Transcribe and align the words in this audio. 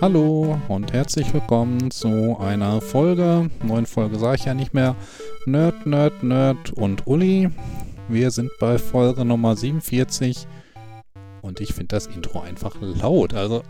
Hallo 0.00 0.58
und 0.68 0.94
herzlich 0.94 1.34
willkommen 1.34 1.90
zu 1.90 2.38
einer 2.38 2.80
Folge, 2.80 3.50
neuen 3.62 3.84
Folge 3.84 4.18
sage 4.18 4.36
ich 4.36 4.44
ja 4.46 4.54
nicht 4.54 4.72
mehr, 4.72 4.96
Nerd, 5.44 5.84
Nerd, 5.84 6.22
Nerd 6.22 6.72
und 6.72 7.06
Uli. 7.06 7.50
Wir 8.08 8.30
sind 8.30 8.50
bei 8.58 8.78
Folge 8.78 9.26
Nummer 9.26 9.56
47 9.56 10.46
und 11.42 11.60
ich 11.60 11.74
finde 11.74 11.88
das 11.88 12.06
Intro 12.06 12.40
einfach 12.40 12.76
laut. 12.80 13.34
Also 13.34 13.62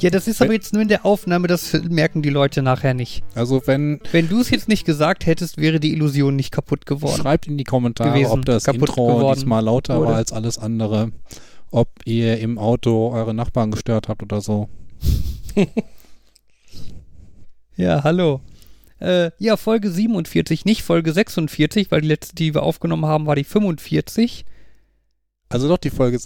ja, 0.00 0.10
das 0.10 0.26
ist 0.26 0.42
aber 0.42 0.54
jetzt 0.54 0.72
nur 0.72 0.82
in 0.82 0.88
der 0.88 1.06
Aufnahme, 1.06 1.46
das 1.46 1.72
merken 1.88 2.20
die 2.22 2.30
Leute 2.30 2.62
nachher 2.62 2.94
nicht. 2.94 3.22
Also 3.36 3.62
wenn... 3.66 4.00
Wenn 4.10 4.28
du 4.28 4.40
es 4.40 4.50
jetzt 4.50 4.66
nicht 4.66 4.84
gesagt 4.84 5.24
hättest, 5.24 5.56
wäre 5.56 5.78
die 5.78 5.92
Illusion 5.92 6.34
nicht 6.34 6.50
kaputt 6.50 6.84
geworden. 6.84 7.22
Schreibt 7.22 7.46
in 7.46 7.56
die 7.56 7.64
Kommentare, 7.64 8.10
gewesen, 8.10 8.32
ob 8.32 8.44
das 8.44 8.66
Intro 8.66 9.32
diesmal 9.34 9.62
lauter 9.62 9.98
wurde. 9.98 10.08
war 10.08 10.16
als 10.16 10.32
alles 10.32 10.58
andere. 10.58 11.12
Ob 11.70 11.90
ihr 12.06 12.40
im 12.40 12.58
Auto 12.58 13.12
eure 13.12 13.34
Nachbarn 13.34 13.70
gestört 13.70 14.08
habt 14.08 14.24
oder 14.24 14.40
so. 14.40 14.68
ja, 17.76 18.04
hallo. 18.04 18.40
Äh, 19.00 19.30
ja, 19.38 19.56
Folge 19.56 19.90
47, 19.90 20.64
nicht 20.64 20.82
Folge 20.82 21.12
46, 21.12 21.90
weil 21.90 22.02
die 22.02 22.08
letzte, 22.08 22.34
die 22.34 22.54
wir 22.54 22.62
aufgenommen 22.62 23.06
haben, 23.06 23.26
war 23.26 23.36
die 23.36 23.44
45. 23.44 24.44
Also 25.48 25.68
doch 25.68 25.78
die 25.78 25.90
Folge. 25.90 26.20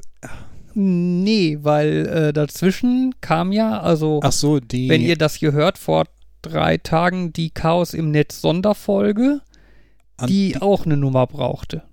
Nee, 0.74 1.58
weil 1.62 2.06
äh, 2.06 2.32
dazwischen 2.32 3.14
kam 3.20 3.52
ja, 3.52 3.80
also. 3.80 4.20
Ach 4.22 4.32
so, 4.32 4.58
die. 4.58 4.88
Wenn 4.88 5.02
ihr 5.02 5.16
das 5.16 5.36
hier 5.36 5.52
hört, 5.52 5.78
vor 5.78 6.04
drei 6.42 6.78
Tagen 6.78 7.32
die 7.32 7.50
Chaos 7.50 7.94
im 7.94 8.10
Netz 8.10 8.40
Sonderfolge, 8.40 9.40
die, 10.22 10.52
die 10.52 10.58
auch 10.60 10.84
eine 10.84 10.96
Nummer 10.96 11.26
brauchte. 11.26 11.84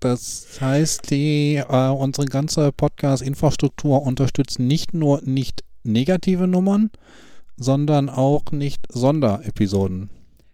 Das 0.00 0.58
heißt, 0.60 1.10
die, 1.10 1.56
äh, 1.56 1.88
unsere 1.88 2.26
ganze 2.26 2.72
Podcast-Infrastruktur 2.72 4.02
unterstützt 4.02 4.58
nicht 4.58 4.94
nur 4.94 5.20
nicht 5.22 5.62
negative 5.82 6.46
Nummern, 6.46 6.90
sondern 7.56 8.08
auch 8.08 8.52
nicht 8.52 8.86
Sonderepisoden. 8.90 10.10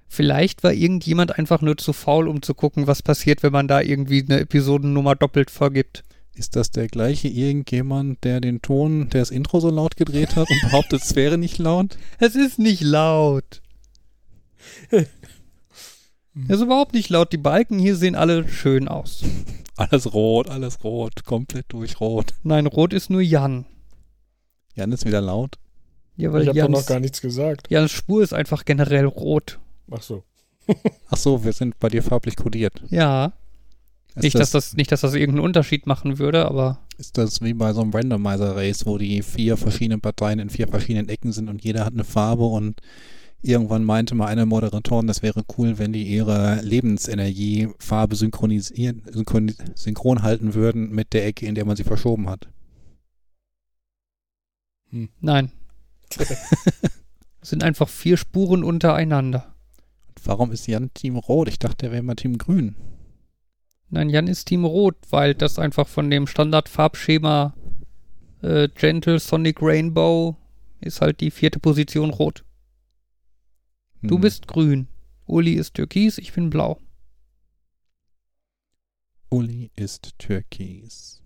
Vielleicht 0.08 0.62
war 0.64 0.72
irgendjemand 0.72 1.38
einfach 1.38 1.60
nur 1.60 1.76
zu 1.76 1.92
faul, 1.92 2.28
um 2.28 2.42
zu 2.42 2.54
gucken, 2.54 2.86
was 2.86 3.02
passiert, 3.02 3.42
wenn 3.42 3.52
man 3.52 3.68
da 3.68 3.80
irgendwie 3.80 4.22
eine 4.22 4.40
Episodennummer 4.40 5.14
doppelt 5.14 5.50
vergibt. 5.50 6.04
Ist 6.34 6.54
das 6.54 6.70
der 6.70 6.86
gleiche 6.86 7.28
irgendjemand, 7.28 8.22
der 8.22 8.40
den 8.40 8.60
Ton, 8.60 9.08
der 9.08 9.20
das 9.22 9.30
Intro 9.30 9.58
so 9.60 9.70
laut 9.70 9.96
gedreht 9.96 10.36
hat 10.36 10.48
und 10.50 10.60
behauptet, 10.62 11.02
es 11.02 11.16
wäre 11.16 11.38
nicht 11.38 11.58
laut? 11.58 11.96
Es 12.18 12.34
ist 12.34 12.58
nicht 12.58 12.82
laut. 12.82 13.62
Es 16.48 16.56
ist 16.56 16.62
überhaupt 16.62 16.92
nicht 16.92 17.08
laut. 17.08 17.32
Die 17.32 17.38
Balken 17.38 17.78
hier 17.78 17.96
sehen 17.96 18.14
alle 18.14 18.46
schön 18.46 18.88
aus. 18.88 19.24
Alles 19.76 20.12
rot, 20.12 20.50
alles 20.50 20.84
rot, 20.84 21.24
komplett 21.24 21.64
durch 21.68 21.98
rot. 21.98 22.34
Nein, 22.42 22.66
rot 22.66 22.92
ist 22.92 23.08
nur 23.08 23.22
Jan. 23.22 23.64
Jan 24.76 24.92
ist 24.92 25.04
wieder 25.04 25.20
laut. 25.20 25.56
Ja, 26.16 26.32
weil 26.32 26.42
ich 26.42 26.48
habe 26.48 26.60
doch 26.60 26.68
noch 26.68 26.86
gar 26.86 27.00
nichts 27.00 27.20
gesagt. 27.20 27.68
Jans 27.70 27.90
Spur 27.90 28.22
ist 28.22 28.32
einfach 28.32 28.64
generell 28.64 29.04
rot. 29.04 29.58
Ach 29.90 30.02
so. 30.02 30.22
Ach 31.10 31.16
so, 31.16 31.44
wir 31.44 31.52
sind 31.52 31.78
bei 31.78 31.88
dir 31.88 32.02
farblich 32.02 32.36
kodiert. 32.36 32.82
Ja. 32.88 33.32
nicht, 34.14 34.34
das, 34.34 34.50
dass 34.50 34.68
das, 34.68 34.76
nicht, 34.76 34.92
dass 34.92 35.02
das 35.02 35.14
irgendeinen 35.14 35.44
Unterschied 35.44 35.86
machen 35.86 36.18
würde, 36.18 36.46
aber. 36.46 36.78
Ist 36.98 37.18
das 37.18 37.42
wie 37.42 37.54
bei 37.54 37.72
so 37.72 37.82
einem 37.82 37.92
Randomizer-Race, 37.92 38.86
wo 38.86 38.96
die 38.96 39.22
vier 39.22 39.56
verschiedenen 39.56 40.00
Parteien 40.00 40.38
in 40.38 40.50
vier 40.50 40.68
verschiedenen 40.68 41.08
Ecken 41.08 41.32
sind 41.32 41.48
und 41.48 41.62
jeder 41.62 41.84
hat 41.84 41.92
eine 41.92 42.04
Farbe 42.04 42.44
und 42.44 42.80
Irgendwann 43.42 43.84
meinte 43.84 44.14
mal 44.16 44.26
einer 44.26 44.46
Moderatoren, 44.46 45.06
das 45.06 45.22
wäre 45.22 45.44
cool, 45.56 45.78
wenn 45.78 45.92
die 45.92 46.02
ihre 46.02 46.60
Lebensenergie 46.62 47.68
Farbe 47.78 48.16
synchronisieren, 48.16 49.02
synchron, 49.08 49.52
synchron 49.74 50.22
halten 50.22 50.54
würden 50.54 50.90
mit 50.90 51.12
der 51.12 51.26
Ecke, 51.26 51.46
in 51.46 51.54
der 51.54 51.64
man 51.64 51.76
sie 51.76 51.84
verschoben 51.84 52.28
hat. 52.28 52.48
Hm. 54.96 55.08
Nein. 55.20 55.52
sind 57.42 57.62
einfach 57.62 57.88
vier 57.88 58.16
Spuren 58.16 58.64
untereinander. 58.64 59.54
warum 60.24 60.52
ist 60.52 60.66
Jan 60.66 60.92
Team 60.94 61.16
Rot? 61.16 61.48
Ich 61.48 61.58
dachte, 61.58 61.86
er 61.86 61.92
wäre 61.92 62.00
immer 62.00 62.16
Team 62.16 62.38
Grün. 62.38 62.76
Nein, 63.88 64.08
Jan 64.08 64.26
ist 64.26 64.46
Team 64.46 64.64
Rot, 64.64 64.96
weil 65.10 65.34
das 65.34 65.58
einfach 65.58 65.86
von 65.86 66.10
dem 66.10 66.26
Standardfarbschema 66.26 67.54
äh, 68.42 68.68
Gentle 68.68 69.20
Sonic 69.20 69.58
Rainbow 69.60 70.36
ist 70.80 71.00
halt 71.00 71.20
die 71.20 71.30
vierte 71.30 71.60
Position 71.60 72.10
Rot. 72.10 72.44
Du 74.02 74.16
hm. 74.16 74.20
bist 74.20 74.48
grün. 74.48 74.88
Uli 75.26 75.54
ist 75.54 75.74
türkis, 75.74 76.18
ich 76.18 76.32
bin 76.32 76.50
blau. 76.50 76.80
Uli 79.30 79.70
ist 79.74 80.18
türkis. 80.18 81.22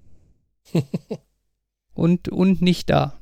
und, 1.94 2.28
und 2.28 2.62
nicht 2.62 2.90
da. 2.90 3.19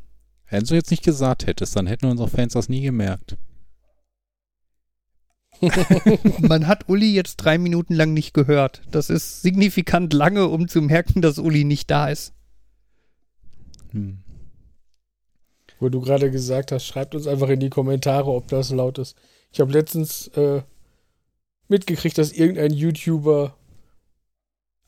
Wenn 0.50 0.64
du 0.64 0.75
jetzt 0.75 0.91
nicht 0.91 1.04
gesagt 1.04 1.47
hättest, 1.47 1.76
dann 1.76 1.86
hätten 1.86 2.06
unsere 2.06 2.28
Fans 2.28 2.54
das 2.54 2.69
nie 2.69 2.81
gemerkt. 2.82 3.36
Man 6.41 6.66
hat 6.66 6.88
Uli 6.88 7.12
jetzt 7.12 7.36
drei 7.36 7.59
Minuten 7.59 7.94
lang 7.94 8.14
nicht 8.14 8.32
gehört. 8.32 8.82
Das 8.91 9.10
ist 9.10 9.42
signifikant 9.42 10.12
lange, 10.12 10.47
um 10.48 10.69
zu 10.69 10.81
merken, 10.81 11.20
dass 11.20 11.38
Uli 11.38 11.64
nicht 11.64 11.91
da 11.91 12.09
ist. 12.09 12.32
Hm. 13.91 14.19
Wo 15.81 15.88
du 15.88 16.00
gerade 16.00 16.31
gesagt 16.31 16.72
hast, 16.72 16.86
schreibt 16.86 17.15
uns 17.15 17.26
einfach 17.26 17.48
in 17.48 17.60
die 17.60 17.70
Kommentare, 17.70 18.30
ob 18.30 18.48
das 18.48 18.70
laut 18.70 18.98
ist. 18.98 19.16
Ich 19.53 19.60
habe 19.60 19.72
letztens 19.72 20.28
äh, 20.28 20.62
mitgekriegt, 21.69 22.19
dass 22.19 22.32
irgendein 22.32 22.72
YouTuber 22.72 23.58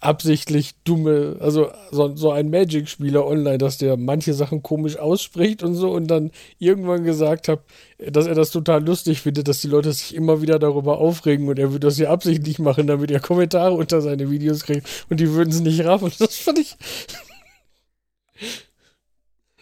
absichtlich 0.00 0.74
dumme, 0.84 1.36
also 1.40 1.70
so, 1.90 2.16
so 2.16 2.32
ein 2.32 2.48
Magic-Spieler 2.48 3.26
online, 3.26 3.58
dass 3.58 3.76
der 3.76 3.98
manche 3.98 4.32
Sachen 4.32 4.62
komisch 4.62 4.96
ausspricht 4.96 5.62
und 5.62 5.74
so 5.74 5.90
und 5.92 6.06
dann 6.06 6.30
irgendwann 6.58 7.04
gesagt 7.04 7.48
hat, 7.48 7.60
dass 7.98 8.26
er 8.26 8.34
das 8.34 8.50
total 8.50 8.84
lustig 8.84 9.20
findet, 9.20 9.46
dass 9.46 9.60
die 9.60 9.68
Leute 9.68 9.92
sich 9.92 10.14
immer 10.14 10.40
wieder 10.40 10.58
darüber 10.58 10.98
aufregen 10.98 11.48
und 11.48 11.58
er 11.58 11.72
würde 11.72 11.86
das 11.86 11.98
ja 11.98 12.10
absichtlich 12.10 12.58
machen, 12.58 12.86
damit 12.86 13.10
er 13.10 13.20
Kommentare 13.20 13.74
unter 13.74 14.00
seine 14.00 14.30
Videos 14.30 14.64
kriegt 14.64 14.88
und 15.10 15.20
die 15.20 15.30
würden 15.32 15.52
sie 15.52 15.62
nicht 15.62 15.84
raffen. 15.84 16.10
Das 16.20 16.36
fand 16.36 16.58
ich. 16.58 16.76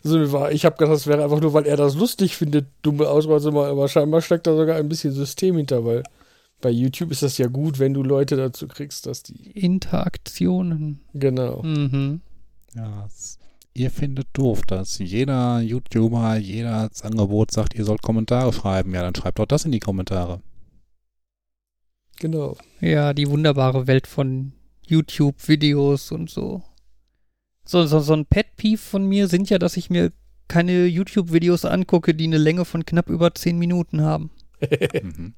Also 0.04 0.48
ich 0.50 0.65
habe 0.65 0.77
gedacht, 0.77 0.94
das 0.94 1.06
wäre 1.06 1.22
einfach 1.25 1.41
nur, 1.41 1.53
weil 1.53 1.66
er 1.66 1.77
das 1.77 1.94
lustig 1.97 2.37
findet, 2.37 2.66
dumme 2.82 3.09
Ausweise 3.09 3.50
mal, 3.50 3.69
aber 3.69 3.88
scheinbar 3.88 4.22
steckt 4.22 4.47
da 4.47 4.56
sogar 4.56 4.77
ein 4.77 4.88
bisschen 4.88 5.12
System 5.12 5.56
hinter, 5.56 5.84
weil 5.84 6.04
bei 6.61 6.71
YouTube 6.71 7.11
ist 7.11 7.23
das 7.23 7.39
ja 7.39 7.47
gut, 7.47 7.79
wenn 7.79 7.95
du 7.95 8.03
Leute 8.03 8.37
dazu 8.37 8.67
kriegst, 8.69 9.07
dass 9.07 9.23
die. 9.23 9.51
Interaktionen. 9.53 11.01
Genau. 11.15 11.63
Mhm. 11.63 12.21
Ja, 12.75 13.09
ihr 13.75 13.91
findet 13.91 14.29
doof, 14.33 14.63
dass 14.63 14.99
jeder 14.99 15.61
YouTuber, 15.61 16.37
jeder 16.37 16.89
das 16.89 17.03
Angebot 17.03 17.51
sagt, 17.51 17.75
ihr 17.75 17.85
sollt 17.85 18.03
Kommentare 18.03 18.53
schreiben. 18.53 18.95
Ja, 18.95 19.03
dann 19.03 19.15
schreibt 19.15 19.39
doch 19.39 19.47
das 19.47 19.65
in 19.65 19.73
die 19.73 19.81
Kommentare. 19.81 20.41
Genau. 22.19 22.57
Ja, 22.81 23.15
die 23.15 23.29
wunderbare 23.29 23.87
Welt 23.87 24.07
von 24.07 24.53
YouTube-Videos 24.87 26.11
und 26.11 26.31
so 26.31 26.63
so, 27.69 27.87
so, 27.87 28.01
so 28.01 28.15
ein 28.15 28.25
Pet-Peeve 28.25 28.81
von 28.81 29.07
mir 29.07 29.29
sind 29.29 29.51
ja, 29.51 29.59
dass 29.59 29.77
ich 29.77 29.91
mir 29.91 30.11
keine 30.49 30.87
YouTube-Videos 30.87 31.67
angucke, 31.67 32.15
die 32.15 32.25
eine 32.25 32.39
Länge 32.39 32.65
von 32.65 32.87
knapp 32.87 33.11
über 33.11 33.35
10 33.35 33.59
Minuten 33.59 34.01
haben. 34.01 34.31
mhm. 35.03 35.35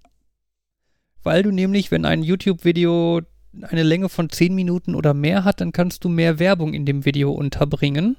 Weil 1.23 1.43
du 1.43 1.51
nämlich, 1.51 1.91
wenn 1.91 2.05
ein 2.05 2.23
YouTube-Video 2.23 3.23
eine 3.63 3.83
Länge 3.83 4.09
von 4.09 4.31
10 4.31 4.55
Minuten 4.55 4.95
oder 4.95 5.15
mehr 5.15 5.45
hat, 5.45 5.61
dann 5.61 5.72
kannst 5.72 6.05
du 6.05 6.09
mehr 6.09 6.39
Werbung 6.39 6.72
in 6.72 6.87
dem 6.87 7.05
Video 7.05 7.33
unterbringen. 7.33 8.17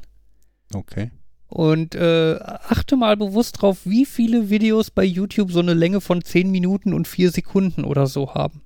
Okay. 0.73 1.11
Und 1.47 1.95
äh, 1.95 2.37
achte 2.39 2.95
mal 2.95 3.17
bewusst 3.17 3.61
drauf, 3.61 3.79
wie 3.83 4.05
viele 4.05 4.49
Videos 4.49 4.89
bei 4.91 5.03
YouTube 5.03 5.51
so 5.51 5.59
eine 5.59 5.73
Länge 5.73 5.99
von 5.99 6.23
10 6.23 6.49
Minuten 6.49 6.93
und 6.93 7.07
4 7.07 7.31
Sekunden 7.31 7.83
oder 7.83 8.07
so 8.07 8.33
haben. 8.33 8.61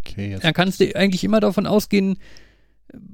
Okay. 0.00 0.30
Jetzt 0.30 0.44
dann 0.44 0.54
kannst 0.54 0.80
du 0.80 0.96
eigentlich 0.96 1.24
immer 1.24 1.40
davon 1.40 1.66
ausgehen, 1.66 2.18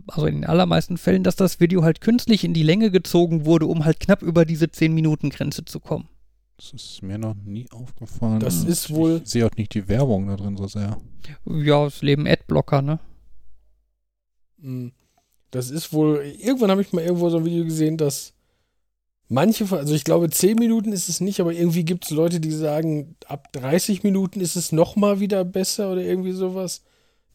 also 0.06 0.26
in 0.26 0.36
den 0.36 0.44
allermeisten 0.44 0.98
Fällen, 0.98 1.24
dass 1.24 1.36
das 1.36 1.60
Video 1.60 1.82
halt 1.82 2.00
künstlich 2.00 2.44
in 2.44 2.54
die 2.54 2.62
Länge 2.62 2.90
gezogen 2.90 3.44
wurde, 3.44 3.66
um 3.66 3.84
halt 3.84 4.00
knapp 4.00 4.22
über 4.22 4.44
diese 4.44 4.66
10-Minuten-Grenze 4.66 5.64
zu 5.64 5.80
kommen. 5.80 6.08
Das 6.60 6.74
ist 6.74 7.02
mir 7.02 7.16
noch 7.16 7.34
nie 7.34 7.66
aufgefallen. 7.70 8.38
Das 8.38 8.64
ist 8.64 8.90
wohl. 8.90 9.22
Ich 9.24 9.30
sehe 9.30 9.46
auch 9.46 9.56
nicht 9.56 9.72
die 9.72 9.88
Werbung 9.88 10.26
da 10.26 10.36
drin 10.36 10.58
so 10.58 10.66
sehr. 10.66 10.98
Ja, 11.46 11.86
es 11.86 12.02
leben 12.02 12.26
Adblocker, 12.26 12.82
ne? 12.82 13.00
Hm. 14.60 14.92
Das 15.50 15.70
ist 15.70 15.94
wohl. 15.94 16.22
Irgendwann 16.38 16.70
habe 16.70 16.82
ich 16.82 16.92
mal 16.92 17.02
irgendwo 17.02 17.30
so 17.30 17.38
ein 17.38 17.46
Video 17.46 17.64
gesehen, 17.64 17.96
dass 17.96 18.34
manche, 19.28 19.74
also 19.74 19.94
ich 19.94 20.04
glaube, 20.04 20.28
10 20.28 20.58
Minuten 20.58 20.92
ist 20.92 21.08
es 21.08 21.22
nicht, 21.22 21.40
aber 21.40 21.54
irgendwie 21.54 21.86
gibt 21.86 22.04
es 22.04 22.10
Leute, 22.10 22.40
die 22.40 22.50
sagen, 22.50 23.16
ab 23.26 23.50
30 23.54 24.02
Minuten 24.02 24.40
ist 24.40 24.56
es 24.56 24.70
nochmal 24.70 25.18
wieder 25.18 25.46
besser 25.46 25.90
oder 25.90 26.02
irgendwie 26.02 26.32
sowas 26.32 26.82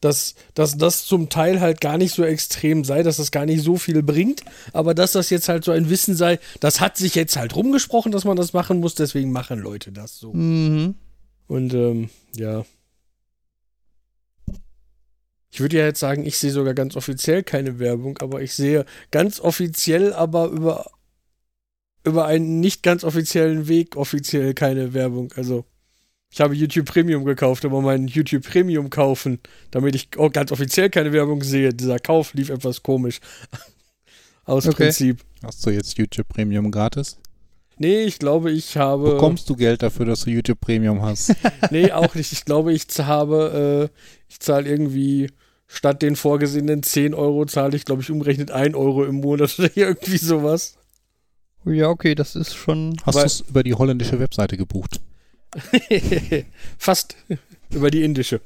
dass, 0.05 0.35
dass 0.53 0.77
das 0.77 1.03
zum 1.05 1.29
Teil 1.29 1.59
halt 1.59 1.81
gar 1.81 1.97
nicht 1.97 2.13
so 2.13 2.23
extrem 2.23 2.83
sei, 2.83 3.01
dass 3.01 3.17
das 3.17 3.31
gar 3.31 3.45
nicht 3.45 3.63
so 3.63 3.77
viel 3.77 4.03
bringt, 4.03 4.43
aber 4.71 4.93
dass 4.93 5.13
das 5.13 5.31
jetzt 5.31 5.49
halt 5.49 5.63
so 5.63 5.71
ein 5.71 5.89
Wissen 5.89 6.15
sei, 6.15 6.39
das 6.59 6.79
hat 6.79 6.95
sich 6.95 7.15
jetzt 7.15 7.35
halt 7.35 7.55
rumgesprochen, 7.55 8.11
dass 8.11 8.23
man 8.23 8.37
das 8.37 8.53
machen 8.53 8.79
muss, 8.79 8.93
deswegen 8.93 9.31
machen 9.31 9.59
Leute 9.59 9.91
das 9.91 10.19
so. 10.19 10.31
Mhm. 10.31 10.93
Und 11.47 11.73
ähm, 11.73 12.09
ja. 12.35 12.65
Ich 15.49 15.59
würde 15.59 15.77
ja 15.77 15.85
jetzt 15.85 15.99
sagen, 15.99 16.25
ich 16.25 16.37
sehe 16.37 16.51
sogar 16.51 16.75
ganz 16.75 16.95
offiziell 16.95 17.41
keine 17.41 17.79
Werbung, 17.79 18.19
aber 18.19 18.41
ich 18.41 18.53
sehe 18.53 18.85
ganz 19.09 19.39
offiziell 19.39 20.13
aber 20.13 20.47
über 20.47 20.85
über 22.03 22.25
einen 22.25 22.59
nicht 22.59 22.83
ganz 22.83 23.03
offiziellen 23.03 23.67
Weg 23.67 23.95
offiziell 23.95 24.53
keine 24.53 24.93
Werbung. 24.93 25.31
Also 25.35 25.65
ich 26.35 26.41
habe 26.41 26.53
YouTube 26.53 26.85
Premium 26.85 27.23
gekauft, 27.23 27.63
aber 27.63 27.81
mein 27.81 28.09
YouTube 28.09 28.43
Premium 28.43 28.89
kaufen, 28.89 29.39
damit 29.71 29.95
ich 29.95 30.09
auch 30.17 30.29
ganz 30.33 30.51
offiziell 30.51 30.89
keine 30.89 31.13
Werbung 31.13 31.41
sehe. 31.41 31.73
Dieser 31.73 31.97
Kauf 31.97 32.33
lief 32.33 32.49
etwas 32.49 32.83
komisch. 32.83 33.21
Aus 34.43 34.67
Okay. 34.67 34.75
Prinzip. 34.83 35.21
Hast 35.41 35.65
du 35.65 35.69
jetzt 35.69 35.97
YouTube 35.97 36.27
Premium 36.27 36.69
gratis? 36.71 37.17
Nee, 37.77 38.03
ich 38.03 38.19
glaube, 38.19 38.51
ich 38.51 38.75
habe. 38.75 39.11
Bekommst 39.11 39.49
du 39.49 39.55
Geld 39.55 39.81
dafür, 39.81 40.05
dass 40.07 40.25
du 40.25 40.29
YouTube 40.29 40.59
Premium 40.59 41.01
hast? 41.01 41.33
Nee, 41.71 41.93
auch 41.93 42.13
nicht. 42.15 42.33
Ich 42.33 42.43
glaube, 42.43 42.73
ich 42.73 42.85
habe, 42.99 43.89
äh, 43.89 43.97
ich 44.27 44.41
zahle 44.41 44.67
irgendwie 44.67 45.31
statt 45.67 46.01
den 46.01 46.17
vorgesehenen 46.17 46.83
10 46.83 47.13
Euro 47.13 47.45
zahle 47.45 47.77
ich, 47.77 47.85
glaube 47.85 48.01
ich, 48.01 48.11
umgerechnet 48.11 48.51
1 48.51 48.75
Euro 48.75 49.05
im 49.05 49.21
Monat 49.21 49.55
oder 49.57 49.69
irgendwie 49.75 50.17
sowas. 50.17 50.75
Ja, 51.63 51.87
okay, 51.87 52.13
das 52.13 52.35
ist 52.35 52.53
schon. 52.55 52.97
Hast 53.05 53.17
du 53.17 53.23
es 53.23 53.39
über 53.49 53.63
die 53.63 53.73
holländische 53.73 54.19
Webseite 54.19 54.57
gebucht? 54.57 54.99
Fast 56.77 57.15
über 57.69 57.91
die 57.91 58.03
indische. 58.03 58.41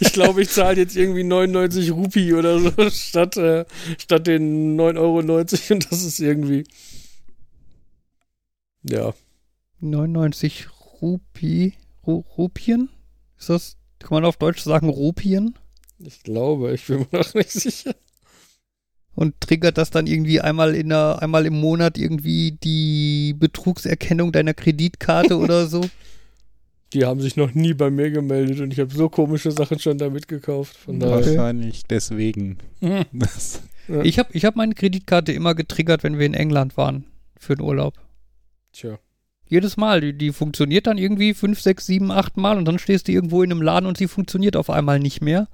ich 0.00 0.12
glaube, 0.12 0.42
ich 0.42 0.50
zahle 0.50 0.80
jetzt 0.80 0.96
irgendwie 0.96 1.24
99 1.24 1.92
Rupie 1.92 2.34
oder 2.34 2.58
so 2.58 2.90
statt, 2.90 3.36
äh, 3.36 3.64
statt 3.98 4.26
den 4.26 4.78
9,90 4.78 4.98
Euro 4.98 5.18
und 5.74 5.92
das 5.92 6.02
ist 6.02 6.18
irgendwie. 6.18 6.64
Ja. 8.82 9.14
99 9.80 10.66
Rupi, 11.00 11.74
Ru, 12.06 12.24
Rupien? 12.36 12.90
Ist 13.38 13.48
das, 13.48 13.76
kann 13.98 14.10
man 14.10 14.24
auf 14.24 14.36
Deutsch 14.36 14.62
sagen 14.62 14.88
Rupien? 14.88 15.58
Ich 15.98 16.22
glaube, 16.22 16.72
ich 16.74 16.86
bin 16.86 17.06
mir 17.10 17.18
noch 17.18 17.34
nicht 17.34 17.52
sicher. 17.52 17.94
Und 19.14 19.40
triggert 19.40 19.76
das 19.76 19.90
dann 19.90 20.06
irgendwie 20.06 20.40
einmal 20.40 20.74
in 20.74 20.88
der, 20.88 21.18
einmal 21.20 21.44
im 21.44 21.60
Monat 21.60 21.98
irgendwie 21.98 22.52
die 22.52 23.34
Betrugserkennung 23.38 24.32
deiner 24.32 24.54
Kreditkarte 24.54 25.36
oder 25.36 25.66
so? 25.66 25.82
Die 26.92 27.06
haben 27.06 27.20
sich 27.20 27.36
noch 27.36 27.54
nie 27.54 27.72
bei 27.72 27.90
mir 27.90 28.10
gemeldet 28.10 28.60
und 28.60 28.70
ich 28.70 28.78
habe 28.78 28.94
so 28.94 29.08
komische 29.08 29.50
Sachen 29.50 29.78
schon 29.78 29.96
damit 29.96 30.28
gekauft. 30.28 30.76
Von 30.76 31.00
daher. 31.00 31.16
Okay. 31.16 31.26
Wahrscheinlich 31.36 31.84
deswegen. 31.84 32.58
Das, 33.12 33.62
Ja. 33.88 34.02
Ich 34.02 34.18
habe 34.18 34.28
ich 34.32 34.44
hab 34.44 34.56
meine 34.56 34.74
Kreditkarte 34.74 35.32
immer 35.32 35.54
getriggert, 35.54 36.02
wenn 36.02 36.18
wir 36.18 36.26
in 36.26 36.34
England 36.34 36.76
waren 36.76 37.04
für 37.38 37.54
den 37.56 37.62
Urlaub. 37.62 37.94
Tja. 38.72 38.98
Jedes 39.46 39.76
Mal. 39.76 40.00
Die, 40.00 40.12
die 40.12 40.32
funktioniert 40.32 40.86
dann 40.86 40.98
irgendwie 40.98 41.34
fünf, 41.34 41.60
sechs, 41.60 41.86
sieben, 41.86 42.10
acht 42.10 42.36
Mal 42.36 42.58
und 42.58 42.64
dann 42.66 42.78
stehst 42.78 43.08
du 43.08 43.12
irgendwo 43.12 43.42
in 43.42 43.50
einem 43.50 43.62
Laden 43.62 43.86
und 43.86 43.98
sie 43.98 44.08
funktioniert 44.08 44.56
auf 44.56 44.70
einmal 44.70 44.98
nicht 44.98 45.20
mehr. 45.20 45.48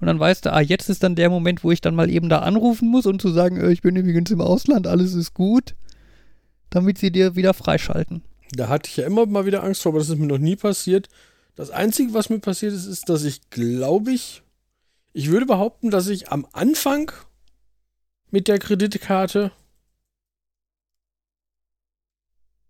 Und 0.00 0.06
dann 0.06 0.18
weißt 0.18 0.44
du, 0.44 0.52
ah, 0.52 0.60
jetzt 0.60 0.90
ist 0.90 1.02
dann 1.02 1.14
der 1.14 1.30
Moment, 1.30 1.64
wo 1.64 1.70
ich 1.70 1.80
dann 1.80 1.94
mal 1.94 2.10
eben 2.10 2.28
da 2.28 2.40
anrufen 2.40 2.88
muss 2.88 3.06
und 3.06 3.22
zu 3.22 3.30
sagen, 3.30 3.56
äh, 3.58 3.72
ich 3.72 3.82
bin 3.82 3.96
übrigens 3.96 4.30
im 4.30 4.40
Ausland, 4.40 4.86
alles 4.86 5.14
ist 5.14 5.34
gut, 5.34 5.74
damit 6.70 6.98
sie 6.98 7.12
dir 7.12 7.36
wieder 7.36 7.54
freischalten. 7.54 8.22
Da 8.52 8.68
hatte 8.68 8.88
ich 8.90 8.96
ja 8.96 9.06
immer 9.06 9.26
mal 9.26 9.46
wieder 9.46 9.62
Angst 9.62 9.82
vor, 9.82 9.92
aber 9.92 10.00
das 10.00 10.08
ist 10.08 10.18
mir 10.18 10.26
noch 10.26 10.38
nie 10.38 10.56
passiert. 10.56 11.08
Das 11.54 11.70
Einzige, 11.70 12.14
was 12.14 12.30
mir 12.30 12.40
passiert 12.40 12.72
ist, 12.72 12.86
ist, 12.86 13.08
dass 13.08 13.24
ich 13.24 13.48
glaube 13.50 14.12
ich, 14.12 14.42
ich 15.12 15.30
würde 15.30 15.46
behaupten, 15.46 15.90
dass 15.90 16.08
ich 16.08 16.30
am 16.30 16.46
Anfang 16.52 17.12
mit 18.30 18.48
der 18.48 18.58
Kreditkarte 18.58 19.52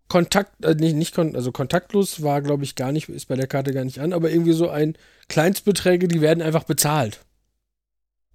Kontakt, 0.07 0.63
äh, 0.63 0.75
nicht, 0.75 0.95
nicht 0.95 1.15
kon 1.15 1.35
also 1.35 1.51
kontaktlos 1.51 2.21
war, 2.21 2.41
glaube 2.41 2.63
ich, 2.63 2.75
gar 2.75 2.91
nicht, 2.91 3.09
ist 3.09 3.27
bei 3.27 3.35
der 3.35 3.47
Karte 3.47 3.73
gar 3.73 3.85
nicht 3.85 3.99
an, 3.99 4.13
aber 4.13 4.29
irgendwie 4.29 4.53
so 4.53 4.69
ein 4.69 4.95
Kleinstbeträge, 5.27 6.07
die 6.07 6.21
werden 6.21 6.43
einfach 6.43 6.63
bezahlt. 6.63 7.19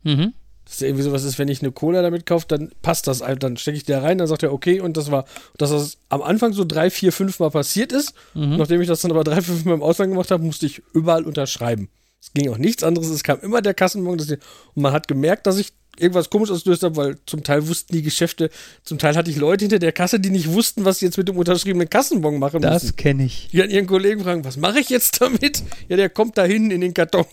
Mhm. 0.03 0.35
Das 0.65 0.75
ist 0.75 0.83
irgendwie 0.83 1.03
sowas 1.03 1.25
ist, 1.25 1.39
wenn 1.39 1.49
ich 1.49 1.63
eine 1.63 1.73
Cola 1.73 2.01
damit 2.01 2.27
kaufe, 2.27 2.47
dann 2.49 2.71
passt 2.81 3.09
das 3.09 3.23
einfach. 3.23 3.41
Dann 3.41 3.57
stecke 3.57 3.77
ich 3.77 3.85
die 3.85 3.93
da 3.93 4.03
rein, 4.03 4.19
dann 4.19 4.29
sagt 4.29 4.45
er 4.45 4.53
okay 4.53 4.81
und 4.81 4.97
das 4.97 5.11
war, 5.11 5.25
dass 5.59 5.71
das 5.71 5.99
am 6.11 6.23
Anfang 6.23 6.53
so 6.53 6.65
drei, 6.65 6.91
vier, 6.91 7.13
fünf 7.13 7.41
Mal 7.41 7.51
passiert 7.51 7.93
ist. 7.93 8.15
Mhm. 8.35 8.57
Nachdem 8.57 8.81
ich 8.81 8.87
das 8.87 9.01
dann 9.01 9.11
aber 9.11 9.25
drei, 9.25 9.41
fünf 9.43 9.65
Mal 9.65 9.75
im 9.75 9.83
Ausland 9.83 10.13
gemacht 10.13 10.31
habe, 10.31 10.45
musste 10.45 10.67
ich 10.67 10.83
überall 10.93 11.25
unterschreiben. 11.25 11.89
Es 12.21 12.33
ging 12.33 12.53
auch 12.53 12.59
nichts 12.59 12.85
anderes. 12.85 13.09
Es 13.09 13.25
kam 13.25 13.41
immer 13.41 13.63
der 13.63 13.75
Kassenbon. 13.75 14.21
Und 14.21 14.39
man 14.75 14.93
hat 14.93 15.09
gemerkt, 15.09 15.47
dass 15.47 15.59
ich 15.59 15.73
irgendwas 15.99 16.31
komisch 16.31 16.51
ausgelöst 16.51 16.83
habe, 16.83 16.97
weil 16.97 17.19
zum 17.27 17.43
Teil 17.43 17.67
wussten 17.69 17.93
die 17.95 18.03
Geschäfte, 18.03 18.51
zum 18.85 18.99
Teil 18.99 19.17
hatte 19.17 19.31
ich 19.31 19.37
Leute 19.37 19.65
hinter 19.65 19.79
der 19.79 19.93
Kasse, 19.93 20.19
die 20.21 20.31
nicht 20.31 20.49
wussten, 20.53 20.85
was 20.85 20.99
sie 21.01 21.07
jetzt 21.07 21.19
mit 21.19 21.29
dem 21.29 21.37
unterschriebenen 21.37 21.91
Kassenbon 21.91 22.39
machen 22.39 22.63
Das 22.63 22.83
müssen. 22.85 22.97
kenne 22.97 23.25
ich. 23.25 23.49
Die 23.53 23.63
an 23.63 23.71
ihren 23.71 23.87
Kollegen 23.87 24.23
fragen, 24.23 24.45
was 24.45 24.57
mache 24.57 24.81
ich 24.81 24.89
jetzt 24.89 25.21
damit? 25.21 25.63
Ja, 25.89 25.97
der 25.97 26.09
kommt 26.09 26.39
da 26.39 26.45
hinten 26.45 26.71
in 26.71 26.81
den 26.81 26.95
Karton. 26.95 27.25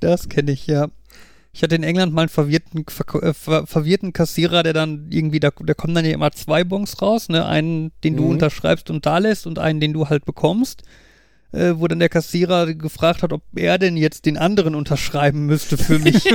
Das 0.00 0.28
kenne 0.28 0.52
ich, 0.52 0.66
ja. 0.66 0.88
Ich 1.52 1.62
hatte 1.62 1.76
in 1.76 1.84
England 1.84 2.12
mal 2.12 2.22
einen 2.22 2.28
verwirrten, 2.28 2.84
Verko- 2.84 3.22
äh, 3.22 3.32
ver 3.32 3.66
verwirrten 3.66 4.12
Kassierer, 4.12 4.62
der 4.64 4.72
dann 4.72 5.06
irgendwie, 5.10 5.38
da, 5.38 5.50
da 5.64 5.72
kommen 5.74 5.94
dann 5.94 6.04
ja 6.04 6.10
immer 6.12 6.32
zwei 6.32 6.64
Bons 6.64 7.00
raus, 7.00 7.28
ne? 7.28 7.46
Einen, 7.46 7.92
den 8.02 8.16
du 8.16 8.24
Mhm. 8.24 8.30
unterschreibst 8.30 8.90
und 8.90 9.06
da 9.06 9.18
lässt 9.18 9.46
und 9.46 9.58
einen, 9.60 9.78
den 9.78 9.92
du 9.92 10.08
halt 10.08 10.24
bekommst. 10.24 10.82
Äh, 11.52 11.74
wo 11.76 11.86
dann 11.86 12.00
der 12.00 12.08
Kassierer 12.08 12.74
gefragt 12.74 13.22
hat, 13.22 13.32
ob 13.32 13.42
er 13.54 13.78
denn 13.78 13.96
jetzt 13.96 14.26
den 14.26 14.36
anderen 14.36 14.74
unterschreiben 14.74 15.46
müsste 15.46 15.78
für 15.78 16.00
mich. 16.00 16.24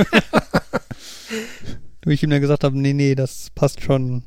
Wo 2.04 2.10
ich 2.10 2.22
ihm 2.22 2.30
dann 2.30 2.40
gesagt 2.40 2.64
habe, 2.64 2.78
nee, 2.78 2.92
nee, 2.92 3.14
das 3.14 3.50
passt 3.54 3.82
schon. 3.82 4.24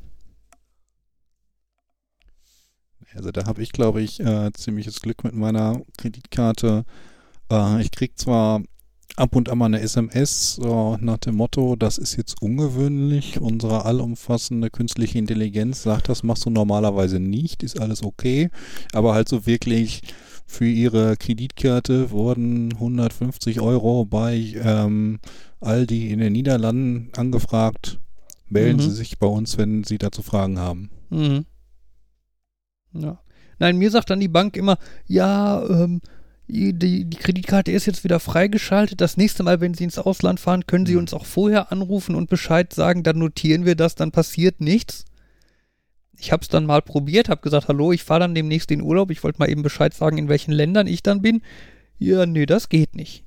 also 3.14 3.30
da 3.30 3.46
habe 3.46 3.62
ich, 3.62 3.72
glaube 3.72 4.02
ich, 4.02 4.20
äh, 4.20 4.52
ziemliches 4.52 5.00
Glück 5.00 5.24
mit 5.24 5.34
meiner 5.34 5.80
Kreditkarte. 5.98 6.84
Äh, 7.50 7.80
ich 7.80 7.90
krieg 7.90 8.18
zwar 8.18 8.62
ab 9.16 9.36
und 9.36 9.48
an 9.48 9.58
mal 9.58 9.66
eine 9.66 9.80
SMS 9.80 10.56
so 10.56 10.96
nach 11.00 11.18
dem 11.18 11.36
Motto, 11.36 11.76
das 11.76 11.98
ist 11.98 12.16
jetzt 12.16 12.42
ungewöhnlich, 12.42 13.40
unsere 13.40 13.84
allumfassende 13.84 14.70
künstliche 14.70 15.18
Intelligenz 15.18 15.82
sagt, 15.82 16.08
das 16.08 16.24
machst 16.24 16.46
du 16.46 16.50
normalerweise 16.50 17.20
nicht, 17.20 17.62
ist 17.62 17.78
alles 17.80 18.02
okay, 18.02 18.50
aber 18.92 19.14
halt 19.14 19.28
so 19.28 19.46
wirklich 19.46 20.02
für 20.46 20.66
ihre 20.66 21.16
Kreditkarte 21.16 22.10
wurden 22.10 22.72
150 22.74 23.60
Euro 23.60 24.04
bei 24.04 24.54
ähm, 24.62 25.20
Aldi 25.64 26.10
in 26.10 26.18
den 26.20 26.32
Niederlanden 26.32 27.10
angefragt. 27.16 27.98
Melden 28.48 28.76
Mhm. 28.76 28.82
Sie 28.82 28.90
sich 28.90 29.18
bei 29.18 29.26
uns, 29.26 29.58
wenn 29.58 29.84
Sie 29.84 29.98
dazu 29.98 30.22
Fragen 30.22 30.58
haben. 30.58 30.90
Mhm. 31.10 31.46
Ja. 32.92 33.20
Nein, 33.58 33.78
mir 33.78 33.90
sagt 33.90 34.10
dann 34.10 34.20
die 34.20 34.28
Bank 34.28 34.56
immer, 34.56 34.78
ja, 35.06 35.64
ähm, 35.68 36.00
die, 36.46 36.72
die 36.74 37.08
Kreditkarte 37.10 37.72
ist 37.72 37.86
jetzt 37.86 38.04
wieder 38.04 38.20
freigeschaltet. 38.20 39.00
Das 39.00 39.16
nächste 39.16 39.42
Mal, 39.42 39.60
wenn 39.60 39.74
Sie 39.74 39.84
ins 39.84 39.98
Ausland 39.98 40.40
fahren, 40.40 40.66
können 40.66 40.86
Sie 40.86 40.92
Mhm. 40.92 40.98
uns 41.00 41.14
auch 41.14 41.24
vorher 41.24 41.72
anrufen 41.72 42.14
und 42.14 42.28
Bescheid 42.28 42.72
sagen. 42.72 43.02
Dann 43.02 43.18
notieren 43.18 43.64
wir 43.64 43.74
das, 43.76 43.94
dann 43.94 44.12
passiert 44.12 44.60
nichts. 44.60 45.04
Ich 46.18 46.30
habe 46.32 46.42
es 46.42 46.48
dann 46.48 46.66
mal 46.66 46.82
probiert, 46.82 47.28
habe 47.28 47.40
gesagt, 47.40 47.68
hallo, 47.68 47.92
ich 47.92 48.04
fahre 48.04 48.20
dann 48.20 48.34
demnächst 48.34 48.70
in 48.70 48.82
Urlaub. 48.82 49.10
Ich 49.10 49.24
wollte 49.24 49.38
mal 49.38 49.48
eben 49.50 49.62
Bescheid 49.62 49.94
sagen, 49.94 50.18
in 50.18 50.28
welchen 50.28 50.52
Ländern 50.52 50.86
ich 50.86 51.02
dann 51.02 51.22
bin. 51.22 51.42
Ja, 51.98 52.26
nee, 52.26 52.46
das 52.46 52.68
geht 52.68 52.94
nicht. 52.94 53.24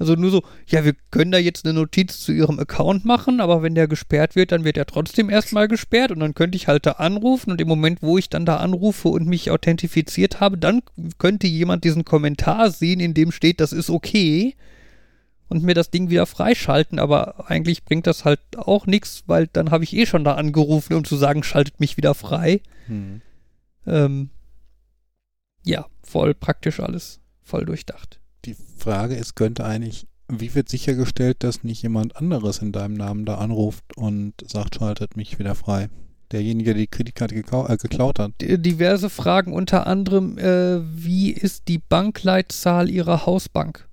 Also 0.00 0.14
nur 0.14 0.30
so, 0.30 0.42
ja, 0.66 0.82
wir 0.82 0.94
können 1.10 1.30
da 1.30 1.36
jetzt 1.36 1.66
eine 1.66 1.74
Notiz 1.74 2.20
zu 2.20 2.32
Ihrem 2.32 2.58
Account 2.58 3.04
machen, 3.04 3.38
aber 3.38 3.62
wenn 3.62 3.74
der 3.74 3.86
gesperrt 3.86 4.34
wird, 4.34 4.50
dann 4.50 4.64
wird 4.64 4.78
er 4.78 4.86
trotzdem 4.86 5.28
erstmal 5.28 5.68
gesperrt 5.68 6.10
und 6.10 6.20
dann 6.20 6.32
könnte 6.32 6.56
ich 6.56 6.68
halt 6.68 6.86
da 6.86 6.92
anrufen 6.92 7.50
und 7.50 7.60
im 7.60 7.68
Moment, 7.68 8.00
wo 8.00 8.16
ich 8.16 8.30
dann 8.30 8.46
da 8.46 8.56
anrufe 8.56 9.08
und 9.08 9.26
mich 9.26 9.50
authentifiziert 9.50 10.40
habe, 10.40 10.56
dann 10.56 10.80
könnte 11.18 11.46
jemand 11.46 11.84
diesen 11.84 12.06
Kommentar 12.06 12.70
sehen, 12.70 12.98
in 12.98 13.12
dem 13.12 13.30
steht, 13.30 13.60
das 13.60 13.74
ist 13.74 13.90
okay 13.90 14.56
und 15.48 15.64
mir 15.64 15.74
das 15.74 15.90
Ding 15.90 16.08
wieder 16.08 16.24
freischalten, 16.24 16.98
aber 16.98 17.50
eigentlich 17.50 17.84
bringt 17.84 18.06
das 18.06 18.24
halt 18.24 18.40
auch 18.56 18.86
nichts, 18.86 19.24
weil 19.26 19.48
dann 19.48 19.70
habe 19.70 19.84
ich 19.84 19.94
eh 19.94 20.06
schon 20.06 20.24
da 20.24 20.36
angerufen, 20.36 20.94
um 20.94 21.04
zu 21.04 21.16
sagen, 21.16 21.42
schaltet 21.42 21.78
mich 21.78 21.98
wieder 21.98 22.14
frei. 22.14 22.62
Ähm, 23.86 24.30
ja, 25.62 25.84
voll 26.02 26.32
praktisch 26.32 26.80
alles, 26.80 27.20
voll 27.42 27.66
durchdacht. 27.66 28.19
Die 28.44 28.56
Frage 28.78 29.14
ist, 29.14 29.34
könnte 29.34 29.64
eigentlich, 29.64 30.06
wie 30.28 30.54
wird 30.54 30.68
sichergestellt, 30.68 31.42
dass 31.44 31.64
nicht 31.64 31.82
jemand 31.82 32.16
anderes 32.16 32.58
in 32.58 32.72
deinem 32.72 32.94
Namen 32.94 33.26
da 33.26 33.36
anruft 33.36 33.96
und 33.96 34.34
sagt, 34.46 34.76
schaltet 34.76 35.16
mich 35.16 35.38
wieder 35.38 35.54
frei? 35.54 35.88
Derjenige, 36.32 36.74
der 36.74 36.82
die 36.82 36.86
Kreditkarte 36.86 37.34
äh, 37.34 37.76
geklaut 37.76 38.18
hat. 38.18 38.32
Diverse 38.40 39.10
Fragen, 39.10 39.52
unter 39.52 39.86
anderem, 39.86 40.38
äh, 40.38 40.80
wie 40.82 41.32
ist 41.32 41.66
die 41.66 41.78
Bankleitzahl 41.78 42.88
Ihrer 42.88 43.26
Hausbank? 43.26 43.88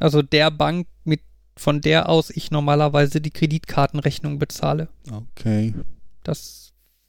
Also 0.00 0.22
der 0.22 0.50
Bank, 0.50 0.88
mit, 1.04 1.20
von 1.56 1.80
der 1.80 2.08
aus 2.08 2.30
ich 2.30 2.50
normalerweise 2.50 3.20
die 3.20 3.30
Kreditkartenrechnung 3.30 4.38
bezahle. 4.38 4.88
Okay. 5.10 5.74
Das 6.24 6.67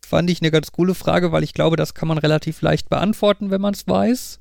fand 0.10 0.30
ich 0.30 0.42
eine 0.42 0.52
ganz 0.52 0.72
coole 0.72 0.96
Frage, 0.96 1.32
weil 1.32 1.44
ich 1.44 1.54
glaube, 1.54 1.76
das 1.76 1.94
kann 1.94 2.08
man 2.08 2.18
relativ 2.18 2.62
leicht 2.62 2.90
beantworten, 2.90 3.52
wenn 3.52 3.62
man 3.62 3.74
es 3.74 3.88
weiß. 3.88 4.40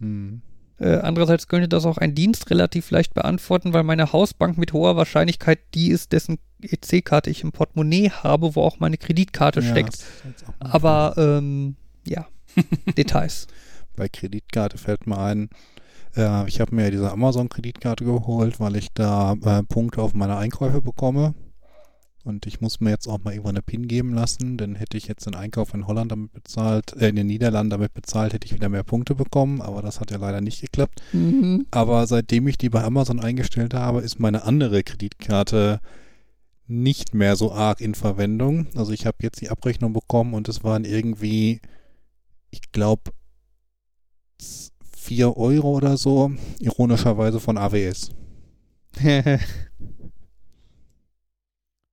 Hm. 0.00 0.42
Äh, 0.78 0.96
andererseits 0.96 1.46
könnte 1.46 1.68
das 1.68 1.84
auch 1.84 1.98
ein 1.98 2.14
Dienst 2.14 2.50
relativ 2.50 2.90
leicht 2.90 3.14
beantworten, 3.14 3.72
weil 3.72 3.82
meine 3.84 4.12
Hausbank 4.12 4.58
mit 4.58 4.72
hoher 4.72 4.96
Wahrscheinlichkeit 4.96 5.60
die 5.74 5.90
ist, 5.90 6.12
dessen 6.12 6.38
EC-Karte 6.62 7.30
ich 7.30 7.44
im 7.44 7.52
Portemonnaie 7.52 8.10
habe, 8.10 8.56
wo 8.56 8.62
auch 8.62 8.80
meine 8.80 8.96
Kreditkarte 8.96 9.60
Ja, 9.60 9.70
steckt. 9.70 10.04
Aber 10.58 11.14
ähm, 11.18 11.76
ja, 12.06 12.26
Details. 12.96 13.46
bei 13.94 14.08
Kreditkarte 14.08 14.78
fällt 14.78 15.06
mir 15.06 15.18
ein, 15.18 15.50
äh, 16.16 16.48
ich 16.48 16.60
habe 16.60 16.74
mir 16.74 16.90
diese 16.90 17.12
Amazon-Kreditkarte 17.12 18.04
geholt, 18.04 18.58
weil 18.58 18.76
ich 18.76 18.88
da 18.94 19.34
äh, 19.44 19.62
Punkte 19.62 20.00
auf 20.00 20.14
meine 20.14 20.36
Einkäufe 20.36 20.80
bekomme. 20.80 21.34
Und 22.24 22.46
ich 22.46 22.60
muss 22.60 22.80
mir 22.80 22.90
jetzt 22.90 23.08
auch 23.08 23.18
mal 23.24 23.32
irgendwann 23.32 23.56
eine 23.56 23.62
PIN 23.62 23.88
geben 23.88 24.14
lassen, 24.14 24.56
denn 24.56 24.76
hätte 24.76 24.96
ich 24.96 25.08
jetzt 25.08 25.26
den 25.26 25.34
Einkauf 25.34 25.74
in 25.74 25.88
Holland 25.88 26.12
damit 26.12 26.32
bezahlt, 26.32 26.92
äh, 26.96 27.08
in 27.08 27.16
den 27.16 27.26
Niederlanden 27.26 27.70
damit 27.70 27.94
bezahlt, 27.94 28.32
hätte 28.32 28.46
ich 28.46 28.54
wieder 28.54 28.68
mehr 28.68 28.84
Punkte 28.84 29.16
bekommen, 29.16 29.60
aber 29.60 29.82
das 29.82 29.98
hat 29.98 30.12
ja 30.12 30.18
leider 30.18 30.40
nicht 30.40 30.60
geklappt. 30.60 31.02
Mhm. 31.12 31.66
Aber 31.72 32.06
seitdem 32.06 32.46
ich 32.46 32.58
die 32.58 32.70
bei 32.70 32.84
Amazon 32.84 33.18
eingestellt 33.18 33.74
habe, 33.74 34.02
ist 34.02 34.20
meine 34.20 34.44
andere 34.44 34.84
Kreditkarte 34.84 35.80
nicht 36.68 37.12
mehr 37.12 37.34
so 37.34 37.52
arg 37.52 37.80
in 37.80 37.94
Verwendung. 37.94 38.68
Also 38.76 38.92
ich 38.92 39.04
habe 39.04 39.18
jetzt 39.22 39.40
die 39.40 39.50
Abrechnung 39.50 39.92
bekommen 39.92 40.34
und 40.34 40.48
es 40.48 40.62
waren 40.62 40.84
irgendwie, 40.84 41.60
ich 42.50 42.70
glaube, 42.70 43.10
4 44.96 45.36
Euro 45.36 45.72
oder 45.72 45.96
so, 45.96 46.30
ironischerweise 46.60 47.40
von 47.40 47.58
AWS. 47.58 48.10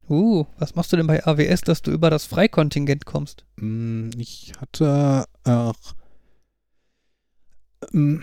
uh, 0.09 0.45
was 0.57 0.75
machst 0.75 0.91
du 0.91 0.97
denn 0.97 1.07
bei 1.07 1.25
AWS, 1.25 1.61
dass 1.61 1.81
du 1.81 1.91
über 1.91 2.09
das 2.09 2.25
Freikontingent 2.25 3.05
kommst? 3.05 3.45
Mm, 3.57 4.09
Ich 4.17 4.53
hatte 4.59 5.25
äh, 5.45 5.71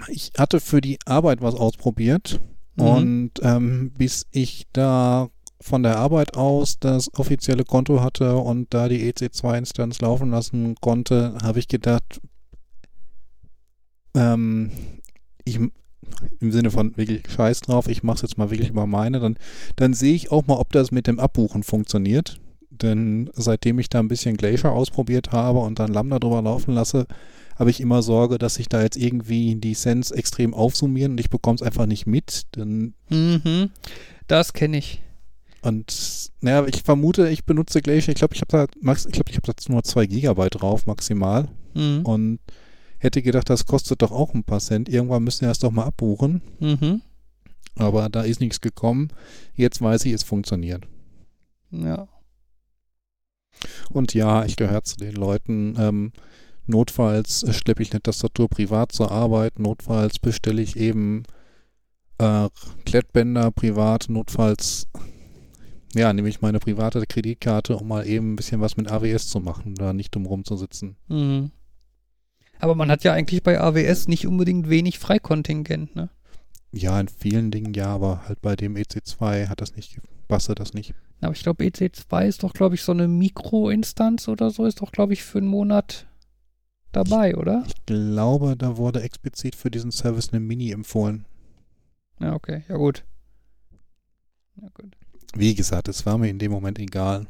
ich 0.08 0.32
hatte 0.38 0.60
für 0.60 0.80
die 0.80 0.98
Arbeit 1.06 1.40
was 1.40 1.54
ausprobiert 1.54 2.40
Mhm. 2.78 2.84
und 2.84 3.30
ähm, 3.40 3.90
bis 3.96 4.26
ich 4.30 4.66
da 4.74 5.30
von 5.62 5.82
der 5.82 5.96
Arbeit 5.96 6.36
aus 6.36 6.78
das 6.78 7.08
offizielle 7.14 7.64
Konto 7.64 8.02
hatte 8.02 8.36
und 8.36 8.74
da 8.74 8.88
die 8.90 9.10
EC2-Instanz 9.10 10.02
laufen 10.02 10.30
lassen 10.30 10.74
konnte, 10.82 11.38
habe 11.42 11.58
ich 11.58 11.68
gedacht, 11.68 12.20
ähm, 14.14 14.70
ich 15.44 15.58
im 16.40 16.52
Sinne 16.52 16.70
von 16.70 16.96
wirklich 16.96 17.22
Scheiß 17.30 17.60
drauf, 17.62 17.88
ich 17.88 18.02
mache 18.02 18.16
es 18.16 18.22
jetzt 18.22 18.38
mal 18.38 18.50
wirklich 18.50 18.70
über 18.70 18.86
meine, 18.86 19.20
dann, 19.20 19.36
dann 19.76 19.94
sehe 19.94 20.14
ich 20.14 20.30
auch 20.32 20.46
mal, 20.46 20.56
ob 20.56 20.72
das 20.72 20.90
mit 20.90 21.06
dem 21.06 21.18
Abbuchen 21.20 21.62
funktioniert. 21.62 22.40
Denn 22.70 23.30
seitdem 23.34 23.78
ich 23.78 23.88
da 23.88 24.00
ein 24.00 24.08
bisschen 24.08 24.36
Glacier 24.36 24.70
ausprobiert 24.72 25.32
habe 25.32 25.60
und 25.60 25.78
dann 25.78 25.92
Lambda 25.94 26.18
drüber 26.18 26.42
laufen 26.42 26.74
lasse, 26.74 27.06
habe 27.58 27.70
ich 27.70 27.80
immer 27.80 28.02
Sorge, 28.02 28.36
dass 28.36 28.56
sich 28.56 28.68
da 28.68 28.82
jetzt 28.82 28.98
irgendwie 28.98 29.54
die 29.54 29.72
Sense 29.72 30.14
extrem 30.14 30.52
aufsummieren 30.52 31.12
und 31.12 31.20
ich 31.20 31.30
bekomme 31.30 31.54
es 31.56 31.62
einfach 31.62 31.86
nicht 31.86 32.06
mit. 32.06 32.42
Denn, 32.54 32.92
Mhm. 33.08 33.70
Das 34.26 34.52
kenne 34.52 34.76
ich. 34.78 35.00
und 35.62 36.30
naja, 36.42 36.66
ich 36.66 36.82
vermute, 36.82 37.28
ich 37.30 37.44
benutze 37.44 37.80
Glacier, 37.80 38.10
ich 38.10 38.18
glaube, 38.18 38.34
ich 38.34 38.42
habe 38.42 38.52
da 38.52 38.66
max, 38.82 39.06
ich 39.06 39.12
glaube, 39.12 39.30
ich 39.30 39.36
habe 39.36 39.46
da 39.46 39.72
nur 39.72 39.82
2 39.82 40.06
Gigabyte 40.06 40.60
drauf 40.60 40.86
maximal 40.86 41.48
Mhm. 41.74 42.00
und 42.04 42.38
hätte 42.98 43.22
gedacht, 43.22 43.50
das 43.50 43.66
kostet 43.66 44.02
doch 44.02 44.12
auch 44.12 44.34
ein 44.34 44.44
paar 44.44 44.60
Cent. 44.60 44.88
Irgendwann 44.88 45.24
müssen 45.24 45.42
wir 45.42 45.48
das 45.48 45.58
doch 45.58 45.70
mal 45.70 45.84
abbuchen. 45.84 46.42
Mhm. 46.60 47.02
Aber 47.76 48.08
da 48.08 48.22
ist 48.22 48.40
nichts 48.40 48.60
gekommen. 48.60 49.08
Jetzt 49.54 49.82
weiß 49.82 50.04
ich, 50.06 50.12
es 50.12 50.22
funktioniert. 50.22 50.86
Ja. 51.70 52.08
Und 53.90 54.14
ja, 54.14 54.44
ich 54.44 54.56
gehöre 54.56 54.84
zu 54.84 54.96
den 54.96 55.14
Leuten, 55.14 55.74
ähm, 55.78 56.12
notfalls 56.66 57.42
äh, 57.42 57.52
schleppe 57.52 57.82
ich 57.82 57.92
eine 57.92 58.02
Tastatur 58.02 58.48
privat 58.48 58.92
zur 58.92 59.10
Arbeit, 59.10 59.58
notfalls 59.58 60.18
bestelle 60.18 60.60
ich 60.62 60.76
eben 60.76 61.22
äh, 62.18 62.48
Klettbänder 62.84 63.50
privat, 63.50 64.06
notfalls 64.08 64.86
ja, 65.94 66.12
nehme 66.12 66.28
ich 66.28 66.42
meine 66.42 66.58
private 66.58 67.06
Kreditkarte, 67.06 67.76
um 67.76 67.88
mal 67.88 68.06
eben 68.06 68.32
ein 68.32 68.36
bisschen 68.36 68.60
was 68.60 68.76
mit 68.76 68.90
AWS 68.90 69.28
zu 69.28 69.40
machen, 69.40 69.74
da 69.74 69.94
nicht 69.94 70.14
drum 70.14 70.26
rumzusitzen. 70.26 70.96
Mhm. 71.08 71.52
Aber 72.58 72.74
man 72.74 72.90
hat 72.90 73.04
ja 73.04 73.12
eigentlich 73.12 73.42
bei 73.42 73.60
AWS 73.60 74.08
nicht 74.08 74.26
unbedingt 74.26 74.68
wenig 74.68 74.98
Freikontingent, 74.98 75.94
ne? 75.94 76.08
Ja, 76.72 76.98
in 77.00 77.08
vielen 77.08 77.50
Dingen 77.50 77.74
ja, 77.74 77.86
aber 77.86 78.28
halt 78.28 78.40
bei 78.42 78.56
dem 78.56 78.74
EC2 78.74 79.48
hat 79.48 79.60
das 79.60 79.76
nicht, 79.76 79.98
passe 80.28 80.54
das 80.54 80.74
nicht. 80.74 80.94
Aber 81.20 81.32
ich 81.32 81.42
glaube, 81.42 81.64
EC2 81.64 82.26
ist 82.26 82.42
doch, 82.42 82.52
glaube 82.52 82.74
ich, 82.74 82.82
so 82.82 82.92
eine 82.92 83.08
Mikroinstanz 83.08 84.28
oder 84.28 84.50
so, 84.50 84.66
ist 84.66 84.80
doch, 84.80 84.92
glaube 84.92 85.14
ich, 85.14 85.22
für 85.22 85.38
einen 85.38 85.46
Monat 85.46 86.06
dabei, 86.92 87.36
oder? 87.36 87.64
Ich 87.66 87.86
glaube, 87.86 88.56
da 88.56 88.76
wurde 88.76 89.02
explizit 89.02 89.54
für 89.54 89.70
diesen 89.70 89.90
Service 89.90 90.30
eine 90.32 90.40
Mini 90.40 90.70
empfohlen. 90.72 91.24
Ja, 92.20 92.34
okay, 92.34 92.64
ja 92.68 92.76
gut. 92.76 93.04
Ja, 94.60 94.68
gut. 94.74 94.96
Wie 95.34 95.54
gesagt, 95.54 95.88
es 95.88 96.06
war 96.06 96.18
mir 96.18 96.28
in 96.28 96.38
dem 96.38 96.52
Moment 96.52 96.78
egal. 96.78 97.26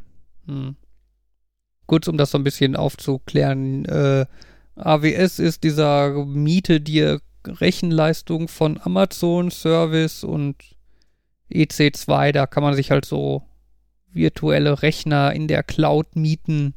Hm. 0.46 0.76
Kurz, 1.86 2.08
um 2.08 2.16
das 2.16 2.30
so 2.30 2.38
ein 2.38 2.44
bisschen 2.44 2.76
aufzuklären, 2.76 3.84
äh, 3.84 4.26
AWS 4.76 5.38
ist 5.38 5.64
dieser 5.64 6.24
Miete 6.24 6.80
dir 6.80 7.20
Rechenleistung 7.46 8.48
von 8.48 8.80
Amazon 8.82 9.50
Service 9.50 10.24
und 10.24 10.56
EC2, 11.50 12.32
da 12.32 12.46
kann 12.46 12.62
man 12.62 12.74
sich 12.74 12.90
halt 12.90 13.04
so 13.04 13.42
virtuelle 14.10 14.82
Rechner 14.82 15.32
in 15.32 15.48
der 15.48 15.62
Cloud 15.62 16.16
mieten 16.16 16.74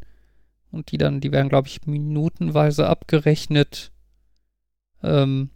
und 0.72 0.92
die 0.92 0.98
dann, 0.98 1.22
die 1.22 1.32
werden, 1.32 1.50
glaube 1.50 1.68
ich, 1.68 1.86
minutenweise 1.86 2.88
abgerechnet. 2.88 3.92
Ähm, 5.02 5.50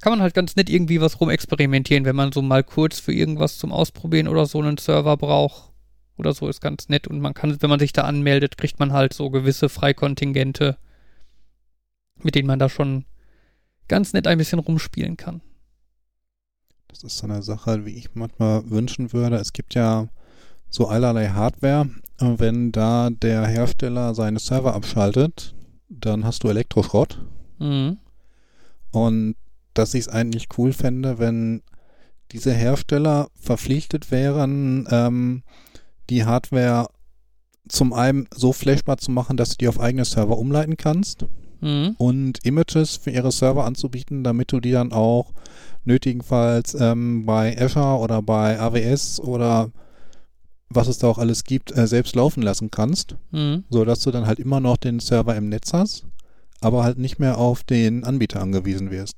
kann 0.00 0.12
man 0.12 0.22
halt 0.22 0.34
ganz 0.34 0.56
nett 0.56 0.70
irgendwie 0.70 1.00
was 1.00 1.20
rumexperimentieren, 1.20 2.04
wenn 2.04 2.16
man 2.16 2.32
so 2.32 2.42
mal 2.42 2.64
kurz 2.64 2.98
für 2.98 3.12
irgendwas 3.12 3.58
zum 3.58 3.72
Ausprobieren 3.72 4.28
oder 4.28 4.46
so 4.46 4.60
einen 4.60 4.78
Server 4.78 5.16
braucht 5.16 5.72
oder 6.16 6.32
so, 6.32 6.48
ist 6.48 6.60
ganz 6.60 6.88
nett. 6.88 7.06
Und 7.06 7.20
man 7.20 7.34
kann, 7.34 7.60
wenn 7.60 7.70
man 7.70 7.78
sich 7.78 7.92
da 7.92 8.02
anmeldet, 8.02 8.56
kriegt 8.56 8.80
man 8.80 8.92
halt 8.92 9.12
so 9.12 9.30
gewisse 9.30 9.68
Freikontingente, 9.68 10.78
mit 12.24 12.34
denen 12.34 12.46
man 12.46 12.58
da 12.58 12.68
schon 12.68 13.04
ganz 13.88 14.12
nett 14.12 14.26
ein 14.26 14.38
bisschen 14.38 14.58
rumspielen 14.58 15.16
kann. 15.16 15.42
Das 16.88 17.02
ist 17.04 17.18
so 17.18 17.26
eine 17.26 17.42
Sache, 17.42 17.84
wie 17.86 17.94
ich 17.94 18.14
manchmal 18.14 18.68
wünschen 18.70 19.12
würde. 19.12 19.36
Es 19.36 19.52
gibt 19.52 19.74
ja 19.74 20.08
so 20.68 20.88
allerlei 20.88 21.28
Hardware. 21.28 21.88
Wenn 22.18 22.70
da 22.70 23.10
der 23.10 23.46
Hersteller 23.46 24.14
seine 24.14 24.38
Server 24.38 24.74
abschaltet, 24.74 25.54
dann 25.88 26.24
hast 26.24 26.44
du 26.44 26.48
Elektroschrott. 26.48 27.18
Mhm. 27.58 27.98
Und 28.90 29.36
dass 29.74 29.94
ich 29.94 30.02
es 30.02 30.08
eigentlich 30.08 30.48
cool 30.58 30.72
fände, 30.72 31.18
wenn 31.18 31.62
diese 32.30 32.52
Hersteller 32.52 33.28
verpflichtet 33.34 34.10
wären, 34.10 34.86
ähm, 34.90 35.42
die 36.10 36.24
Hardware 36.24 36.88
zum 37.68 37.92
einen 37.92 38.28
so 38.34 38.52
flashbar 38.52 38.98
zu 38.98 39.10
machen, 39.10 39.36
dass 39.36 39.50
du 39.50 39.56
die 39.58 39.68
auf 39.68 39.80
eigene 39.80 40.04
Server 40.04 40.36
umleiten 40.36 40.76
kannst 40.76 41.26
Mhm. 41.62 41.94
und 41.98 42.44
Images 42.44 42.96
für 42.96 43.10
ihre 43.10 43.32
Server 43.32 43.64
anzubieten, 43.64 44.22
damit 44.24 44.52
du 44.52 44.60
die 44.60 44.72
dann 44.72 44.92
auch 44.92 45.32
nötigenfalls 45.84 46.76
ähm, 46.78 47.24
bei 47.24 47.56
Azure 47.60 47.98
oder 47.98 48.20
bei 48.22 48.58
AWS 48.60 49.20
oder 49.20 49.70
was 50.68 50.88
es 50.88 50.98
da 50.98 51.08
auch 51.08 51.18
alles 51.18 51.44
gibt, 51.44 51.76
äh, 51.76 51.86
selbst 51.86 52.14
laufen 52.16 52.42
lassen 52.42 52.70
kannst, 52.70 53.16
Mhm. 53.30 53.64
so 53.70 53.84
dass 53.84 54.00
du 54.00 54.10
dann 54.10 54.26
halt 54.26 54.38
immer 54.38 54.60
noch 54.60 54.76
den 54.76 55.00
Server 55.00 55.36
im 55.36 55.48
Netz 55.48 55.72
hast, 55.72 56.06
aber 56.60 56.82
halt 56.84 56.98
nicht 56.98 57.18
mehr 57.18 57.38
auf 57.38 57.62
den 57.64 58.04
Anbieter 58.04 58.40
angewiesen 58.40 58.90
wirst. 58.90 59.16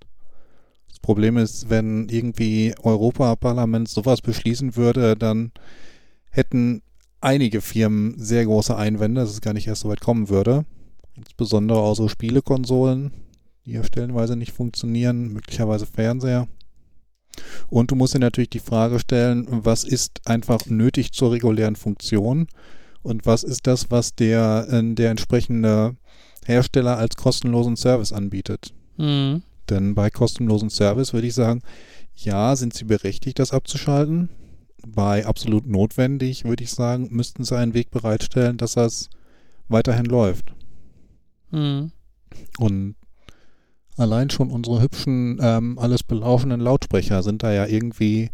Das 0.88 0.98
Problem 0.98 1.36
ist, 1.36 1.70
wenn 1.70 2.08
irgendwie 2.08 2.74
Europaparlament 2.82 3.88
sowas 3.88 4.20
beschließen 4.20 4.76
würde, 4.76 5.16
dann 5.16 5.52
hätten 6.30 6.82
einige 7.20 7.60
Firmen 7.60 8.14
sehr 8.18 8.44
große 8.44 8.76
Einwände, 8.76 9.20
dass 9.20 9.30
es 9.30 9.40
gar 9.40 9.54
nicht 9.54 9.66
erst 9.66 9.82
so 9.82 9.88
weit 9.88 10.00
kommen 10.00 10.28
würde. 10.28 10.64
Insbesondere 11.16 11.78
auch 11.78 11.94
so 11.94 12.08
Spielekonsolen, 12.08 13.12
die 13.66 13.72
ja 13.72 13.84
stellenweise 13.84 14.36
nicht 14.36 14.52
funktionieren, 14.52 15.32
möglicherweise 15.32 15.86
Fernseher. 15.86 16.48
Und 17.68 17.90
du 17.90 17.96
musst 17.96 18.14
dir 18.14 18.20
natürlich 18.20 18.50
die 18.50 18.60
Frage 18.60 18.98
stellen, 18.98 19.46
was 19.48 19.84
ist 19.84 20.20
einfach 20.24 20.66
nötig 20.66 21.12
zur 21.12 21.32
regulären 21.32 21.76
Funktion 21.76 22.46
und 23.02 23.26
was 23.26 23.42
ist 23.42 23.66
das, 23.66 23.90
was 23.90 24.14
der, 24.14 24.66
äh, 24.70 24.94
der 24.94 25.10
entsprechende 25.10 25.96
Hersteller 26.44 26.98
als 26.98 27.16
kostenlosen 27.16 27.76
Service 27.76 28.12
anbietet. 28.12 28.72
Mhm. 28.96 29.42
Denn 29.70 29.94
bei 29.94 30.10
kostenlosen 30.10 30.70
Service 30.70 31.12
würde 31.12 31.26
ich 31.26 31.34
sagen, 31.34 31.62
ja, 32.16 32.54
sind 32.54 32.74
sie 32.74 32.84
berechtigt, 32.84 33.38
das 33.38 33.52
abzuschalten. 33.52 34.28
Bei 34.86 35.26
absolut 35.26 35.66
notwendig 35.66 36.44
würde 36.44 36.64
ich 36.64 36.70
sagen, 36.70 37.08
müssten 37.10 37.44
sie 37.44 37.56
einen 37.56 37.74
Weg 37.74 37.90
bereitstellen, 37.90 38.58
dass 38.58 38.74
das 38.74 39.08
weiterhin 39.68 40.04
läuft. 40.04 40.54
Mhm. 41.54 41.92
Und 42.58 42.96
allein 43.96 44.28
schon 44.28 44.50
unsere 44.50 44.82
hübschen, 44.82 45.38
ähm, 45.40 45.78
alles 45.78 46.02
belaufenden 46.02 46.60
Lautsprecher 46.60 47.22
sind 47.22 47.42
da 47.44 47.52
ja 47.52 47.66
irgendwie 47.66 48.30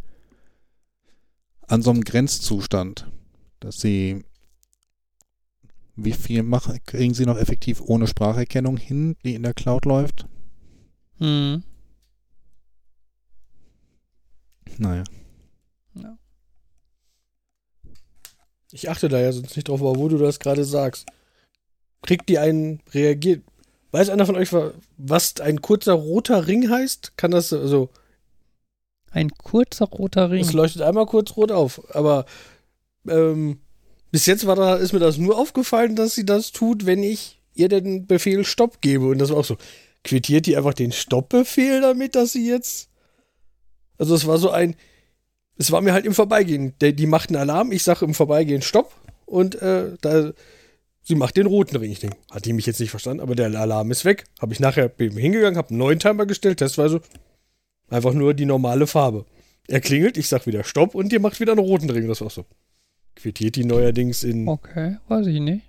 an 1.67 1.83
so 1.83 1.91
einem 1.91 2.03
Grenzzustand, 2.03 3.11
dass 3.61 3.81
sie 3.81 4.25
wie 5.97 6.13
viel 6.13 6.43
machen, 6.43 6.79
kriegen 6.87 7.13
sie 7.13 7.27
noch 7.27 7.37
effektiv 7.37 7.83
ohne 7.83 8.07
Spracherkennung 8.07 8.79
hin, 8.79 9.17
die 9.23 9.35
in 9.35 9.43
der 9.43 9.53
Cloud 9.53 9.85
läuft? 9.85 10.27
Mhm. 11.19 11.63
Naja. 14.79 15.05
Ich 18.73 18.89
achte 18.89 19.09
da 19.09 19.21
ja 19.21 19.33
sonst 19.33 19.57
nicht 19.57 19.69
drauf, 19.69 19.81
aber 19.81 19.97
wo 19.97 20.09
du 20.09 20.17
das 20.17 20.39
gerade 20.39 20.65
sagst. 20.65 21.07
Kriegt 22.03 22.29
die 22.29 22.39
einen 22.39 22.81
reagiert? 22.93 23.43
Weiß 23.93 24.09
einer 24.09 24.27
von 24.27 24.37
euch, 24.37 24.53
wa- 24.53 24.73
was 24.99 25.41
ein 25.41 25.61
kurzer 25.61 25.93
roter 25.95 26.47
Ring 26.47 26.71
heißt? 26.71 27.17
Kann 27.17 27.31
das, 27.33 27.53
also, 27.53 27.89
Ein 29.11 29.31
kurzer 29.31 29.87
roter 29.87 30.31
Ring. 30.31 30.43
es 30.43 30.53
leuchtet 30.53 30.83
einmal 30.83 31.07
kurz 31.07 31.37
rot 31.37 31.51
auf, 31.51 31.83
aber 31.95 32.25
ähm, 33.09 33.59
bis 34.13 34.27
jetzt 34.27 34.47
war 34.47 34.57
da, 34.57 34.77
ist 34.77 34.93
mir 34.93 34.99
das 35.01 35.19
nur 35.19 35.37
aufgefallen, 35.39 35.97
dass 35.97 36.15
sie 36.15 36.25
das 36.25 36.53
tut, 36.53 36.87
wenn 36.87 37.03
ich 37.03 37.41
ihr 37.55 37.69
den 37.69 38.07
Befehl 38.07 38.45
Stopp 38.45 38.81
gebe. 38.81 39.07
Und 39.09 39.19
das 39.19 39.31
war 39.31 39.39
auch 39.39 39.45
so. 39.45 39.57
Quittiert 40.05 40.47
die 40.47 40.57
einfach 40.57 40.73
den 40.75 40.93
Stoppbefehl 40.93 41.81
damit, 41.81 42.15
dass 42.15 42.33
sie 42.33 42.49
jetzt. 42.49 42.89
Also 43.99 44.15
es 44.15 44.27
war 44.27 44.39
so 44.39 44.51
ein. 44.51 44.75
Es 45.59 45.71
war 45.71 45.81
mir 45.83 45.93
halt 45.93 46.07
im 46.07 46.15
Vorbeigehen. 46.15 46.75
Der, 46.81 46.93
die 46.93 47.07
macht 47.07 47.29
einen 47.29 47.37
Alarm, 47.37 47.71
ich 47.71 47.83
sage 47.83 48.05
im 48.07 48.15
Vorbeigehen 48.15 48.63
Stopp 48.63 48.93
und 49.27 49.61
äh, 49.61 49.93
da 50.01 50.33
sie 51.11 51.17
macht 51.17 51.37
den 51.37 51.47
roten 51.47 51.77
Ring. 51.77 51.91
Ich 51.91 51.99
denke, 51.99 52.17
hat 52.31 52.45
die 52.45 52.53
mich 52.53 52.67
jetzt 52.67 52.81
nicht 52.81 52.91
verstanden, 52.91 53.21
aber 53.21 53.35
der 53.35 53.47
Alarm 53.61 53.91
ist 53.91 54.05
weg. 54.05 54.25
Habe 54.41 54.53
ich 54.53 54.61
nachher 54.61 54.91
hingegangen, 54.97 55.59
habe 55.59 55.71
einen 55.71 55.79
neuen 55.79 55.99
Timer 55.99 56.25
gestellt, 56.25 56.59
testweise 56.59 57.03
einfach 57.89 58.15
nur 58.15 58.33
die 58.33 58.47
normale 58.47 58.87
Farbe. 58.87 59.27
Er 59.67 59.81
klingelt, 59.81 60.17
ich 60.17 60.29
sag 60.29 60.47
wieder 60.47 60.63
Stopp 60.65 60.95
und 60.95 61.13
ihr 61.13 61.21
macht 61.21 61.41
wieder 61.41 61.53
einen 61.53 61.61
roten 61.61 61.91
Ring. 61.91 62.07
Das 62.07 62.21
war 62.21 62.31
so. 62.31 62.47
Quittiert 63.17 63.57
die 63.57 63.65
neuerdings 63.65 64.23
in 64.23 64.49
Okay, 64.49 64.99
weiß 65.09 65.27
ich 65.27 65.41
nicht. 65.41 65.65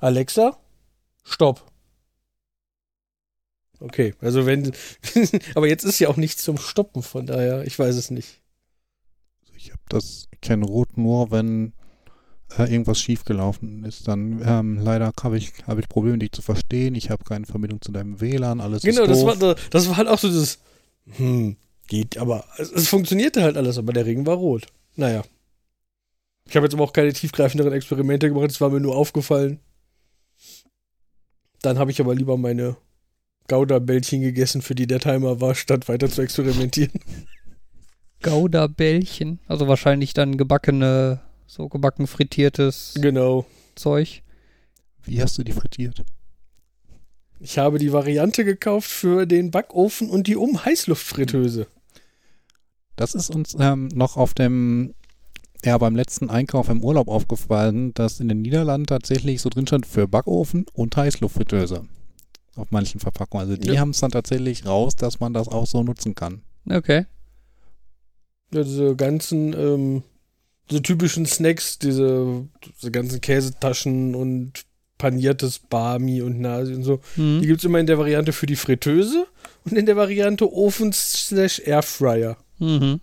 Alexa, 0.00 0.56
Stopp. 1.22 1.70
Okay, 3.80 4.14
also 4.20 4.46
wenn, 4.46 4.72
aber 5.54 5.68
jetzt 5.68 5.84
ist 5.84 5.98
ja 6.00 6.08
auch 6.08 6.16
nichts 6.16 6.42
zum 6.42 6.56
Stoppen, 6.56 7.02
von 7.02 7.26
daher, 7.26 7.64
ich 7.64 7.78
weiß 7.78 7.94
es 7.94 8.10
nicht. 8.10 8.40
Ich 9.54 9.70
habe 9.70 9.82
das, 9.88 10.28
ich 10.32 10.40
kenne 10.40 10.64
Rot 10.64 10.96
nur, 10.96 11.30
wenn 11.30 11.74
äh, 12.56 12.70
irgendwas 12.70 13.00
schiefgelaufen 13.00 13.84
ist. 13.84 14.08
Dann 14.08 14.40
ähm, 14.44 14.78
leider 14.78 15.12
habe 15.22 15.36
ich, 15.36 15.52
hab 15.66 15.78
ich 15.78 15.88
Probleme, 15.88 16.18
dich 16.18 16.32
zu 16.32 16.42
verstehen. 16.42 16.94
Ich 16.94 17.10
habe 17.10 17.24
keine 17.24 17.46
Verbindung 17.46 17.80
zu 17.82 17.92
deinem 17.92 18.20
WLAN, 18.20 18.60
alles 18.60 18.82
Genau, 18.82 19.02
ist 19.02 19.10
das 19.10 19.20
doof. 19.20 19.40
war, 19.40 19.56
das 19.70 19.88
war 19.88 19.96
halt 19.96 20.08
auch 20.08 20.18
so 20.18 20.28
dieses, 20.28 20.58
hm, 21.16 21.56
geht, 21.86 22.18
aber 22.18 22.44
es, 22.58 22.70
es 22.72 22.88
funktionierte 22.88 23.42
halt 23.42 23.56
alles, 23.56 23.78
aber 23.78 23.92
der 23.92 24.06
Ring 24.06 24.24
war 24.26 24.36
rot. 24.36 24.66
Naja. 24.96 25.22
Ich 26.46 26.56
habe 26.56 26.64
jetzt 26.64 26.74
aber 26.74 26.84
auch 26.84 26.92
keine 26.92 27.12
tiefgreifenderen 27.12 27.72
Experimente 27.74 28.28
gemacht, 28.28 28.50
es 28.50 28.60
war 28.60 28.70
mir 28.70 28.80
nur 28.80 28.96
aufgefallen. 28.96 29.60
Dann 31.60 31.78
habe 31.78 31.90
ich 31.90 32.00
aber 32.00 32.14
lieber 32.14 32.36
meine 32.36 32.76
Gouda-Bällchen 33.48 34.20
gegessen, 34.22 34.62
für 34.62 34.74
die 34.74 34.86
der 34.86 35.00
Timer 35.00 35.40
war, 35.40 35.54
statt 35.54 35.88
weiter 35.88 36.08
zu 36.08 36.22
experimentieren. 36.22 36.92
Gouda-Bällchen. 38.22 39.40
Also 39.46 39.68
wahrscheinlich 39.68 40.14
dann 40.14 40.36
gebackene, 40.36 41.20
so 41.48 41.68
gebacken 41.68 42.06
frittiertes 42.06 42.94
genau. 43.00 43.46
Zeug. 43.74 44.22
Wie 45.02 45.20
hast 45.22 45.38
du 45.38 45.42
die 45.42 45.52
frittiert? 45.52 46.04
Ich 47.40 47.58
habe 47.58 47.78
die 47.78 47.92
Variante 47.92 48.44
gekauft 48.44 48.90
für 48.90 49.24
den 49.26 49.50
Backofen 49.50 50.10
und 50.10 50.26
die 50.26 50.36
Um-Heißluftfritteuse. 50.36 51.66
Das 52.96 53.14
ist 53.14 53.30
uns 53.30 53.56
ähm, 53.58 53.88
noch 53.94 54.16
auf 54.16 54.34
dem, 54.34 54.94
ja, 55.64 55.78
beim 55.78 55.96
letzten 55.96 56.30
Einkauf 56.30 56.68
im 56.68 56.82
Urlaub 56.82 57.08
aufgefallen, 57.08 57.94
dass 57.94 58.20
in 58.20 58.28
den 58.28 58.42
Niederlanden 58.42 58.86
tatsächlich 58.86 59.40
so 59.40 59.48
drin 59.48 59.66
stand 59.66 59.86
für 59.86 60.06
Backofen 60.06 60.66
und 60.74 60.96
Heißluftfritteuse. 60.96 61.86
Auf 62.56 62.70
manchen 62.72 63.00
Verpackungen. 63.00 63.48
Also 63.48 63.56
die 63.60 63.68
Ja. 63.68 63.80
haben 63.80 63.90
es 63.90 64.00
dann 64.00 64.10
tatsächlich 64.10 64.66
raus, 64.66 64.96
dass 64.96 65.20
man 65.20 65.32
das 65.32 65.48
auch 65.48 65.66
so 65.66 65.82
nutzen 65.84 66.14
kann. 66.16 66.42
Okay. 66.68 67.06
Diese 68.52 68.96
ganzen, 68.96 69.52
ähm, 69.54 70.02
diese 70.70 70.82
typischen 70.82 71.26
Snacks, 71.26 71.78
diese, 71.78 72.46
diese 72.80 72.90
ganzen 72.90 73.20
Käsetaschen 73.20 74.14
und 74.14 74.64
paniertes 74.98 75.60
Barmi 75.60 76.22
und 76.22 76.40
Nasi 76.40 76.74
und 76.74 76.82
so. 76.82 77.00
Hm. 77.14 77.40
Die 77.40 77.46
gibt 77.46 77.60
es 77.60 77.64
immer 77.64 77.78
in 77.78 77.86
der 77.86 77.98
Variante 77.98 78.32
für 78.32 78.46
die 78.46 78.56
Fritteuse 78.56 79.26
und 79.64 79.76
in 79.76 79.86
der 79.86 79.96
Variante 79.96 80.52
Ofen 80.52 80.92
slash 80.92 81.60
Airfryer. 81.64 82.36
Mhm. 82.58 83.00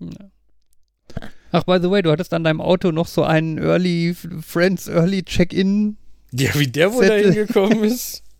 Ja. 0.00 0.30
Ach, 1.50 1.64
by 1.64 1.78
the 1.80 1.90
way, 1.90 2.02
du 2.02 2.10
hattest 2.10 2.34
an 2.34 2.44
deinem 2.44 2.60
Auto 2.60 2.92
noch 2.92 3.06
so 3.06 3.22
einen 3.22 3.58
Early 3.58 4.14
Friends 4.14 4.88
Early 4.88 5.22
Check-in. 5.22 5.96
Ja, 6.32 6.54
wie 6.56 6.66
der 6.66 6.92
wohl 6.92 7.06
da 7.06 7.14
hingekommen 7.14 7.84
ist. 7.84 8.22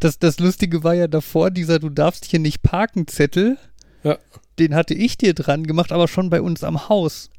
Das, 0.00 0.18
das 0.18 0.40
Lustige 0.40 0.82
war 0.82 0.92
ja 0.94 1.06
davor, 1.06 1.52
dieser 1.52 1.78
Du 1.78 1.88
darfst 1.88 2.24
hier 2.24 2.40
nicht 2.40 2.62
parken 2.62 3.06
Zettel. 3.06 3.58
Ja. 4.02 4.18
Den 4.60 4.74
hatte 4.74 4.94
ich 4.94 5.18
dir 5.18 5.34
dran 5.34 5.66
gemacht, 5.66 5.90
aber 5.90 6.06
schon 6.06 6.30
bei 6.30 6.40
uns 6.40 6.62
am 6.62 6.88
Haus. 6.88 7.30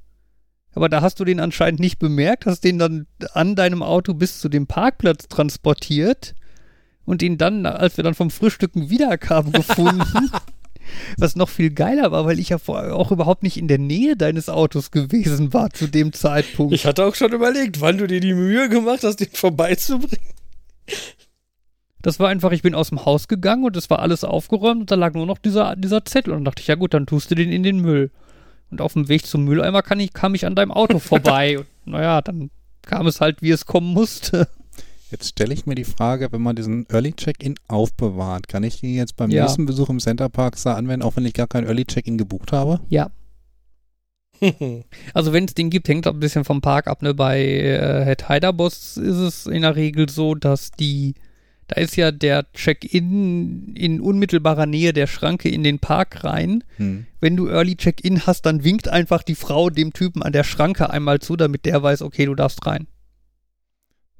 Aber 0.73 0.89
da 0.89 1.01
hast 1.01 1.19
du 1.19 1.25
den 1.25 1.39
anscheinend 1.39 1.79
nicht 1.79 1.99
bemerkt, 1.99 2.45
hast 2.45 2.63
den 2.63 2.79
dann 2.79 3.07
an 3.33 3.55
deinem 3.55 3.83
Auto 3.83 4.13
bis 4.13 4.39
zu 4.39 4.49
dem 4.49 4.67
Parkplatz 4.67 5.27
transportiert 5.27 6.33
und 7.05 7.21
ihn 7.21 7.37
dann, 7.37 7.65
als 7.65 7.97
wir 7.97 8.03
dann 8.03 8.15
vom 8.15 8.31
Frühstücken 8.31 8.89
wiederkamen, 8.89 9.51
gefunden. 9.51 10.03
Was 11.17 11.35
noch 11.35 11.47
viel 11.47 11.69
geiler 11.69 12.11
war, 12.11 12.25
weil 12.25 12.39
ich 12.39 12.49
ja 12.49 12.57
vorher 12.57 12.95
auch 12.95 13.11
überhaupt 13.11 13.43
nicht 13.43 13.57
in 13.57 13.67
der 13.67 13.77
Nähe 13.77 14.17
deines 14.17 14.49
Autos 14.49 14.91
gewesen 14.91 15.53
war 15.53 15.69
zu 15.69 15.87
dem 15.87 16.11
Zeitpunkt. 16.11 16.73
Ich 16.73 16.85
hatte 16.85 17.05
auch 17.05 17.15
schon 17.15 17.31
überlegt, 17.31 17.79
wann 17.79 17.97
du 17.97 18.07
dir 18.07 18.19
die 18.19 18.33
Mühe 18.33 18.67
gemacht 18.67 19.03
hast, 19.03 19.17
den 19.17 19.29
vorbeizubringen. 19.31 20.25
Das 22.01 22.19
war 22.19 22.29
einfach, 22.29 22.51
ich 22.51 22.61
bin 22.61 22.73
aus 22.75 22.89
dem 22.89 23.05
Haus 23.05 23.27
gegangen 23.27 23.63
und 23.65 23.75
es 23.77 23.89
war 23.89 23.99
alles 23.99 24.23
aufgeräumt 24.23 24.81
und 24.81 24.91
da 24.91 24.95
lag 24.95 25.13
nur 25.13 25.25
noch 25.25 25.37
dieser, 25.37 25.75
dieser 25.75 26.03
Zettel. 26.05 26.31
Und 26.33 26.39
dann 26.39 26.45
dachte 26.45 26.61
ich, 26.61 26.67
ja 26.67 26.75
gut, 26.75 26.93
dann 26.93 27.05
tust 27.05 27.29
du 27.31 27.35
den 27.35 27.51
in 27.51 27.63
den 27.63 27.79
Müll. 27.79 28.11
Und 28.69 28.81
auf 28.81 28.93
dem 28.93 29.07
Weg 29.09 29.25
zum 29.25 29.43
Mülleimer 29.43 29.81
kann 29.81 29.99
ich, 29.99 30.13
kam 30.13 30.33
ich 30.33 30.45
an 30.45 30.55
deinem 30.55 30.71
Auto 30.71 30.99
vorbei. 30.99 31.59
und 31.59 31.67
naja, 31.85 32.21
dann 32.21 32.49
kam 32.83 33.05
es 33.07 33.21
halt, 33.21 33.41
wie 33.41 33.51
es 33.51 33.65
kommen 33.65 33.93
musste. 33.93 34.47
Jetzt 35.11 35.27
stelle 35.29 35.53
ich 35.53 35.65
mir 35.65 35.75
die 35.75 35.83
Frage, 35.83 36.31
wenn 36.31 36.41
man 36.41 36.55
diesen 36.55 36.87
Early 36.89 37.11
Check-in 37.13 37.55
aufbewahrt, 37.67 38.47
kann 38.47 38.63
ich 38.63 38.79
den 38.79 38.95
jetzt 38.95 39.17
beim 39.17 39.29
Ja. 39.29 39.43
nächsten 39.43 39.65
Besuch 39.65 39.89
im 39.89 39.99
Center 39.99 40.29
Park 40.29 40.55
anwenden, 40.65 41.05
auch 41.05 41.17
wenn 41.17 41.25
ich 41.25 41.33
gar 41.33 41.47
keinen 41.47 41.67
Early 41.67 41.83
Check-in 41.85 42.17
gebucht 42.17 42.51
habe? 42.53 42.79
Ja. 42.89 43.11
Also 45.13 45.33
wenn 45.33 45.45
es 45.45 45.53
den 45.53 45.69
gibt, 45.69 45.87
hängt 45.87 46.07
auch 46.07 46.13
ein 46.13 46.19
bisschen 46.19 46.45
vom 46.45 46.61
Park 46.61 46.87
ab. 46.87 47.01
Ne? 47.01 47.13
Bei 47.13 47.39
äh, 47.43 48.05
Head 48.05 48.27
Hyderboss 48.29 48.97
ist 48.97 49.17
es 49.17 49.45
in 49.47 49.61
der 49.61 49.75
Regel 49.75 50.09
so, 50.09 50.33
dass 50.35 50.71
die, 50.71 51.13
da 51.71 51.79
ist 51.79 51.95
ja 51.95 52.11
der 52.11 52.51
Check-in 52.51 53.73
in 53.75 54.01
unmittelbarer 54.01 54.65
Nähe 54.65 54.91
der 54.91 55.07
Schranke 55.07 55.47
in 55.47 55.63
den 55.63 55.79
Park 55.79 56.25
rein. 56.25 56.65
Hm. 56.75 57.05
Wenn 57.21 57.37
du 57.37 57.47
Early 57.47 57.77
Check-in 57.77 58.25
hast, 58.27 58.45
dann 58.45 58.65
winkt 58.65 58.89
einfach 58.89 59.23
die 59.23 59.35
Frau 59.35 59.69
dem 59.69 59.93
Typen 59.93 60.21
an 60.21 60.33
der 60.33 60.43
Schranke 60.43 60.89
einmal 60.89 61.19
zu, 61.19 61.37
damit 61.37 61.63
der 61.63 61.81
weiß, 61.81 62.01
okay, 62.01 62.25
du 62.25 62.35
darfst 62.35 62.65
rein. 62.65 62.87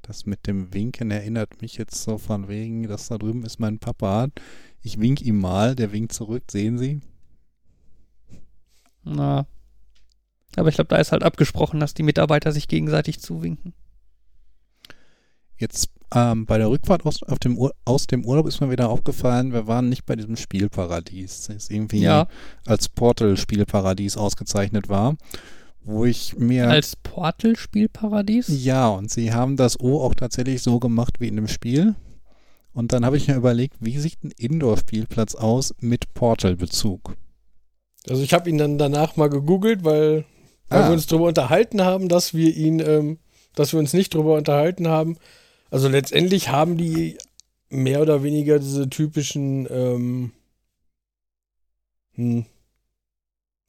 Das 0.00 0.24
mit 0.24 0.46
dem 0.46 0.72
Winken 0.72 1.10
erinnert 1.10 1.60
mich 1.60 1.76
jetzt 1.76 2.02
so 2.02 2.16
von 2.16 2.48
wegen, 2.48 2.84
dass 2.84 3.08
da 3.08 3.18
drüben 3.18 3.44
ist 3.44 3.60
mein 3.60 3.78
Papa. 3.78 4.28
Ich 4.80 4.98
wink 4.98 5.20
ihm 5.20 5.38
mal, 5.38 5.74
der 5.74 5.92
winkt 5.92 6.14
zurück, 6.14 6.44
sehen 6.50 6.78
Sie? 6.78 7.02
Na. 9.04 9.46
Aber 10.56 10.70
ich 10.70 10.76
glaube, 10.76 10.88
da 10.88 10.96
ist 10.96 11.12
halt 11.12 11.22
abgesprochen, 11.22 11.80
dass 11.80 11.92
die 11.92 12.02
Mitarbeiter 12.02 12.50
sich 12.50 12.66
gegenseitig 12.66 13.20
zuwinken. 13.20 13.74
Jetzt 15.58 15.90
ähm, 16.14 16.46
bei 16.46 16.58
der 16.58 16.68
Rückfahrt 16.68 17.06
aus, 17.06 17.22
auf 17.22 17.38
dem 17.38 17.56
Ur 17.58 17.72
aus 17.84 18.06
dem 18.06 18.24
Urlaub 18.24 18.46
ist 18.46 18.60
mir 18.60 18.70
wieder 18.70 18.88
aufgefallen, 18.90 19.52
wir 19.52 19.66
waren 19.66 19.88
nicht 19.88 20.04
bei 20.06 20.14
diesem 20.16 20.36
Spielparadies, 20.36 21.46
das 21.48 21.70
irgendwie 21.70 22.00
Ja. 22.00 22.26
als 22.66 22.88
Portal-Spielparadies 22.88 24.16
ausgezeichnet 24.16 24.88
war, 24.88 25.16
wo 25.84 26.04
ich 26.04 26.36
mir... 26.38 26.68
Als 26.68 26.96
Portal-Spielparadies? 26.96 28.46
ja, 28.64 28.88
und 28.88 29.10
sie 29.10 29.32
haben 29.32 29.56
das 29.56 29.78
O 29.80 30.00
auch 30.02 30.14
tatsächlich 30.14 30.62
so 30.62 30.78
gemacht 30.78 31.16
wie 31.20 31.28
in 31.28 31.36
dem 31.36 31.48
Spiel. 31.48 31.94
Und 32.74 32.92
dann 32.92 33.04
habe 33.04 33.16
ich 33.18 33.28
mir 33.28 33.34
überlegt, 33.36 33.74
wie 33.80 33.98
sieht 33.98 34.22
ein 34.24 34.30
Indoor-Spielplatz 34.36 35.34
aus 35.34 35.74
mit 35.80 36.14
Portal-Bezug? 36.14 37.16
Also 38.08 38.22
ich 38.22 38.32
habe 38.32 38.48
ihn 38.48 38.58
dann 38.58 38.78
danach 38.78 39.16
mal 39.16 39.28
gegoogelt, 39.28 39.84
weil, 39.84 40.24
weil 40.68 40.82
Ah. 40.82 40.86
wir 40.88 40.92
uns 40.94 41.06
darüber 41.06 41.26
unterhalten 41.28 41.82
haben, 41.82 42.08
dass 42.08 42.32
wir 42.34 42.54
ihn, 42.56 42.80
ähm, 42.80 43.18
dass 43.54 43.72
wir 43.72 43.78
uns 43.78 43.92
nicht 43.92 44.14
darüber 44.14 44.36
unterhalten 44.36 44.88
haben. 44.88 45.16
Also 45.72 45.88
letztendlich 45.88 46.50
haben 46.50 46.76
die 46.76 47.16
mehr 47.70 48.02
oder 48.02 48.22
weniger 48.22 48.58
diese 48.58 48.90
typischen, 48.90 49.66
ähm, 49.70 50.32
hm, 52.14 52.44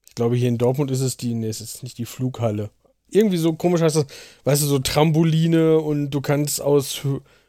ich 0.09 0.15
glaube 0.15 0.35
hier 0.35 0.49
in 0.49 0.57
Dortmund 0.57 0.91
ist 0.91 0.99
es 0.99 1.15
die, 1.15 1.33
nee, 1.33 1.47
es 1.47 1.61
ist 1.61 1.81
nicht 1.81 1.97
die 1.97 2.05
Flughalle. 2.05 2.71
Irgendwie 3.09 3.37
so 3.37 3.53
komisch 3.53 3.81
heißt 3.81 3.95
das, 3.95 4.07
weißt 4.43 4.63
du, 4.63 4.67
so 4.67 4.79
Trampoline 4.79 5.79
und 5.79 6.09
du 6.09 6.19
kannst 6.19 6.59
aus, 6.59 6.99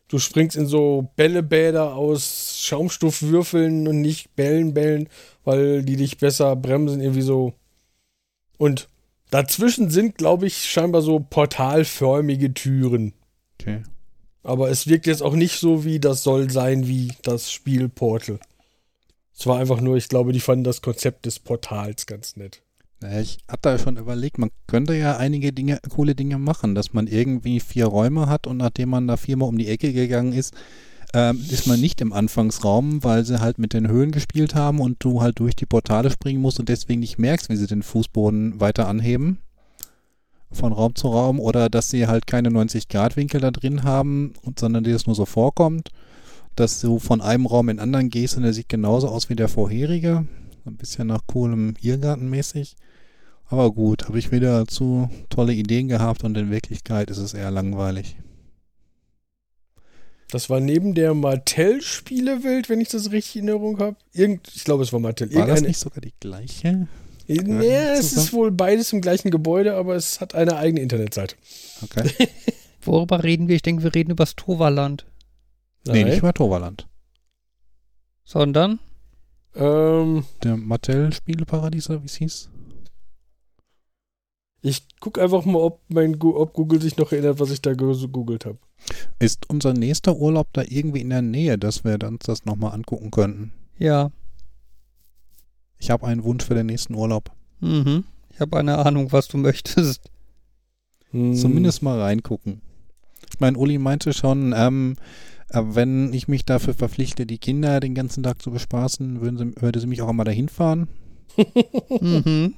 du 0.07 0.19
springst 0.21 0.57
in 0.57 0.67
so 0.67 1.11
Bällebäder 1.17 1.97
aus 1.97 2.61
Schaumstoffwürfeln 2.61 3.89
und 3.89 4.03
nicht 4.03 4.37
Bällen 4.37 4.73
bällen, 4.73 5.09
weil 5.43 5.83
die 5.83 5.97
dich 5.97 6.19
besser 6.19 6.55
bremsen, 6.55 7.01
irgendwie 7.01 7.23
so. 7.23 7.55
Und 8.57 8.89
dazwischen 9.31 9.91
sind, 9.91 10.17
glaube 10.17 10.47
ich, 10.47 10.71
scheinbar 10.71 11.03
so 11.03 11.19
portalförmige 11.19 12.55
Türen. 12.55 13.15
Okay. 13.61 13.83
Aber 14.45 14.71
es 14.71 14.87
wirkt 14.87 15.07
jetzt 15.07 15.23
auch 15.23 15.35
nicht 15.35 15.59
so, 15.59 15.85
wie 15.85 15.99
das 15.99 16.23
soll 16.23 16.51
sein, 16.51 16.87
wie 16.87 17.13
das 17.23 17.51
Spiel 17.51 17.89
Portal. 17.89 18.39
Es 19.37 19.47
war 19.47 19.59
einfach 19.59 19.81
nur, 19.81 19.97
ich 19.97 20.09
glaube, 20.09 20.33
die 20.33 20.41
fanden 20.41 20.65
das 20.65 20.83
Konzept 20.83 21.27
des 21.27 21.41
Portals 21.41 22.07
ganz 22.07 22.37
nett. 22.37 22.63
Ich 23.21 23.39
hatte 23.49 23.71
ja 23.71 23.79
schon 23.79 23.97
überlegt, 23.97 24.39
man 24.39 24.51
könnte 24.67 24.95
ja 24.95 25.17
einige 25.17 25.53
Dinge, 25.53 25.81
coole 25.91 26.15
Dinge 26.15 26.39
machen, 26.39 26.75
dass 26.75 26.93
man 26.93 27.07
irgendwie 27.07 27.61
vier 27.61 27.87
Räume 27.87 28.29
hat 28.29 28.47
und 28.47 28.59
nachdem 28.59 28.91
man 28.91 29.09
da 29.09 29.17
viermal 29.17 29.49
um 29.49 29.59
die 29.59 29.69
Ecke 29.69 29.93
gegangen 29.93 30.33
ist, 30.33 30.55
ähm, 31.13 31.45
ist 31.51 31.67
man 31.67 31.81
nicht 31.81 32.01
im 32.01 32.13
Anfangsraum, 32.13 33.05
weil 33.05 33.25
sie 33.25 33.41
halt 33.41 33.59
mit 33.59 33.73
den 33.73 33.89
Höhen 33.89 34.11
gespielt 34.11 34.55
haben 34.55 34.81
und 34.81 35.03
du 35.05 35.21
halt 35.21 35.39
durch 35.39 35.55
die 35.55 35.67
Portale 35.67 36.11
springen 36.11 36.41
musst 36.41 36.61
und 36.61 36.69
deswegen 36.69 37.01
nicht 37.01 37.19
merkst, 37.19 37.49
wie 37.51 37.57
sie 37.57 37.67
den 37.67 37.83
Fußboden 37.83 38.61
weiter 38.61 38.89
anheben. 38.89 39.39
Von 40.55 40.73
Raum 40.73 40.95
zu 40.95 41.09
Raum 41.09 41.41
oder 41.41 41.69
dass 41.69 41.91
sie 41.91 42.07
halt 42.07 42.27
keine 42.27 42.51
90-Grad-Winkel 42.51 43.41
da 43.41 43.51
drin 43.51 43.85
haben, 43.85 44.35
und, 44.43 44.59
sondern 44.59 44.85
dir 44.85 44.93
das 44.93 45.07
nur 45.07 45.15
so 45.15 45.27
vorkommt, 45.27 45.91
dass 46.57 46.81
du 46.81 46.99
von 46.99 47.21
einem 47.21 47.47
Raum 47.47 47.69
in 47.69 47.77
den 47.77 47.83
anderen 47.83 48.11
gehst 48.11 48.37
und 48.37 48.43
der 48.45 48.53
sieht 48.53 48.69
genauso 48.69 49.09
aus 49.09 49.29
wie 49.29 49.37
der 49.37 49.49
vorherige. 49.49 50.27
Ein 50.67 50.77
bisschen 50.77 51.09
nach 51.09 51.23
coolem 51.27 51.75
Irrgarten 51.81 52.31
mäßig. 52.31 52.77
Aber 53.47 53.71
gut, 53.73 54.09
habe 54.09 54.19
ich 54.19 54.33
wieder 54.33 54.67
zu 54.67 55.11
tolle 55.29 55.53
Ideen 55.53 55.89
gehabt 55.89 56.25
und 56.25 56.37
in 56.37 56.51
Wirklichkeit 56.51 57.11
ist 57.11 57.19
es 57.19 57.35
eher 57.35 57.51
langweilig. 57.51 58.17
Das 60.31 60.49
war 60.51 60.59
neben 60.59 60.95
der 60.95 61.15
Mattel-Spielewelt, 61.15 62.69
wenn 62.69 62.81
ich 62.81 62.89
das 62.89 63.13
richtig 63.13 63.43
in 63.43 63.49
Erinnerung 63.49 63.79
habe. 63.79 63.97
Ich 64.13 64.65
glaube, 64.65 64.83
es 64.83 64.93
war 64.93 65.01
Mattel. 65.01 65.33
War 65.35 65.47
das 65.47 65.61
nicht 65.61 65.79
sogar 65.79 66.01
die 66.01 66.15
gleiche? 66.19 66.89
Ja, 67.27 67.93
es 67.95 68.13
ist 68.13 68.33
wohl 68.33 68.51
beides 68.51 68.93
im 68.93 69.01
gleichen 69.01 69.31
Gebäude, 69.31 69.75
aber 69.77 69.95
es 69.95 70.21
hat 70.21 70.35
eine 70.35 70.57
eigene 70.57 70.81
Internetseite. 70.81 71.37
Okay. 71.83 72.11
Worüber 72.83 73.23
reden 73.25 73.49
wir? 73.49 73.57
Ich 73.57 73.63
denke, 73.63 73.83
wir 73.83 73.95
reden 73.95 74.11
über 74.11 74.25
das 74.25 74.37
Toverland. 74.37 75.07
nee, 75.87 76.05
nicht 76.05 76.19
über 76.19 76.35
Toverland. 76.35 76.87
Sondern? 78.25 78.79
Ähm, 79.55 80.25
Der 80.43 80.57
Mattel-Spieleparadies, 80.57 81.89
oder 81.91 82.03
wie 82.03 82.07
es 82.07 82.17
hieß? 82.17 82.51
ich 84.63 84.83
gucke 84.99 85.21
einfach 85.23 85.45
mal, 85.45 85.59
ob, 85.59 85.83
mein, 85.89 86.19
ob 86.23 86.55
Google 86.55 86.81
sich 86.81 86.97
noch 86.97 87.13
erinnert, 87.13 87.39
was 87.39 87.51
ich 87.51 87.61
da 87.61 87.75
ge- 87.75 87.93
so 87.93 88.09
googelt 88.09 88.47
habe. 88.47 88.59
Ist 89.19 89.49
unser 89.51 89.75
nächster 89.75 90.17
Urlaub 90.17 90.49
da 90.55 90.63
irgendwie 90.67 91.03
in 91.03 91.11
der 91.11 91.21
Nähe, 91.23 91.59
dass 91.59 91.85
wir 91.85 92.03
uns 92.03 92.25
das 92.25 92.47
nochmal 92.47 92.73
angucken 92.73 93.11
könnten? 93.11 93.53
Ja. 93.79 94.11
Ich 95.85 95.91
habe 95.91 96.07
einen 96.07 96.25
Wunsch 96.25 96.47
für 96.47 96.55
den 96.55 96.65
nächsten 96.65 96.95
Urlaub. 96.95 97.31
Mhm. 97.61 98.05
Ich 98.31 98.41
habe 98.41 98.59
eine 98.59 98.79
Ahnung, 98.79 99.13
was 99.13 99.29
du 99.29 99.37
möchtest. 99.37 100.01
Hm. 101.11 101.35
Zumindest 101.35 101.83
mal 101.83 102.01
reingucken. 102.01 102.63
Ich 103.31 103.39
meine, 103.39 103.59
Uli 103.59 103.77
meinte 103.77 104.15
schon, 104.15 104.55
ähm, 104.57 104.97
äh, 105.51 105.61
wenn 105.63 106.11
ich 106.15 106.27
mich 106.27 106.47
dafür 106.47 106.73
verpflichte, 106.73 107.27
die 107.27 107.37
Kinder 107.37 107.81
den 107.81 107.95
ganzen 107.95 108.23
Tag 108.23 108.41
zu 108.41 108.51
bespaßen, 108.51 109.21
würden 109.21 109.37
sie, 109.37 109.61
würde 109.61 109.79
sie 109.79 109.87
mich 109.87 110.01
auch 110.01 110.09
einmal 110.09 110.25
dahin 110.25 110.49
fahren. 110.49 110.89
mhm. 112.01 112.55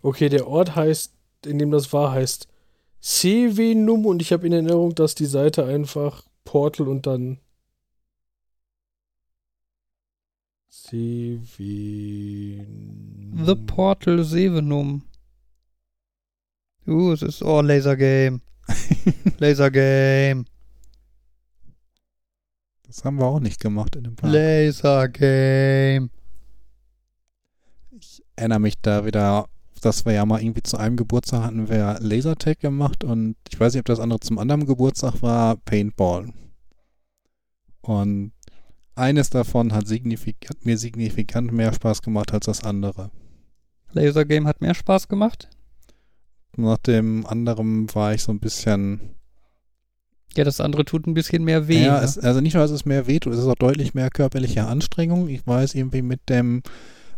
Okay, 0.00 0.28
der 0.28 0.46
Ort 0.46 0.76
heißt, 0.76 1.12
in 1.44 1.58
dem 1.58 1.72
das 1.72 1.92
war, 1.92 2.12
heißt 2.12 2.46
Sevenum 3.00 4.06
und 4.06 4.22
ich 4.22 4.32
habe 4.32 4.46
in 4.46 4.52
Erinnerung, 4.52 4.94
dass 4.94 5.16
die 5.16 5.26
Seite 5.26 5.64
einfach 5.64 6.22
Portal 6.44 6.86
und 6.86 7.08
dann 7.08 7.40
Sevenum. 10.90 11.46
The 13.44 13.54
Portal 13.54 14.24
Sevenum. 14.24 15.02
Uh, 16.86 17.12
es 17.12 17.22
ist, 17.22 17.42
oh, 17.42 17.60
Laser 17.60 17.96
Game. 17.96 18.40
Laser 19.38 19.70
Game. 19.70 20.46
Das 22.86 23.04
haben 23.04 23.18
wir 23.18 23.26
auch 23.26 23.40
nicht 23.40 23.60
gemacht 23.60 23.96
in 23.96 24.04
dem 24.04 24.16
Park. 24.16 24.32
Laser 24.32 25.08
Game. 25.08 26.08
Ich 27.90 28.22
erinnere 28.36 28.60
mich 28.60 28.80
da 28.80 29.04
wieder, 29.04 29.46
dass 29.82 30.06
wir 30.06 30.14
ja 30.14 30.24
mal 30.24 30.40
irgendwie 30.40 30.62
zu 30.62 30.78
einem 30.78 30.96
Geburtstag 30.96 31.42
hatten 31.42 31.68
wir 31.68 31.98
Lasertag 32.00 32.60
gemacht 32.60 33.04
und 33.04 33.36
ich 33.50 33.60
weiß 33.60 33.74
nicht, 33.74 33.80
ob 33.80 33.86
das 33.86 34.00
andere 34.00 34.20
zum 34.20 34.38
anderen 34.38 34.64
Geburtstag 34.64 35.20
war, 35.20 35.56
Paintball. 35.56 36.32
Und 37.82 38.32
eines 38.98 39.30
davon 39.30 39.72
hat, 39.72 39.84
hat 39.88 40.64
mir 40.64 40.78
signifikant 40.78 41.52
mehr 41.52 41.72
Spaß 41.72 42.02
gemacht 42.02 42.32
als 42.32 42.46
das 42.46 42.64
andere. 42.64 43.10
Laser 43.92 44.24
Game 44.24 44.46
hat 44.46 44.60
mehr 44.60 44.74
Spaß 44.74 45.08
gemacht. 45.08 45.48
Nach 46.56 46.78
dem 46.78 47.24
anderen 47.26 47.92
war 47.94 48.14
ich 48.14 48.22
so 48.22 48.32
ein 48.32 48.40
bisschen. 48.40 49.14
Ja, 50.36 50.44
das 50.44 50.60
andere 50.60 50.84
tut 50.84 51.06
ein 51.06 51.14
bisschen 51.14 51.44
mehr 51.44 51.68
weh. 51.68 51.84
ja, 51.84 51.98
ne? 51.98 52.04
es, 52.04 52.18
also 52.18 52.40
nicht 52.40 52.54
nur, 52.54 52.62
dass 52.62 52.70
es 52.70 52.84
mehr 52.84 53.06
wehtut, 53.06 53.32
es 53.32 53.40
ist 53.40 53.46
auch 53.46 53.54
deutlich 53.54 53.94
mehr 53.94 54.10
körperliche 54.10 54.66
Anstrengung. 54.66 55.28
Ich 55.28 55.46
weiß 55.46 55.74
irgendwie 55.74 56.02
mit 56.02 56.28
dem 56.28 56.62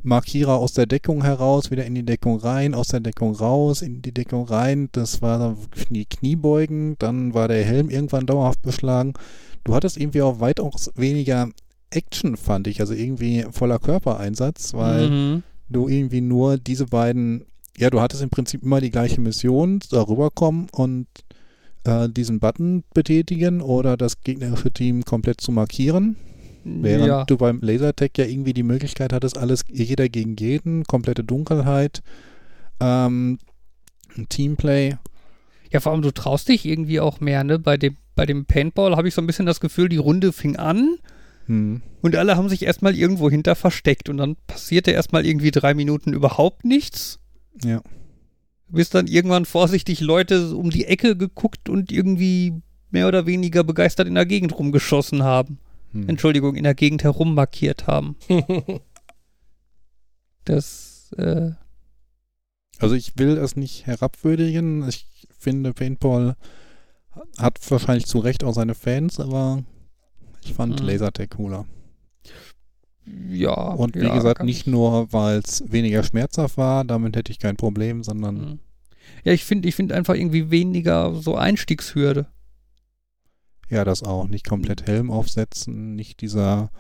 Markierer 0.03 0.55
aus 0.55 0.73
der 0.73 0.87
Deckung 0.87 1.25
heraus, 1.25 1.71
wieder 1.71 1.85
in 1.85 1.95
die 1.95 2.05
Deckung 2.05 2.39
rein, 2.39 2.75
aus 2.75 2.89
der 2.89 3.01
Deckung 3.01 3.35
raus, 3.35 3.83
in 3.83 4.01
die 4.03 4.13
Deckung 4.13 4.47
rein. 4.47 4.89
Das 4.93 5.21
war 5.23 5.39
dann 5.39 5.57
die 5.91 6.07
Kniebeugen, 6.07 6.97
dann 6.99 7.35
war 7.35 7.49
der 7.49 7.65
Helm 7.65 7.91
irgendwann 7.91 8.27
dauerhaft 8.27 8.63
beschlagen. 8.63 9.15
Du 9.65 9.75
hattest 9.75 9.99
irgendwie 9.99 10.23
auch 10.23 10.41
weitaus 10.41 10.91
weniger 10.95 11.49
Action, 11.91 12.37
fand 12.37 12.67
ich, 12.67 12.81
also 12.81 12.95
irgendwie 12.95 13.47
voller 13.51 13.79
Körpereinsatz, 13.79 14.75
weil 14.75 15.11
mhm. 15.11 15.43
du 15.69 15.89
irgendwie 15.89 16.21
nur 16.21 16.57
diese 16.57 16.87
beiden, 16.87 17.45
ja, 17.77 17.91
du 17.91 18.01
hattest 18.01 18.23
im 18.23 18.31
Prinzip 18.31 18.63
immer 18.63 18.81
die 18.81 18.91
gleiche 18.91 19.21
Mission, 19.21 19.81
darüber 19.91 20.31
kommen 20.31 20.69
und 20.73 21.07
äh, 21.85 22.09
diesen 22.09 22.41
Button 22.41 22.85
betätigen 22.95 23.61
oder 23.61 23.97
das 23.97 24.21
gegnerische 24.23 24.71
Team 24.71 25.05
komplett 25.05 25.41
zu 25.41 25.53
markieren. 25.53 26.17
Während 26.63 27.07
ja. 27.07 27.25
du 27.25 27.39
beim 27.39 27.61
Lasertag 27.63 28.19
ja 28.19 28.27
irgendwie 28.27 28.53
die 28.53 28.63
Möglichkeit 28.63 29.13
hattest, 29.15 29.39
alles 29.39 29.65
jeder 29.69 30.11
gegen 30.11 30.37
jeden, 30.37 30.85
komplette 30.85 31.25
Dunkelheit, 31.25 32.03
ähm, 32.81 33.39
Teamplay. 34.29 34.97
ja, 35.73 35.81
vor 35.81 35.93
allem 35.93 36.03
du 36.03 36.11
traust 36.11 36.49
dich 36.49 36.67
irgendwie 36.67 37.01
auch 37.01 37.21
mehr, 37.21 37.45
ne? 37.45 37.59
Bei 37.59 37.79
dem, 37.79 37.97
bei 38.15 38.27
dem 38.27 38.45
Paintball 38.45 38.97
habe 38.97 39.09
ich 39.09 39.15
so 39.15 39.23
ein 39.23 39.27
bisschen 39.27 39.47
das 39.47 39.61
Gefühl, 39.61 39.89
die 39.89 39.97
Runde 39.97 40.33
fing 40.33 40.57
an 40.57 40.99
Hm. 41.51 41.83
und 42.01 42.15
alle 42.15 42.37
haben 42.37 42.49
sich 42.49 42.63
erstmal 42.63 42.95
irgendwo 42.95 43.29
hinter 43.29 43.57
versteckt 43.57 44.09
und 44.09 44.19
dann 44.19 44.37
passierte 44.47 44.93
erstmal 44.93 45.27
irgendwie 45.27 45.51
drei 45.51 45.75
Minuten 45.75 46.13
überhaupt 46.13 46.65
nichts. 46.65 47.19
Ja. 47.65 47.83
Bis 48.69 48.89
dann 48.89 49.09
irgendwann 49.09 49.47
vorsichtig 49.47 50.01
Leute 50.01 50.55
um 50.55 50.71
die 50.71 50.85
Ecke 50.85 51.17
geguckt 51.17 51.69
und 51.69 51.91
irgendwie 51.91 52.53
mehr 52.91 53.09
oder 53.09 53.27
weniger 53.27 53.65
begeistert 53.65 54.07
in 54.07 54.15
der 54.15 54.27
Gegend 54.27 54.57
rumgeschossen 54.57 55.25
haben. 55.25 55.59
Hm. 55.91 56.09
Entschuldigung, 56.09 56.55
in 56.55 56.63
der 56.63 56.77
Gegend 56.77 57.03
herummarkiert 57.03 57.89
haben. 57.89 58.15
Das, 60.45 61.13
äh, 61.19 61.51
Also 62.79 62.95
ich 62.95 63.19
will 63.19 63.37
es 63.37 63.57
nicht 63.57 63.87
herabwürdigen. 63.87 64.89
Ich 64.89 65.07
finde, 65.39 65.75
Paintball 65.75 66.35
hat 67.39 67.59
wahrscheinlich 67.71 68.07
zu 68.07 68.19
Recht 68.21 68.43
auch 68.43 68.55
seine 68.55 68.75
Fans, 68.75 69.21
aber 69.21 69.63
ich 70.51 70.57
fand 70.57 70.81
Mhm. 70.81 70.87
Lasertag 70.87 71.31
cooler. 71.31 71.67
ja. 73.31 73.55
Und 73.55 73.95
wie 73.97 74.05
ja, 74.07 74.15
gesagt, 74.15 74.43
nicht 74.45 74.61
ich- 74.61 74.67
nur, 74.67 75.13
weil 75.13 75.39
es 75.39 75.65
weniger 75.71 76.03
schmerzhaft 76.03 76.57
war, 76.57 76.85
damit 76.85 77.17
hätte 77.17 77.33
ich 77.33 77.39
kein 77.39 77.57
Problem, 77.57 78.03
sondern 78.05 78.35
Mhm. 78.37 78.59
Ja, 79.25 79.33
ich 79.33 79.45
finde 79.45 79.69
ich 79.69 79.75
finde 79.75 79.95
einfach 79.97 80.15
irgendwie 80.15 80.51
weniger 80.51 81.15
so 81.15 81.35
Einstiegshürde. 81.37 82.27
ja, 83.69 83.85
das 83.85 84.03
auch. 84.03 84.27
Nicht 84.29 84.49
komplett 84.49 84.87
Helm 84.87 85.11
aufsetzen, 85.11 85.95
nicht 85.97 86.21
dieser 86.21 86.71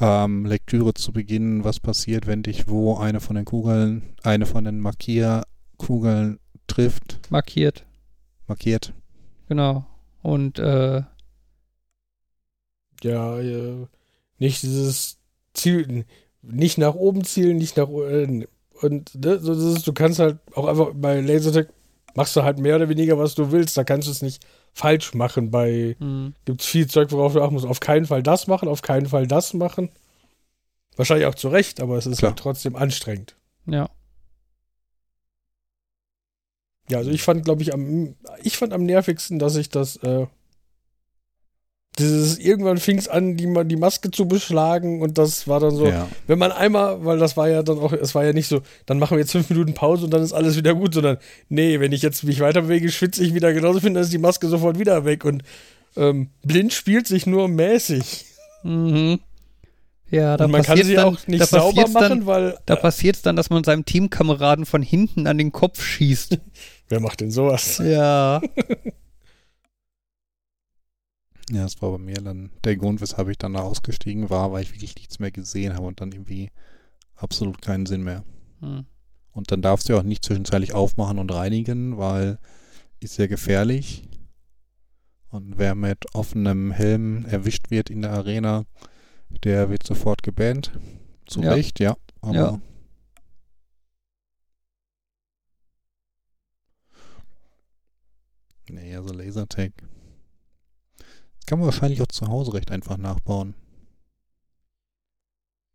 ähm, 0.00 0.44
Lektüre 0.44 0.92
zu 0.94 1.12
beginnen, 1.12 1.62
was 1.62 1.78
passiert, 1.78 2.26
wenn 2.26 2.42
dich 2.42 2.66
wo 2.68 2.96
eine 2.96 3.20
von 3.20 3.36
den 3.36 3.44
Kugeln, 3.44 4.02
eine 4.24 4.44
von 4.46 4.64
den 4.64 4.80
Markierkugeln 4.80 6.40
trifft, 6.66 7.20
Markiert, 7.30 7.86
markiert. 8.48 8.92
genau. 9.48 9.86
Und, 10.22 10.58
äh, 10.58 11.02
Ja, 13.04 13.38
ja, 13.40 13.86
nicht 14.38 14.62
dieses 14.62 15.18
Ziel, 15.52 16.06
nicht 16.42 16.78
nach 16.78 16.94
oben 16.94 17.22
zielen, 17.24 17.58
nicht 17.58 17.76
nach 17.76 17.88
äh, 17.88 18.46
und 18.80 19.14
ne, 19.14 19.38
so 19.40 19.54
das 19.54 19.62
ist, 19.62 19.86
du 19.86 19.92
kannst 19.92 20.18
halt 20.18 20.38
auch 20.54 20.66
einfach 20.66 20.90
bei 20.94 21.20
Lasertag 21.20 21.68
machst 22.14 22.34
du 22.36 22.42
halt 22.42 22.58
mehr 22.58 22.76
oder 22.76 22.88
weniger, 22.88 23.18
was 23.18 23.34
du 23.34 23.50
willst. 23.52 23.76
Da 23.76 23.84
kannst 23.84 24.08
du 24.08 24.12
es 24.12 24.22
nicht 24.22 24.44
falsch 24.72 25.14
machen. 25.14 25.50
Bei 25.50 25.96
mh, 25.98 26.32
gibt 26.44 26.60
es 26.62 26.66
viel 26.66 26.86
Zeug, 26.86 27.12
worauf 27.12 27.34
du 27.34 27.42
achten 27.42 27.54
musst. 27.54 27.66
Auf 27.66 27.80
keinen 27.80 28.06
Fall 28.06 28.22
das 28.22 28.46
machen, 28.46 28.68
auf 28.68 28.82
keinen 28.82 29.06
Fall 29.06 29.26
das 29.26 29.52
machen. 29.54 29.90
Wahrscheinlich 30.96 31.26
auch 31.26 31.34
zu 31.34 31.48
Recht, 31.48 31.80
aber 31.80 31.98
es 31.98 32.06
ist 32.06 32.18
Klar. 32.18 32.30
halt 32.30 32.38
trotzdem 32.38 32.76
anstrengend. 32.76 33.36
ja. 33.66 33.90
Ja, 36.90 36.98
also 36.98 37.10
ich 37.10 37.22
fand, 37.22 37.46
glaube 37.46 37.62
ich, 37.62 37.72
am 37.72 38.14
ich 38.42 38.58
fand 38.58 38.74
am 38.74 38.84
nervigsten, 38.84 39.38
dass 39.38 39.56
ich 39.56 39.70
das 39.70 39.96
äh, 39.96 40.26
dieses 41.98 42.38
irgendwann 42.38 42.78
fing 42.78 42.98
es 42.98 43.06
an, 43.08 43.36
die, 43.36 43.52
die 43.66 43.76
Maske 43.76 44.10
zu 44.10 44.26
beschlagen 44.26 45.00
und 45.00 45.16
das 45.16 45.46
war 45.46 45.60
dann 45.60 45.70
so, 45.76 45.86
Ja. 45.86 46.08
wenn 46.26 46.38
man 46.38 46.50
einmal, 46.50 47.04
weil 47.04 47.18
das 47.18 47.36
war 47.36 47.48
ja 47.48 47.62
dann 47.62 47.78
auch, 47.78 47.92
es 47.92 48.14
war 48.14 48.24
ja 48.24 48.32
nicht 48.32 48.48
so, 48.48 48.62
dann 48.86 48.98
machen 48.98 49.16
wir 49.16 49.20
jetzt 49.20 49.32
fünf 49.32 49.48
Minuten 49.50 49.74
Pause 49.74 50.06
und 50.06 50.10
dann 50.12 50.22
ist 50.22 50.32
alles 50.32 50.56
wieder 50.56 50.74
gut, 50.74 50.94
sondern 50.94 51.18
nee, 51.48 51.78
wenn 51.78 51.92
ich 51.92 52.02
jetzt 52.02 52.24
mich 52.24 52.40
weiter 52.40 52.62
bewege, 52.62 52.90
schwitze 52.90 53.22
ich 53.22 53.34
wieder 53.34 53.52
genauso 53.52 53.80
viel, 53.80 53.92
dann 53.92 54.02
ist 54.02 54.12
die 54.12 54.18
Maske 54.18 54.48
sofort 54.48 54.78
wieder 54.78 55.04
weg 55.04 55.24
und 55.24 55.42
ähm, 55.96 56.30
blind 56.42 56.72
spielt 56.72 57.06
sich 57.06 57.26
nur 57.26 57.46
mäßig. 57.48 58.24
Mhm. 58.64 59.20
Ja, 60.10 60.36
da 60.36 60.44
und 60.44 60.50
man 60.50 60.62
kann 60.62 60.82
sie 60.82 60.94
dann, 60.94 61.14
auch 61.14 61.26
nicht 61.26 61.46
sauber 61.46 61.88
machen, 61.88 62.08
Dann, 62.08 62.26
weil 62.26 62.58
da 62.66 62.76
passiert 62.76 63.16
es 63.16 63.22
dann, 63.22 63.36
dass 63.36 63.50
man 63.50 63.64
seinem 63.64 63.84
Teamkameraden 63.84 64.66
von 64.66 64.82
hinten 64.82 65.26
an 65.26 65.38
den 65.38 65.52
Kopf 65.52 65.82
schießt. 65.82 66.38
wer 66.88 67.00
macht 67.00 67.20
denn 67.20 67.30
sowas? 67.30 67.78
ja. 67.78 68.40
Ja, 71.50 71.62
das 71.62 71.80
war 71.82 71.90
bei 71.92 71.98
mir 71.98 72.14
dann 72.14 72.50
der 72.64 72.76
Grund, 72.76 73.00
weshalb 73.00 73.28
ich 73.28 73.38
dann 73.38 73.56
ausgestiegen 73.56 74.30
war, 74.30 74.52
weil 74.52 74.62
ich 74.62 74.72
wirklich 74.72 74.96
nichts 74.96 75.18
mehr 75.18 75.30
gesehen 75.30 75.74
habe 75.74 75.86
und 75.86 76.00
dann 76.00 76.12
irgendwie 76.12 76.50
absolut 77.16 77.60
keinen 77.60 77.86
Sinn 77.86 78.02
mehr. 78.02 78.24
Hm. 78.60 78.86
Und 79.32 79.50
dann 79.50 79.62
darfst 79.62 79.88
du 79.88 79.96
auch 79.96 80.02
nicht 80.02 80.24
zwischenzeitlich 80.24 80.74
aufmachen 80.74 81.18
und 81.18 81.32
reinigen, 81.32 81.98
weil 81.98 82.38
ist 83.00 83.14
sehr 83.14 83.28
gefährlich. 83.28 84.08
Und 85.28 85.58
wer 85.58 85.74
mit 85.74 86.14
offenem 86.14 86.70
Helm 86.70 87.26
erwischt 87.26 87.70
wird 87.70 87.90
in 87.90 88.02
der 88.02 88.12
Arena, 88.12 88.64
der 89.42 89.68
wird 89.68 89.84
sofort 89.84 90.22
gebannt. 90.22 90.72
Zu 91.26 91.42
Ja. 91.42 91.52
Recht, 91.52 91.80
ja. 91.80 91.96
Aber 92.20 92.34
Ja. 92.34 92.60
Nee, 98.70 98.96
also 98.96 99.12
Lasertag. 99.12 99.72
Das 101.44 101.50
kann 101.50 101.58
man 101.58 101.66
wahrscheinlich 101.66 102.00
auch 102.00 102.06
zu 102.06 102.26
Hause 102.28 102.54
recht 102.54 102.70
einfach 102.70 102.96
nachbauen. 102.96 103.52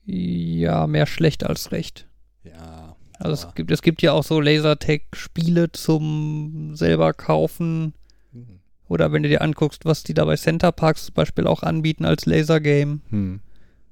Ja, 0.03 0.87
mehr 0.87 1.05
schlecht 1.05 1.43
als 1.43 1.71
recht. 1.71 2.07
Ja. 2.43 2.95
Also 3.19 3.47
es 3.47 3.53
gibt, 3.53 3.69
es 3.69 3.83
gibt 3.83 4.01
ja 4.01 4.13
auch 4.13 4.23
so 4.23 4.41
Lasertag-Spiele 4.41 5.71
zum 5.71 6.75
selber 6.75 7.13
kaufen. 7.13 7.93
Hm. 8.31 8.61
Oder 8.87 9.11
wenn 9.11 9.21
du 9.21 9.29
dir 9.29 9.43
anguckst, 9.43 9.85
was 9.85 10.01
die 10.01 10.15
da 10.15 10.25
bei 10.25 10.37
Center 10.37 10.71
Parks 10.71 11.05
zum 11.05 11.13
Beispiel 11.13 11.45
auch 11.45 11.61
anbieten 11.61 12.03
als 12.03 12.25
Lasergame. 12.25 13.01
Hm. 13.09 13.41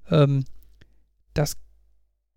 Ähm, 0.09 0.45
das 1.35 1.57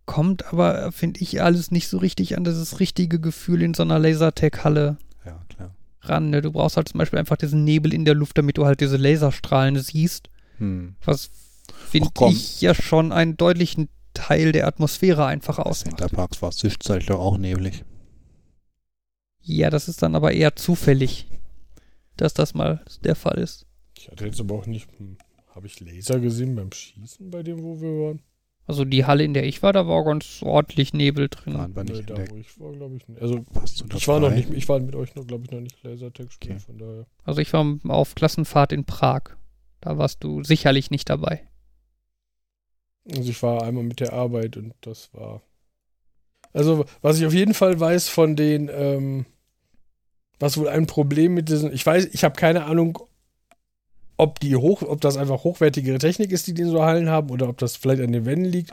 kommt 0.04 0.52
aber, 0.52 0.92
finde 0.92 1.20
ich, 1.20 1.40
alles 1.40 1.70
nicht 1.70 1.88
so 1.88 1.96
richtig 1.96 2.36
an 2.36 2.44
dieses 2.44 2.78
richtige 2.78 3.18
Gefühl 3.18 3.62
in 3.62 3.72
so 3.72 3.84
einer 3.84 3.98
Lasertag-Halle 3.98 4.98
Ja, 5.24 5.40
klar. 5.48 5.74
Ran. 6.02 6.30
Ne? 6.30 6.42
Du 6.42 6.52
brauchst 6.52 6.76
halt 6.76 6.88
zum 6.88 6.98
Beispiel 6.98 7.18
einfach 7.18 7.36
diesen 7.36 7.64
Nebel 7.64 7.92
in 7.92 8.04
der 8.04 8.14
Luft, 8.14 8.38
damit 8.38 8.58
du 8.58 8.66
halt 8.66 8.80
diese 8.80 8.96
Laserstrahlen 8.96 9.78
siehst. 9.78 10.30
Hm. 10.58 10.96
Was 11.04 11.30
finde 11.88 12.10
ich 12.28 12.60
ja 12.60 12.74
schon 12.74 13.12
einen 13.12 13.36
deutlichen 13.36 13.88
Teil 14.14 14.52
der 14.52 14.66
Atmosphäre 14.66 15.26
einfach 15.26 15.58
ausmacht. 15.58 15.98
Centerparks 15.98 16.42
war 16.42 16.50
zwischenzeitlich 16.50 17.06
doch 17.06 17.20
auch 17.20 17.38
neblig. 17.38 17.84
Ja, 19.40 19.70
das 19.70 19.88
ist 19.88 20.02
dann 20.02 20.14
aber 20.14 20.32
eher 20.32 20.56
zufällig, 20.56 21.26
dass 22.16 22.34
das 22.34 22.54
mal 22.54 22.84
der 23.04 23.16
Fall 23.16 23.38
ist. 23.38 23.66
Ich 23.96 24.08
hatte 24.08 24.26
jetzt 24.26 24.40
aber 24.40 24.54
auch 24.54 24.66
nicht. 24.66 24.88
Hm, 24.98 25.16
Habe 25.54 25.66
ich 25.66 25.80
Laser 25.80 26.20
gesehen 26.20 26.54
beim 26.54 26.72
Schießen 26.72 27.30
bei 27.30 27.42
dem, 27.42 27.62
wo 27.62 27.80
wir 27.80 27.88
waren? 27.88 28.22
Also 28.70 28.84
die 28.84 29.04
Halle, 29.04 29.24
in 29.24 29.34
der 29.34 29.42
ich 29.46 29.64
war, 29.64 29.72
da 29.72 29.88
war 29.88 30.04
ganz 30.04 30.42
ordentlich 30.44 30.92
Nebel 30.92 31.28
drin. 31.28 31.54
Waren 31.54 31.74
wir 31.74 31.82
Nee, 31.82 31.90
nicht 31.90 32.00
in 32.02 32.06
da, 32.06 32.14
der 32.14 32.30
wo 32.30 32.36
ich 32.36 32.60
war, 32.60 32.70
glaube 32.70 32.94
ich 32.98 33.08
nicht. 33.08 33.20
Also, 33.20 33.44
ich 33.96 34.06
war 34.06 34.20
noch 34.20 34.30
nicht, 34.30 34.48
ich 34.50 34.68
war 34.68 34.78
mit 34.78 34.94
euch 34.94 35.12
noch, 35.16 35.26
glaube 35.26 35.42
ich, 35.44 35.50
noch 35.50 35.58
nicht 35.58 35.82
Lasertag 35.82 36.30
spielen, 36.32 36.58
Okay. 36.58 36.64
von 36.66 36.78
daher. 36.78 37.06
Also 37.24 37.40
ich 37.40 37.52
war 37.52 37.66
auf 37.88 38.14
Klassenfahrt 38.14 38.70
in 38.72 38.84
Prag. 38.84 39.22
Da 39.80 39.98
warst 39.98 40.22
du 40.22 40.44
sicherlich 40.44 40.92
nicht 40.92 41.10
dabei. 41.10 41.48
Also 43.10 43.28
ich 43.28 43.42
war 43.42 43.64
einmal 43.64 43.82
mit 43.82 43.98
der 43.98 44.12
Arbeit 44.12 44.56
und 44.56 44.72
das 44.82 45.12
war. 45.14 45.42
Also, 46.52 46.84
was 47.02 47.18
ich 47.18 47.26
auf 47.26 47.34
jeden 47.34 47.54
Fall 47.54 47.80
weiß 47.80 48.08
von 48.08 48.36
den, 48.36 48.70
ähm, 48.72 49.26
was 50.38 50.58
wohl 50.58 50.68
ein 50.68 50.86
Problem 50.86 51.34
mit 51.34 51.48
diesen, 51.48 51.72
ich 51.72 51.84
weiß, 51.84 52.06
ich 52.06 52.22
habe 52.22 52.36
keine 52.38 52.66
Ahnung, 52.66 53.00
ob 54.20 54.38
die 54.40 54.56
hoch, 54.56 54.82
ob 54.82 55.00
das 55.00 55.16
einfach 55.16 55.44
hochwertigere 55.44 55.98
Technik 55.98 56.30
ist, 56.32 56.46
die 56.46 56.54
die 56.54 56.64
so 56.64 56.82
Hallen 56.82 57.08
haben, 57.08 57.30
oder 57.30 57.48
ob 57.48 57.58
das 57.58 57.76
vielleicht 57.76 58.02
an 58.02 58.12
den 58.12 58.26
Wänden 58.26 58.44
liegt. 58.44 58.72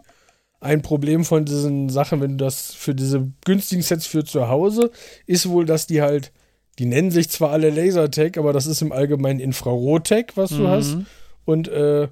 Ein 0.59 0.81
Problem 0.81 1.23
von 1.23 1.45
diesen 1.45 1.89
Sachen, 1.89 2.19
wenn 2.19 2.37
du 2.37 2.43
das 2.45 2.73
für 2.73 2.93
diese 2.95 3.31
günstigen 3.45 3.81
Sets 3.81 4.05
für 4.07 4.23
zu 4.25 4.47
Hause, 4.49 4.91
ist 5.25 5.47
wohl, 5.49 5.65
dass 5.65 5.87
die 5.87 6.01
halt, 6.01 6.31
die 6.79 6.85
nennen 6.85 7.11
sich 7.11 7.29
zwar 7.29 7.51
alle 7.51 7.69
Lasertag, 7.69 8.37
aber 8.37 8.53
das 8.53 8.65
ist 8.65 8.81
im 8.81 8.91
Allgemeinen 8.91 9.39
Infrarottech, 9.39 10.27
was 10.35 10.49
du 10.49 10.63
Mhm. 10.63 10.67
hast. 10.67 10.97
Und 11.45 11.67
äh, 11.69 12.07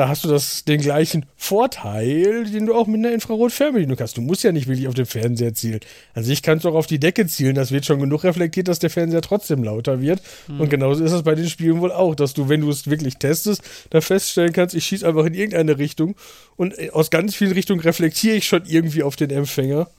da 0.00 0.08
hast 0.08 0.24
du 0.24 0.28
das, 0.28 0.64
den 0.64 0.80
gleichen 0.80 1.26
Vorteil, 1.36 2.44
den 2.44 2.64
du 2.64 2.74
auch 2.74 2.86
mit 2.86 3.00
einer 3.00 3.12
Infrarot-Fernbedienung 3.12 3.98
hast. 4.00 4.16
Du 4.16 4.22
musst 4.22 4.42
ja 4.42 4.50
nicht 4.50 4.66
wirklich 4.66 4.88
auf 4.88 4.94
den 4.94 5.04
Fernseher 5.04 5.52
zielen. 5.52 5.80
An 6.14 6.24
sich 6.24 6.42
kannst 6.42 6.64
du 6.64 6.70
auch 6.70 6.74
auf 6.74 6.86
die 6.86 6.98
Decke 6.98 7.26
zielen. 7.26 7.54
Das 7.54 7.70
wird 7.70 7.84
schon 7.84 8.00
genug 8.00 8.24
reflektiert, 8.24 8.68
dass 8.68 8.78
der 8.78 8.88
Fernseher 8.88 9.20
trotzdem 9.20 9.62
lauter 9.62 10.00
wird. 10.00 10.22
Mhm. 10.48 10.60
Und 10.62 10.70
genauso 10.70 11.04
ist 11.04 11.12
es 11.12 11.22
bei 11.22 11.34
den 11.34 11.50
Spielen 11.50 11.82
wohl 11.82 11.92
auch, 11.92 12.14
dass 12.14 12.32
du, 12.32 12.48
wenn 12.48 12.62
du 12.62 12.70
es 12.70 12.88
wirklich 12.88 13.18
testest, 13.18 13.62
da 13.90 14.00
feststellen 14.00 14.54
kannst, 14.54 14.74
ich 14.74 14.86
schieße 14.86 15.06
einfach 15.06 15.26
in 15.26 15.34
irgendeine 15.34 15.76
Richtung 15.76 16.16
und 16.56 16.78
äh, 16.78 16.88
aus 16.88 17.10
ganz 17.10 17.34
vielen 17.36 17.52
Richtungen 17.52 17.80
reflektiere 17.80 18.36
ich 18.36 18.46
schon 18.46 18.64
irgendwie 18.64 19.02
auf 19.02 19.16
den 19.16 19.28
Empfänger. 19.28 19.90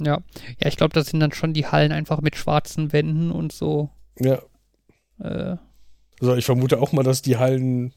Ja. 0.00 0.18
Ja, 0.60 0.68
ich 0.68 0.76
glaube, 0.76 0.94
das 0.94 1.08
sind 1.08 1.18
dann 1.18 1.32
schon 1.32 1.52
die 1.52 1.66
Hallen 1.66 1.90
einfach 1.90 2.20
mit 2.20 2.36
schwarzen 2.36 2.92
Wänden 2.92 3.32
und 3.32 3.50
so. 3.50 3.90
Ja, 4.20 4.40
Äh, 5.18 5.56
also 6.28 6.38
ich 6.38 6.44
vermute 6.44 6.80
auch 6.80 6.92
mal, 6.92 7.02
dass 7.02 7.22
die 7.22 7.36
Hallen, 7.36 7.92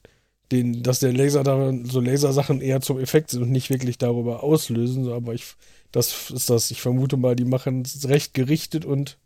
den, 0.52 0.84
dass 0.84 1.00
der 1.00 1.14
Laser 1.14 1.44
da 1.44 1.74
so 1.84 2.00
Lasersachen 2.00 2.62
eher 2.62 2.82
zum 2.82 3.00
Effekt 3.00 3.32
sind 3.32 3.44
und 3.44 3.52
nicht 3.52 3.70
wirklich 3.70 3.98
darüber 3.98 4.44
auslösen. 4.44 5.04
So, 5.04 5.14
Aber 5.14 5.34
ich, 5.34 5.56
das 5.92 6.32
ist 6.32 6.50
das. 6.50 6.72
Ich 6.72 6.82
vermute 6.82 7.18
mal, 7.18 7.36
die 7.36 7.46
machen 7.46 7.82
es 7.82 8.08
recht 8.08 8.34
gerichtet 8.34 8.86
und 8.86 9.18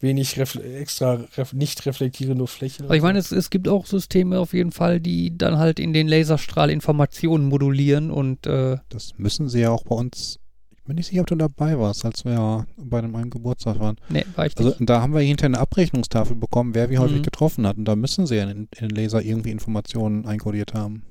wenig 0.00 0.36
refle 0.36 0.62
extra 0.78 1.24
ref 1.36 1.52
nicht 1.52 1.86
reflektierende 1.86 2.46
Flächen. 2.48 2.86
aber 2.86 2.96
ich 2.96 3.02
meine, 3.02 3.20
es, 3.20 3.30
es 3.30 3.50
gibt 3.50 3.68
auch 3.68 3.86
Systeme 3.86 4.40
auf 4.40 4.52
jeden 4.52 4.72
Fall, 4.72 5.00
die 5.00 5.38
dann 5.38 5.58
halt 5.58 5.78
in 5.78 5.92
den 5.92 6.08
Laserstrahl 6.08 6.70
Informationen 6.70 7.46
modulieren 7.46 8.10
und 8.10 8.46
äh, 8.46 8.78
Das 8.88 9.16
müssen 9.16 9.48
sie 9.48 9.60
ja 9.60 9.70
auch 9.70 9.84
bei 9.84 9.94
uns. 9.94 10.40
Ich 10.82 10.86
bin 10.88 10.96
nicht 10.96 11.06
sicher, 11.06 11.20
ob 11.20 11.28
du 11.28 11.36
dabei 11.36 11.78
warst, 11.78 12.04
als 12.04 12.24
wir 12.24 12.32
ja 12.32 12.66
bei 12.76 12.98
einem 12.98 13.30
Geburtstag 13.30 13.78
waren. 13.78 13.96
ne, 14.08 14.24
war 14.34 14.46
ich 14.46 14.56
Also 14.58 14.70
nicht. 14.70 14.88
da 14.90 15.00
haben 15.00 15.14
wir 15.14 15.20
hinterher 15.20 15.50
eine 15.50 15.60
Abrechnungstafel 15.60 16.34
bekommen, 16.34 16.74
wer 16.74 16.90
wie 16.90 16.98
häufig 16.98 17.18
Mhm. 17.18 17.22
getroffen 17.22 17.66
hat. 17.68 17.76
Und 17.76 17.84
da 17.84 17.94
müssen 17.94 18.26
sie 18.26 18.34
ja 18.34 18.50
in, 18.50 18.68
in 18.76 18.88
den 18.88 18.90
Laser 18.90 19.22
irgendwie 19.22 19.52
Informationen 19.52 20.26
einkodiert 20.26 20.74
haben. 20.74 21.04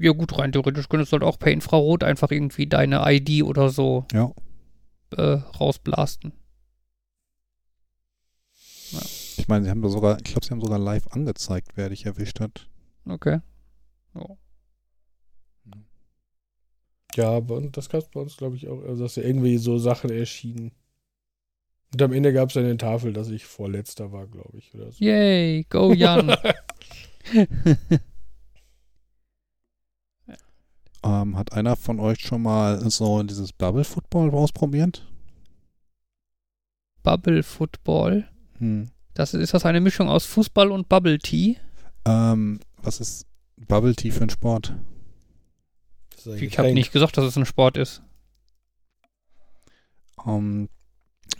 Ja 0.00 0.12
gut, 0.12 0.38
rein 0.38 0.52
theoretisch 0.52 0.88
könntest 0.88 1.12
du 1.12 1.16
halt 1.16 1.24
auch 1.24 1.38
per 1.38 1.52
Infrarot 1.52 2.02
einfach 2.04 2.30
irgendwie 2.30 2.66
deine 2.66 3.02
ID 3.04 3.42
oder 3.42 3.68
so 3.68 4.06
Ja. 4.12 4.32
äh, 5.10 5.22
rausblasten. 5.60 6.32
Ich 9.36 9.46
meine, 9.48 9.64
sie 9.64 9.70
haben 9.70 9.82
da 9.82 9.88
sogar, 9.90 10.16
ich 10.18 10.24
glaube, 10.24 10.46
sie 10.46 10.50
haben 10.52 10.62
sogar 10.62 10.78
live 10.78 11.06
angezeigt, 11.08 11.72
wer 11.74 11.90
dich 11.90 12.06
erwischt 12.06 12.40
hat. 12.40 12.66
Okay. 13.06 13.40
Ja. 14.14 14.24
Ja, 17.18 17.32
aber 17.32 17.60
das 17.60 17.88
gab 17.88 18.02
es 18.02 18.08
bei 18.08 18.20
uns, 18.20 18.36
glaube 18.36 18.54
ich, 18.54 18.68
auch, 18.68 18.80
also 18.84 19.02
dass 19.02 19.16
ja 19.16 19.24
irgendwie 19.24 19.58
so 19.58 19.76
Sachen 19.76 20.08
erschienen. 20.08 20.70
Und 21.92 22.00
am 22.00 22.12
Ende 22.12 22.32
gab 22.32 22.50
es 22.50 22.56
eine 22.56 22.76
Tafel, 22.76 23.12
dass 23.12 23.28
ich 23.28 23.44
vorletzter 23.44 24.12
war, 24.12 24.28
glaube 24.28 24.56
ich, 24.56 24.72
oder 24.72 24.92
so. 24.92 25.04
Yay, 25.04 25.66
go 25.68 25.92
Jan. 25.92 26.36
Ähm, 31.04 31.36
hat 31.36 31.52
einer 31.52 31.76
von 31.76 32.00
euch 32.00 32.18
schon 32.18 32.42
mal 32.42 32.90
so 32.90 33.22
dieses 33.22 33.52
Bubble 33.52 33.84
Football 33.84 34.30
ausprobiert? 34.30 35.06
Bubble 37.04 37.44
Football. 37.44 38.28
Hm. 38.58 38.90
Das 39.14 39.32
ist 39.32 39.54
das 39.54 39.64
eine 39.64 39.80
Mischung 39.80 40.08
aus 40.08 40.26
Fußball 40.26 40.72
und 40.72 40.88
Bubble 40.88 41.20
Tea? 41.20 41.56
Ähm, 42.04 42.58
was 42.82 42.98
ist 42.98 43.26
Bubble 43.68 43.94
Tea 43.94 44.10
für 44.10 44.24
ein 44.24 44.30
Sport? 44.30 44.74
Ich 46.26 46.58
habe 46.58 46.72
nicht 46.72 46.92
gesagt, 46.92 47.16
dass 47.16 47.24
es 47.24 47.36
ein 47.36 47.46
Sport 47.46 47.76
ist. 47.76 48.02
Ähm, 50.26 50.68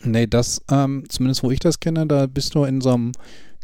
nee, 0.03 0.27
das, 0.27 0.63
ähm, 0.71 1.05
zumindest 1.09 1.43
wo 1.43 1.51
ich 1.51 1.61
das 1.61 1.81
kenne, 1.81 2.07
da 2.07 2.27
bist 2.27 2.55
du 2.55 2.65
in 2.65 2.81
so 2.81 2.91
einem 2.93 3.13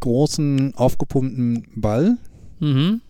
großen, 0.01 0.75
aufgepumpten 0.75 1.67
Ball, 1.77 2.19
Mhm. 2.61 3.01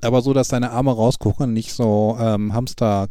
aber 0.00 0.22
so, 0.22 0.32
dass 0.32 0.48
deine 0.48 0.70
Arme 0.70 0.92
rausgucken, 0.92 1.52
nicht 1.52 1.72
so 1.72 2.16
ähm, 2.20 2.52
Hamster, 2.54 3.08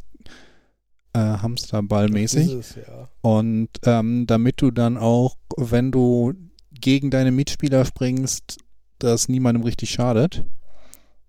äh, 1.14 1.20
Hamsterballmäßig. 1.20 2.52
Es, 2.54 2.76
ja. 2.76 3.10
Und 3.22 3.70
ähm, 3.84 4.26
damit 4.28 4.62
du 4.62 4.72
dann 4.72 4.98
auch, 4.98 5.36
wenn 5.58 5.92
du 5.92 6.34
gegen 6.72 7.10
deine 7.12 7.32
Mitspieler 7.32 7.86
springst, 7.86 8.58
das 9.00 9.30
niemandem 9.30 9.64
richtig 9.64 9.92
schadet. 9.92 10.44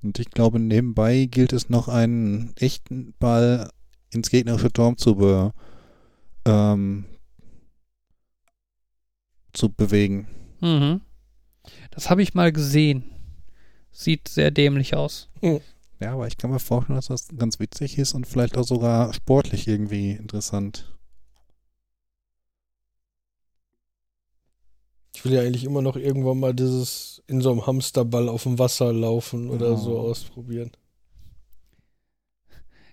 Und 0.02 0.18
ich 0.18 0.30
glaube, 0.30 0.61
nebenbei 0.61 1.26
gilt 1.26 1.52
es 1.52 1.68
noch 1.68 1.88
einen 1.88 2.52
echten 2.56 3.14
Ball 3.18 3.70
ins 4.11 4.30
gegnerische 4.30 4.72
Tor 4.72 4.96
zu, 4.96 5.16
be, 5.16 5.52
ähm, 6.44 7.04
zu 9.52 9.70
bewegen. 9.70 10.28
Mhm. 10.61 11.00
Das 11.90 12.11
habe 12.11 12.22
ich 12.22 12.34
mal 12.34 12.52
gesehen. 12.52 13.04
Sieht 13.90 14.28
sehr 14.28 14.50
dämlich 14.50 14.94
aus. 14.94 15.28
Ja, 16.00 16.12
aber 16.12 16.28
ich 16.28 16.37
kann 16.37 16.50
mir 16.50 16.61
vorstellen, 16.61 16.96
dass 16.96 17.08
das 17.08 17.28
ganz 17.37 17.58
witzig 17.58 17.98
ist 17.98 18.14
und 18.14 18.26
vielleicht 18.26 18.56
auch 18.56 18.64
sogar 18.64 19.12
sportlich 19.12 19.66
irgendwie 19.66 20.12
interessant. 20.12 20.96
Ich 25.18 25.24
will 25.24 25.33
ja 25.33 25.40
eigentlich 25.40 25.64
immer 25.64 25.83
noch 25.83 25.96
irgendwann 25.96 26.38
mal 26.38 26.54
dieses 26.54 27.20
in 27.26 27.40
so 27.40 27.50
einem 27.50 27.66
Hamsterball 27.66 28.28
auf 28.28 28.44
dem 28.44 28.57
Wasser 28.61 28.92
laufen 28.92 29.50
oder 29.50 29.72
Oh. 29.72 29.76
so 29.76 29.98
ausprobieren. 29.98 30.70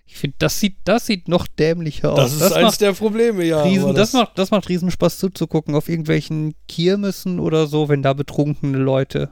Ich 0.06 0.16
finde, 0.16 0.34
das 0.40 0.58
sieht, 0.58 0.78
das 0.82 1.06
sieht 1.06 1.28
noch 1.28 1.46
dämlicher 1.46 2.12
aus. 2.12 2.18
Das 2.18 2.32
ist 2.34 2.52
eins 2.52 2.64
macht 2.64 2.80
der 2.80 2.94
Probleme, 2.94 3.44
ja. 3.44 3.62
Riesen, 3.62 3.84
aber 3.84 3.94
das, 3.94 4.12
macht, 4.12 4.36
das 4.38 4.50
macht 4.50 4.68
Riesenspaß 4.68 5.18
zuzugucken 5.18 5.76
auf 5.76 5.88
irgendwelchen 5.88 6.54
Kirmessen 6.66 7.38
oder 7.38 7.68
so, 7.68 7.88
wenn 7.88 8.02
da 8.02 8.12
betrunkene 8.12 8.76
Leute 8.78 9.30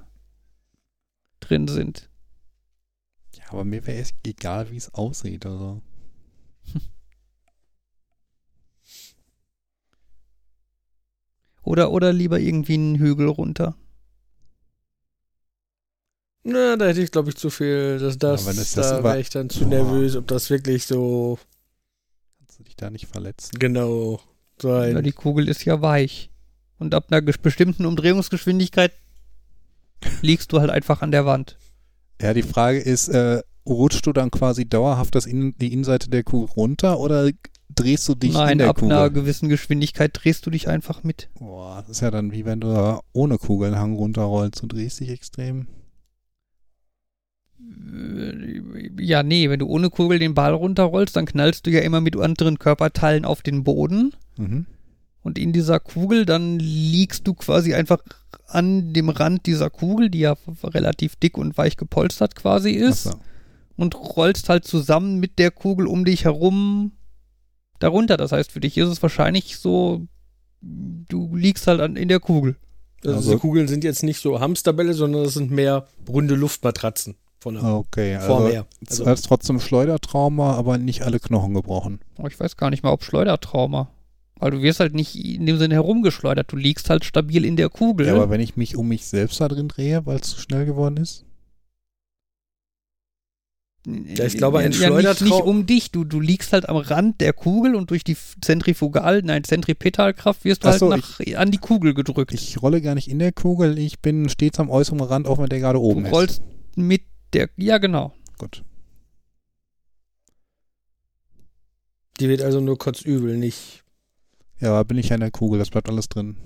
drin 1.41 1.67
sind. 1.67 2.09
Ja, 3.37 3.43
aber 3.49 3.65
mir 3.65 3.85
wäre 3.89 3.99
es 3.99 4.15
egal, 4.25 4.71
wie 4.71 4.77
es 4.77 4.95
aussieht. 4.95 5.45
Also. 5.47 5.83
Oder, 11.65 11.91
oder 11.93 12.13
lieber 12.13 12.39
irgendwie 12.39 12.75
einen 12.75 12.97
Hügel 12.99 13.29
runter. 13.29 13.75
Na, 16.45 16.77
da 16.77 16.87
hätte 16.87 17.01
ich, 17.03 17.11
glaube 17.11 17.31
ich, 17.31 17.37
zu 17.37 17.49
viel. 17.51 17.99
Das, 17.99 18.19
das, 18.19 18.43
Ja, 18.43 18.51
wenn 18.53 18.59
es 18.59 18.73
das 18.75 18.91
da 18.91 19.05
wäre 19.05 19.21
ich 19.21 19.31
dann 19.31 19.49
zu 19.49 19.61
Boah. 19.61 19.69
nervös, 19.71 20.15
ob 20.17 20.27
das 20.27 20.51
wirklich 20.51 20.87
so 20.87 21.39
Kannst 22.39 22.59
du 22.59 22.65
dich 22.65 22.77
da 22.77 22.91
nicht 22.91 23.07
verletzen? 23.07 23.59
genau 23.59 24.21
Ja, 24.63 24.93
sein. 24.93 25.03
die 25.03 25.13
Kugel 25.13 25.49
ist 25.49 25.65
ja 25.65 25.81
weich. 25.81 26.31
Und 26.79 26.95
ab 26.95 27.07
einer 27.11 27.23
bestimmten 27.23 27.87
Umdrehungsgeschwindigkeit 27.87 28.93
liegst 30.21 30.53
du 30.53 30.61
halt 30.61 30.71
einfach 30.71 31.01
an 31.01 31.13
der 31.13 31.25
Wand. 31.25 31.57
Ja, 32.21 32.35
die 32.35 32.43
Frage 32.43 32.79
ist, 32.79 33.09
äh, 33.09 33.43
rutschst 33.67 34.05
du 34.07 34.13
dann 34.13 34.31
quasi 34.31 34.69
dauerhaft 34.69 35.15
das 35.15 35.25
in, 35.25 35.57
die 35.57 35.73
Innenseite 35.73 36.11
der 36.11 36.25
Kugel 36.25 36.51
runter 36.55 37.01
oder 37.01 37.31
drehst 37.75 38.09
du 38.09 38.15
dich 38.15 38.31
in 38.31 38.37
Nein, 38.37 38.59
der 38.59 38.69
ab 38.71 38.79
Kugel? 38.79 38.97
einer 38.97 39.11
gewissen 39.11 39.49
Geschwindigkeit 39.49 40.11
drehst 40.15 40.47
du 40.47 40.51
dich 40.51 40.69
einfach 40.69 41.03
mit. 41.03 41.29
Boah, 41.39 41.81
das 41.81 41.97
ist 41.97 42.01
ja 42.01 42.11
dann 42.11 42.33
wie 42.33 42.45
wenn 42.45 42.61
du 42.61 42.69
da 42.69 43.01
ohne 43.13 43.39
Kugelhang 43.39 43.95
runterrollst. 43.95 44.63
Du 44.63 44.67
drehst 44.67 45.01
dich 45.01 45.11
extrem. 45.11 45.67
Ja, 48.99 49.23
nee, 49.23 49.49
wenn 49.51 49.61
du 49.61 49.67
ohne 49.67 49.91
Kugel 49.91 50.19
den 50.19 50.35
Ball 50.35 50.53
runterrollst, 50.53 51.17
dann 51.17 51.27
knallst 51.27 51.67
du 51.67 51.71
ja 51.71 51.81
immer 51.81 52.01
mit 52.01 52.17
anderen 52.17 52.59
Körperteilen 52.59 53.25
auf 53.25 53.43
den 53.43 53.65
Boden. 53.65 54.13
Mhm. 54.37 54.67
Und 55.23 55.39
in 55.39 55.53
dieser 55.53 55.81
Kugel, 55.81 56.27
dann 56.27 56.59
liegst 56.59 57.27
du 57.27 57.35
quasi 57.35 57.73
einfach 57.73 57.99
an 58.47 58.93
dem 58.93 59.09
Rand 59.09 59.47
dieser 59.47 59.71
Kugel, 59.71 60.11
die 60.11 60.21
ja 60.21 60.37
relativ 60.63 61.17
dick 61.17 61.39
und 61.39 61.57
weich 61.57 61.77
gepolstert 61.77 62.37
quasi 62.37 62.73
ist, 62.73 63.17
und 63.77 63.95
rollst 63.95 64.49
halt 64.49 64.65
zusammen 64.65 65.19
mit 65.19 65.39
der 65.39 65.51
Kugel 65.51 65.87
um 65.87 66.05
dich 66.05 66.25
herum 66.25 66.93
darunter. 67.79 68.17
Das 68.17 68.33
heißt, 68.33 68.53
für 68.53 68.61
dich 68.61 68.77
ist 68.79 68.89
es 68.89 69.03
wahrscheinlich 69.03 69.59
so, 69.59 70.07
du 70.61 71.35
liegst 71.37 71.67
halt 71.67 71.81
an, 71.81 71.97
in 71.97 72.09
der 72.09 72.21
Kugel. 72.21 72.57
Also, 73.05 73.17
Also- 73.17 73.31
diese 73.31 73.41
Kugeln 73.41 73.69
sind 73.69 73.85
jetzt 73.85 74.03
nicht 74.03 74.21
so 74.21 74.41
Hamsterbälle, 74.41 74.95
sondern 74.95 75.25
das 75.25 75.35
sind 75.35 75.51
mehr 75.51 75.87
runde 76.09 76.35
Luftmatratzen 76.35 77.17
von 77.39 77.55
der 77.55 77.65
Okay, 77.65 78.19
Form 78.21 78.45
also 78.45 78.53
her. 78.53 78.67
Also, 78.89 79.05
ist 79.05 79.27
trotzdem 79.27 79.61
Schleudertrauma, 79.61 80.55
aber 80.55 80.79
nicht 80.79 81.03
alle 81.03 81.21
Knochen 81.21 81.53
gebrochen. 81.55 82.01
Aber 82.17 82.29
ich 82.29 82.41
weiß 82.41 82.57
gar 82.57 82.71
nicht 82.71 82.83
mal, 82.83 82.93
ob 82.93 83.05
Schleudertrauma. 83.05 83.91
Weil 84.37 84.51
du 84.51 84.63
wirst 84.63 84.81
halt 84.81 84.95
nicht 84.95 85.15
in 85.15 85.47
dem 85.47 85.59
Sinne 85.59 85.75
herumgeschleudert. 85.75 86.51
Du 86.51 86.57
liegst 86.57 86.91
halt 86.91 87.05
stabil 87.05 87.45
in 87.45 87.57
der 87.57 87.69
Kugel. 87.69 88.07
Ja, 88.09 88.15
aber 88.15 88.31
wenn 88.31 88.41
ich 88.41 88.57
mich 88.57 88.77
um 88.77 88.89
mich 88.89 89.07
selbst 89.07 89.41
da 89.41 89.49
drin 89.49 89.69
drehe, 89.69 90.05
weil 90.07 90.17
es 90.17 90.31
zu 90.31 90.41
schnell 90.41 90.67
geworden 90.67 90.97
ist? 90.97 91.25
Ja, 93.87 94.25
ich 94.25 94.39
glaube, 94.39 94.61
ein 94.61 94.73
ja, 94.73 94.89
nicht, 94.91 95.21
nicht 95.21 95.33
um 95.33 95.67
dich. 95.67 95.91
Du, 95.91 96.05
du 96.05 96.19
liegst 96.19 96.55
halt 96.55 96.69
am 96.69 96.77
Rand 96.77 97.21
der 97.21 97.35
Kugel 97.35 97.75
und 97.75 97.91
durch 97.91 98.03
die 98.03 98.17
Zentrifugal, 98.41 99.21
nein, 99.23 99.45
Zentripetalkraft 99.45 100.45
wirst 100.45 100.65
du 100.65 100.69
halt 100.69 100.79
so, 100.79 100.89
nach, 100.89 101.21
an 101.37 101.51
die 101.51 101.59
Kugel 101.59 101.93
gedrückt. 101.93 102.33
Ich 102.33 102.63
rolle 102.63 102.81
gar 102.81 102.95
nicht 102.95 103.09
in 103.09 103.19
der 103.19 103.33
Kugel, 103.33 103.79
ich 103.79 104.01
bin 104.01 104.29
stets 104.31 104.59
am 104.59 104.71
äußeren 104.71 105.01
Rand, 105.01 105.27
auch 105.27 105.39
wenn 105.39 105.49
der 105.49 105.61
gerade 105.61 105.79
du 105.79 105.85
oben 105.85 106.07
ist. 106.07 106.13
rollst 106.13 106.43
mit 106.77 107.03
der, 107.35 107.51
ja 107.57 107.77
genau. 107.79 108.15
Gut. 108.39 108.65
die 112.21 112.29
wird 112.29 112.43
also 112.43 112.61
nur 112.61 112.79
kurz 112.79 113.03
übel, 113.03 113.37
nicht. 113.37 113.83
Ja, 114.61 114.71
aber 114.71 114.85
bin 114.85 114.99
ich 114.99 115.09
ja 115.09 115.15
in 115.17 115.21
der 115.21 115.31
Kugel, 115.31 115.59
das 115.59 115.71
bleibt 115.71 115.89
alles 115.89 116.09
drin. 116.09 116.37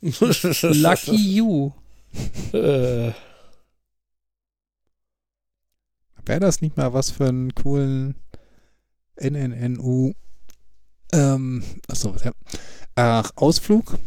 Lucky 0.00 1.34
you. 1.36 1.72
äh, 2.52 3.12
Wäre 6.26 6.40
das 6.40 6.60
nicht 6.60 6.76
mal 6.76 6.92
was 6.92 7.10
für 7.10 7.28
einen 7.28 7.54
coolen 7.54 8.14
NNNU 9.20 10.12
ähm, 11.12 11.64
achso, 11.88 12.14
ja. 12.24 12.30
Ach, 12.94 13.32
Ausflug 13.34 13.98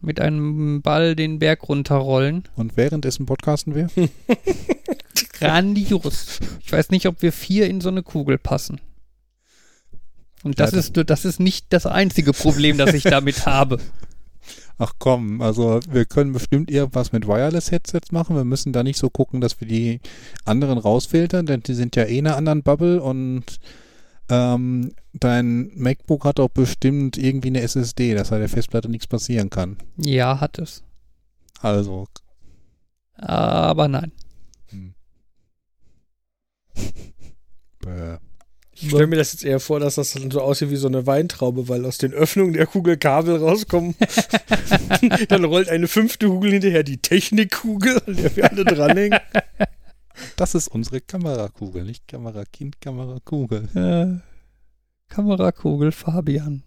Mit 0.00 0.20
einem 0.20 0.82
Ball 0.82 1.16
den 1.16 1.38
Berg 1.38 1.66
runterrollen. 1.68 2.44
und 2.56 2.76
währenddessen 2.76 3.24
podcasten 3.26 3.74
wir? 3.74 3.88
Grandios. 5.32 6.40
Ich 6.60 6.70
weiß 6.72 6.90
nicht, 6.90 7.06
ob 7.06 7.22
wir 7.22 7.32
vier 7.32 7.68
in 7.68 7.80
so 7.80 7.88
eine 7.88 8.02
Kugel 8.02 8.38
passen. 8.38 8.80
Und 10.42 10.60
das- 10.60 10.72
ist, 10.72 10.92
das 10.96 11.24
ist 11.24 11.40
nicht 11.40 11.66
das 11.70 11.86
einzige 11.86 12.32
Problem, 12.32 12.76
das 12.78 12.92
ich 12.94 13.02
damit 13.04 13.46
habe. 13.46 13.78
Ach 14.78 14.92
komm, 14.98 15.42
also 15.42 15.80
wir 15.90 16.04
können 16.04 16.32
bestimmt 16.32 16.70
irgendwas 16.70 17.10
mit 17.10 17.26
Wireless-Headsets 17.26 18.12
machen. 18.12 18.36
Wir 18.36 18.44
müssen 18.44 18.72
da 18.72 18.84
nicht 18.84 18.98
so 18.98 19.10
gucken, 19.10 19.40
dass 19.40 19.60
wir 19.60 19.66
die 19.66 20.00
anderen 20.44 20.78
rausfiltern, 20.78 21.46
denn 21.46 21.62
die 21.62 21.74
sind 21.74 21.96
ja 21.96 22.04
eh 22.04 22.18
in 22.18 22.28
einer 22.28 22.36
anderen 22.36 22.62
Bubble 22.62 23.02
und 23.02 23.58
ähm, 24.28 24.94
dein 25.14 25.72
MacBook 25.74 26.24
hat 26.24 26.38
auch 26.38 26.50
bestimmt 26.50 27.18
irgendwie 27.18 27.48
eine 27.48 27.62
SSD, 27.62 28.14
dass 28.14 28.30
an 28.30 28.38
der 28.38 28.48
Festplatte 28.48 28.88
nichts 28.88 29.08
passieren 29.08 29.50
kann. 29.50 29.78
Ja, 29.96 30.40
hat 30.40 30.58
es. 30.58 30.84
Also, 31.60 32.06
Aber 33.16 33.88
nein. 33.88 34.12
hm. 34.68 34.94
Bäh. 37.80 38.18
Ich 38.80 38.90
stelle 38.90 39.06
mir 39.08 39.16
das 39.16 39.32
jetzt 39.32 39.44
eher 39.44 39.58
vor, 39.58 39.80
dass 39.80 39.96
das 39.96 40.12
dann 40.12 40.30
so 40.30 40.40
aussieht 40.40 40.70
wie 40.70 40.76
so 40.76 40.86
eine 40.86 41.06
Weintraube, 41.06 41.68
weil 41.68 41.84
aus 41.84 41.98
den 41.98 42.12
Öffnungen 42.12 42.52
der 42.52 42.66
Kugel 42.66 42.96
Kabel 42.96 43.36
rauskommen. 43.36 43.96
dann 45.28 45.44
rollt 45.44 45.68
eine 45.68 45.88
fünfte 45.88 46.28
Kugel 46.28 46.52
hinterher, 46.52 46.84
die 46.84 46.98
Technikkugel, 46.98 48.00
an 48.06 48.16
der 48.16 48.36
wir 48.36 48.50
alle 48.50 48.64
dranhängen. 48.64 49.18
Das 50.36 50.54
ist 50.54 50.68
unsere 50.68 51.00
Kamerakugel, 51.00 51.84
nicht 51.84 52.06
Kamerakind, 52.06 52.80
Kamerakugel. 52.80 53.68
Äh, 53.74 54.20
Kamerakugel 55.12 55.90
Fabian. 55.90 56.62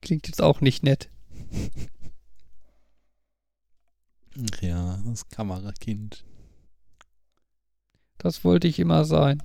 Klingt 0.00 0.26
jetzt 0.26 0.42
auch 0.42 0.60
nicht 0.60 0.82
nett. 0.82 1.08
Ach 4.36 4.62
ja, 4.62 4.98
das 5.04 5.28
Kamerakind. 5.28 6.24
Das 8.18 8.44
wollte 8.44 8.66
ich 8.66 8.80
immer 8.80 9.04
sein. 9.04 9.42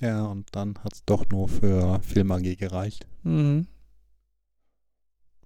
Ja, 0.00 0.24
und 0.24 0.48
dann 0.52 0.78
hat 0.82 0.94
es 0.94 1.04
doch 1.04 1.28
nur 1.30 1.48
für 1.48 2.00
Film 2.02 2.32
AG 2.32 2.56
gereicht. 2.56 3.06
Mhm. 3.22 3.66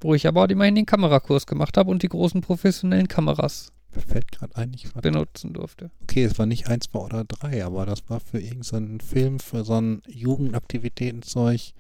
Wo 0.01 0.15
ich 0.15 0.27
aber 0.27 0.49
immerhin 0.51 0.75
den 0.75 0.87
Kamerakurs 0.87 1.47
gemacht 1.47 1.77
habe 1.77 1.91
und 1.91 2.03
die 2.03 2.09
großen 2.09 2.41
professionellen 2.41 3.09
Kameras 3.09 3.73
fällt 4.01 4.33
gerade 4.33 4.57
ein, 4.57 4.73
ich 4.75 4.93
benutzen 4.93 5.53
durfte. 5.53 5.91
Okay, 6.03 6.25
es 6.25 6.39
war 6.39 6.47
nicht 6.47 6.69
eins, 6.69 6.87
zwei 6.87 7.01
oder 7.01 7.25
drei, 7.25 7.65
aber 7.65 7.87
das 7.87 8.09
war 8.09 8.21
für 8.21 8.41
irgendeinen 8.41 9.01
Film, 9.01 9.39
für 9.39 9.65
so 9.65 9.75
ein 9.75 10.03
Jugendaktivitätenzeug 10.07 11.73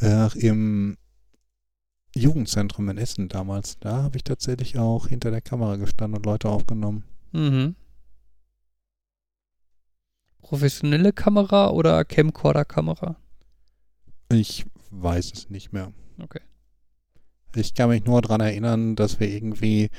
äh, 0.00 0.38
im 0.38 0.96
Jugendzentrum 2.14 2.88
in 2.90 2.98
Essen 2.98 3.28
damals. 3.28 3.78
Da 3.80 4.02
habe 4.02 4.16
ich 4.16 4.24
tatsächlich 4.24 4.78
auch 4.78 5.08
hinter 5.08 5.30
der 5.30 5.40
Kamera 5.40 5.76
gestanden 5.76 6.18
und 6.18 6.26
Leute 6.26 6.48
aufgenommen. 6.48 7.04
Mhm. 7.32 7.74
Professionelle 10.42 11.12
Kamera 11.12 11.70
oder 11.70 12.04
Camcorder-Kamera? 12.04 13.16
Ich 14.30 14.66
weiß 14.90 15.32
es 15.32 15.50
nicht 15.50 15.72
mehr. 15.72 15.92
Okay. 16.22 16.40
Ich 17.54 17.74
kann 17.74 17.90
mich 17.90 18.04
nur 18.04 18.22
daran 18.22 18.40
erinnern, 18.40 18.96
dass 18.96 19.20
wir 19.20 19.28
irgendwie 19.28 19.90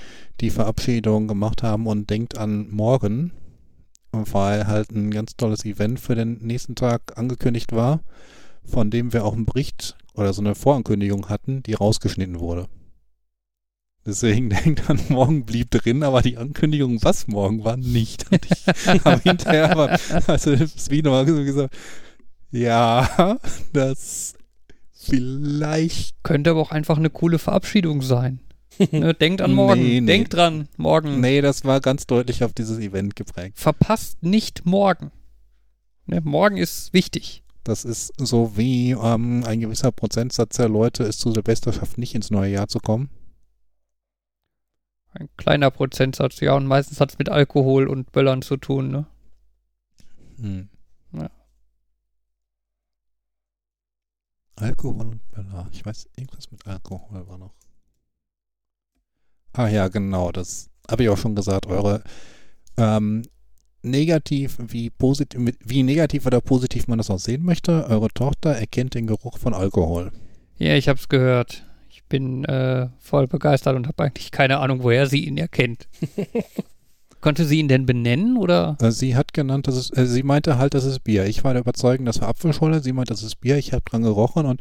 die 0.42 0.50
Verabschiedung 0.50 1.28
gemacht 1.28 1.64
haben 1.64 1.88
und 1.88 2.10
denkt 2.10 2.38
an 2.38 2.70
morgen, 2.70 3.32
weil 4.12 4.68
halt 4.68 4.92
ein 4.92 5.12
ganz 5.12 5.36
tolles 5.36 5.66
Event 5.66 6.00
für 6.00 6.16
den 6.16 6.40
nächsten 6.42 6.76
Tag 6.76 7.18
angekündigt 7.18 7.72
war, 7.72 8.02
von 8.64 8.90
dem 8.90 9.14
wir 9.14 9.26
auch 9.26 9.34
einen 9.34 9.46
Bericht 9.46 9.98
oder 10.14 10.34
so 10.34 10.42
eine 10.42 10.56
Vorankündigung 10.56 11.30
hatten, 11.30 11.64
die 11.64 11.74
rausgeschnitten 11.74 12.40
wurde. 12.40 12.68
Deswegen 14.06 14.50
denkt 14.66 14.90
an 14.90 15.00
morgen 15.10 15.46
blieb 15.46 15.72
drin, 15.72 16.04
aber 16.04 16.22
die 16.22 16.38
Ankündigung, 16.38 17.04
was 17.04 17.28
morgen 17.28 17.64
war, 17.64 17.78
nicht. 17.78 18.26
Und 18.32 18.46
ich 18.46 19.06
habe 19.06 19.22
hinterher 19.22 19.72
aber, 19.72 19.98
also 20.28 20.56
das 20.56 20.90
Video 20.90 21.12
mal 21.12 21.28
so 21.28 21.36
gesagt, 21.44 21.76
ja, 22.52 23.40
das 23.72 24.36
vielleicht 24.92 26.22
Könnte 26.24 26.52
aber 26.52 26.62
auch 26.62 26.72
einfach 26.72 26.98
eine 26.98 27.10
coole 27.10 27.40
Verabschiedung 27.40 28.02
sein. 28.02 28.40
Ne, 28.92 29.14
denkt 29.20 29.42
an 29.42 29.54
morgen. 29.54 29.82
Nee, 29.82 30.02
nee. 30.02 30.08
Denkt 30.08 30.34
dran, 30.34 30.68
morgen. 30.78 31.20
Nee, 31.20 31.42
das 31.42 31.64
war 31.66 31.80
ganz 31.80 32.08
deutlich 32.08 32.44
auf 32.44 32.54
dieses 32.54 32.80
Event 32.80 33.16
geprägt. 33.16 33.60
Verpasst 33.60 34.24
nicht 34.24 34.66
morgen. 34.66 35.12
Ne, 36.06 36.22
morgen 36.24 36.58
ist 36.58 36.94
wichtig. 36.94 37.44
Das 37.64 37.86
ist 37.86 38.14
so 38.18 38.58
wie 38.58 38.92
ähm, 38.92 39.44
ein 39.46 39.62
gewisser 39.62 39.92
Prozentsatz 39.92 40.58
der 40.58 40.70
Leute 40.70 41.04
es 41.04 41.18
zu 41.18 41.32
Silvester 41.32 41.72
schafft, 41.72 41.98
nicht 41.98 42.14
ins 42.14 42.30
neue 42.30 42.52
Jahr 42.52 42.68
zu 42.68 42.80
kommen. 42.80 43.10
Ein 45.14 45.30
kleiner 45.38 45.70
Prozentsatz, 45.70 46.40
ja, 46.40 46.56
und 46.56 46.66
meistens 46.66 47.00
hat 47.00 47.12
es 47.12 47.20
mit 47.20 47.30
Alkohol 47.30 47.88
und 47.88 48.12
Böllern 48.12 48.42
zu 48.42 48.58
tun, 48.58 48.90
ne? 48.90 49.06
Hm. 50.38 50.70
Ja. 51.12 51.30
Alkohol 54.56 55.06
und 55.08 55.32
Böller. 55.32 55.70
Ich 55.72 55.86
weiß, 55.86 56.10
irgendwas 56.16 56.52
mit 56.52 56.66
Alkohol 56.66 57.28
war 57.28 57.38
noch. 57.38 57.54
Ah 59.54 59.68
ja, 59.68 59.88
genau, 59.88 60.32
das 60.32 60.72
habe 60.90 61.04
ich 61.04 61.10
auch 61.10 61.18
schon 61.18 61.36
gesagt. 61.36 61.68
Eure 61.68 62.04
ähm, 62.78 63.22
negativ 63.84 64.58
wie 64.60 64.90
positiv, 64.90 65.54
wie 65.64 65.84
negativ 65.84 66.26
oder 66.26 66.42
positiv 66.42 66.88
man 66.88 66.98
das 66.98 67.12
auch 67.12 67.20
sehen 67.20 67.44
möchte, 67.44 67.86
eure 67.88 68.10
Tochter 68.10 68.52
erkennt 68.52 68.96
den 68.96 69.06
Geruch 69.06 69.38
von 69.38 69.54
Alkohol. 69.54 70.12
Ja, 70.58 70.74
ich 70.76 70.88
hab's 70.88 71.10
gehört. 71.10 71.66
Ich 71.94 72.04
bin 72.06 72.44
äh, 72.46 72.90
voll 72.98 73.28
begeistert 73.28 73.76
und 73.76 73.88
habe 73.88 74.04
eigentlich 74.04 74.32
keine 74.32 74.58
Ahnung, 74.58 74.82
woher 74.82 75.06
sie 75.06 75.26
ihn 75.26 75.38
erkennt. 75.38 75.88
Konnte 77.22 77.46
sie 77.46 77.60
ihn 77.60 77.68
denn 77.68 77.86
benennen 77.86 78.36
oder? 78.36 78.78
Äh, 78.82 78.90
Sie 78.90 79.16
hat 79.16 79.32
genannt, 79.32 79.68
dass 79.68 79.76
es, 79.76 79.96
äh, 79.96 80.08
sie 80.08 80.24
meinte 80.24 80.58
halt, 80.58 80.74
das 80.74 80.86
ist 80.86 81.04
Bier. 81.04 81.26
Ich 81.28 81.44
war 81.44 81.54
der 81.54 81.62
Überzeugung, 81.62 82.08
das 82.08 82.20
war 82.20 82.30
Apfelschorle. 82.30 82.82
Sie 82.82 82.94
meinte, 82.94 83.14
das 83.14 83.22
ist 83.22 83.42
Bier. 83.42 83.58
Ich 83.58 83.74
habe 83.74 83.84
dran 83.86 84.02
gerochen 84.02 84.48
und 84.48 84.60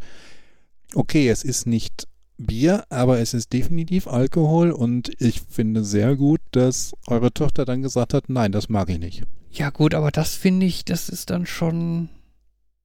okay, 0.94 1.26
es 1.30 1.42
ist 1.42 1.66
nicht 1.66 2.06
Bier, 2.36 2.84
aber 2.90 3.18
es 3.18 3.32
ist 3.32 3.54
definitiv 3.54 4.08
Alkohol 4.08 4.70
und 4.70 5.10
ich 5.18 5.40
finde 5.40 5.84
sehr 5.84 6.16
gut, 6.16 6.40
dass 6.50 6.92
eure 7.06 7.32
Tochter 7.32 7.64
dann 7.64 7.80
gesagt 7.80 8.12
hat, 8.12 8.28
nein, 8.28 8.52
das 8.52 8.68
mag 8.68 8.90
ich 8.90 8.98
nicht. 8.98 9.22
Ja, 9.50 9.70
gut, 9.70 9.94
aber 9.94 10.10
das 10.10 10.34
finde 10.34 10.66
ich, 10.66 10.84
das 10.84 11.08
ist 11.08 11.30
dann 11.30 11.46
schon. 11.46 12.10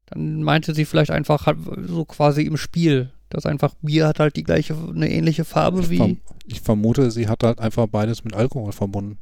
Dann 0.06 0.42
meinte 0.42 0.74
sie 0.74 0.86
vielleicht 0.86 1.12
einfach 1.12 1.54
so 1.86 2.06
quasi 2.06 2.44
im 2.44 2.56
Spiel. 2.56 3.12
Dass 3.30 3.46
einfach 3.46 3.76
Bier 3.82 4.08
hat 4.08 4.20
halt 4.20 4.36
die 4.36 4.44
gleiche, 4.44 4.76
eine 4.76 5.10
ähnliche 5.10 5.46
Farbe 5.46 5.82
Ich, 5.82 5.90
wie. 5.90 5.98
verm 5.98 6.18
ich 6.46 6.62
vermute, 6.62 7.12
sie 7.12 7.28
hat 7.28 7.44
halt 7.44 7.60
einfach 7.60 7.88
beides 7.88 8.24
mit 8.24 8.34
Alkohol 8.34 8.72
verbunden. 8.72 9.18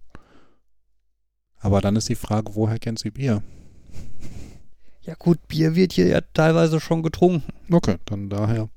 Aber 1.60 1.82
dann 1.82 1.95
ist 1.95 2.10
die 2.10 2.16
Frage, 2.16 2.53
woher 2.56 2.78
kennt 2.78 2.99
sie 2.99 3.10
Bier? 3.10 3.41
Ja, 5.01 5.16
gut, 5.18 5.47
Bier 5.47 5.76
wird 5.76 5.93
hier 5.93 6.08
ja 6.08 6.22
teilweise 6.34 6.80
schon 6.80 7.01
getrunken. 7.03 7.43
Okay, 7.72 7.97
dann 8.06 8.30
daher. 8.30 8.70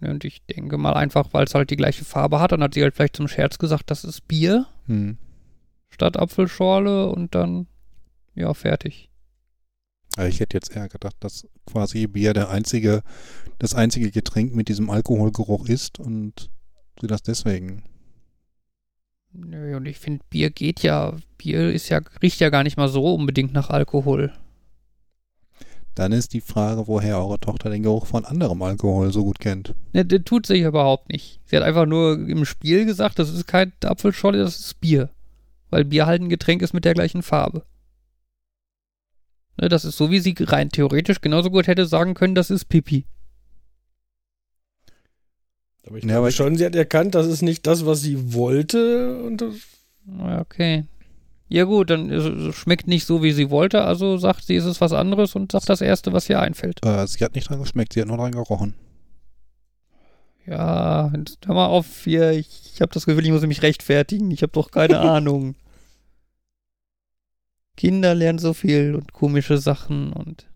Und 0.00 0.24
ich 0.24 0.44
denke 0.46 0.78
mal 0.78 0.92
einfach, 0.94 1.28
weil 1.32 1.44
es 1.44 1.54
halt 1.54 1.70
die 1.70 1.76
gleiche 1.76 2.04
Farbe 2.04 2.38
hat, 2.40 2.52
dann 2.52 2.62
hat 2.62 2.74
sie 2.74 2.82
halt 2.82 2.94
vielleicht 2.94 3.16
zum 3.16 3.28
Scherz 3.28 3.58
gesagt, 3.58 3.90
das 3.90 4.04
ist 4.04 4.28
Bier 4.28 4.66
Hm. 4.86 5.18
statt 5.90 6.16
Apfelschorle 6.16 7.08
und 7.10 7.34
dann, 7.34 7.66
ja, 8.34 8.54
fertig. 8.54 9.07
Aber 10.18 10.26
ich 10.26 10.40
hätte 10.40 10.56
jetzt 10.56 10.74
eher 10.74 10.88
gedacht, 10.88 11.14
dass 11.20 11.46
quasi 11.64 12.08
Bier 12.08 12.32
der 12.32 12.50
einzige, 12.50 13.04
das 13.60 13.76
einzige 13.76 14.10
Getränk 14.10 14.52
mit 14.52 14.68
diesem 14.68 14.90
Alkoholgeruch 14.90 15.68
ist 15.68 16.00
und 16.00 16.50
sie 17.00 17.06
das 17.06 17.22
deswegen. 17.22 17.84
Nö, 19.32 19.76
und 19.76 19.86
ich 19.86 20.00
finde, 20.00 20.24
Bier 20.28 20.50
geht 20.50 20.82
ja, 20.82 21.14
Bier 21.36 21.72
ist 21.72 21.88
ja, 21.88 22.00
riecht 22.20 22.40
ja 22.40 22.50
gar 22.50 22.64
nicht 22.64 22.76
mal 22.76 22.88
so 22.88 23.14
unbedingt 23.14 23.52
nach 23.52 23.70
Alkohol. 23.70 24.32
Dann 25.94 26.10
ist 26.10 26.32
die 26.32 26.40
Frage, 26.40 26.88
woher 26.88 27.18
eure 27.18 27.38
Tochter 27.38 27.70
den 27.70 27.84
Geruch 27.84 28.06
von 28.06 28.24
anderem 28.24 28.60
Alkohol 28.62 29.12
so 29.12 29.22
gut 29.22 29.38
kennt. 29.38 29.76
Ne, 29.92 30.04
das 30.04 30.22
tut 30.24 30.46
sie 30.46 30.62
überhaupt 30.62 31.12
nicht. 31.12 31.38
Sie 31.44 31.56
hat 31.56 31.62
einfach 31.62 31.86
nur 31.86 32.14
im 32.14 32.44
Spiel 32.44 32.86
gesagt, 32.86 33.20
das 33.20 33.32
ist 33.32 33.46
kein 33.46 33.72
Apfelschorle, 33.84 34.38
das 34.38 34.58
ist 34.58 34.80
Bier. 34.80 35.10
Weil 35.70 35.84
Bier 35.84 36.06
halt 36.06 36.22
ein 36.22 36.28
Getränk 36.28 36.62
ist 36.62 36.74
mit 36.74 36.84
der 36.84 36.94
gleichen 36.94 37.22
Farbe. 37.22 37.62
Ne, 39.60 39.68
das 39.68 39.84
ist 39.84 39.96
so, 39.96 40.10
wie 40.10 40.20
sie 40.20 40.34
rein 40.38 40.70
theoretisch 40.70 41.20
genauso 41.20 41.50
gut 41.50 41.66
hätte 41.66 41.86
sagen 41.86 42.14
können, 42.14 42.34
das 42.34 42.50
ist 42.50 42.66
Pipi. 42.66 43.04
Aber 45.86 45.96
ich 45.96 46.04
Ja, 46.04 46.08
glaube 46.08 46.18
aber 46.18 46.28
ich- 46.28 46.36
schon, 46.36 46.56
sie 46.56 46.64
hat 46.66 46.74
erkannt, 46.74 47.14
das 47.14 47.26
ist 47.26 47.42
nicht 47.42 47.66
das, 47.66 47.86
was 47.86 48.00
sie 48.02 48.34
wollte. 48.34 49.22
Und 49.22 49.44
Okay. 50.40 50.84
Ja 51.50 51.64
gut, 51.64 51.88
dann 51.90 52.10
es 52.10 52.54
schmeckt 52.56 52.86
nicht 52.88 53.06
so, 53.06 53.22
wie 53.22 53.32
sie 53.32 53.48
wollte, 53.50 53.82
also 53.82 54.18
sagt 54.18 54.44
sie, 54.44 54.56
es 54.56 54.66
ist 54.66 54.80
was 54.82 54.92
anderes 54.92 55.34
und 55.34 55.50
sagt 55.50 55.68
das 55.70 55.80
Erste, 55.80 56.12
was 56.12 56.28
ihr 56.28 56.40
einfällt. 56.40 56.84
Äh, 56.84 57.06
sie 57.06 57.24
hat 57.24 57.34
nicht 57.34 57.48
dran 57.48 57.58
geschmeckt, 57.58 57.94
sie 57.94 58.00
hat 58.02 58.08
nur 58.08 58.18
dran 58.18 58.32
gerochen. 58.32 58.74
Ja, 60.46 61.10
hör 61.46 61.54
mal 61.54 61.66
auf 61.66 62.04
hier, 62.04 62.32
ich, 62.32 62.48
ich 62.74 62.80
habe 62.80 62.92
das 62.92 63.06
Gefühl, 63.06 63.24
ich 63.24 63.32
muss 63.32 63.42
mich 63.46 63.62
rechtfertigen, 63.62 64.30
ich 64.30 64.42
habe 64.42 64.52
doch 64.52 64.70
keine 64.70 64.98
Ahnung. 65.00 65.56
Kinder 67.78 68.14
lernen 68.14 68.38
so 68.38 68.52
viel 68.52 68.94
und 68.94 69.12
komische 69.14 69.56
Sachen 69.56 70.12
und 70.12 70.46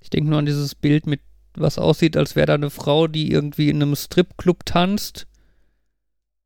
ich 0.00 0.08
denke 0.08 0.30
nur 0.30 0.38
an 0.38 0.46
dieses 0.46 0.74
Bild 0.74 1.06
mit, 1.06 1.20
was 1.54 1.78
aussieht, 1.78 2.16
als 2.16 2.34
wäre 2.34 2.46
da 2.46 2.54
eine 2.54 2.70
Frau, 2.70 3.06
die 3.06 3.30
irgendwie 3.30 3.68
in 3.68 3.82
einem 3.82 3.94
Stripclub 3.94 4.64
tanzt 4.64 5.26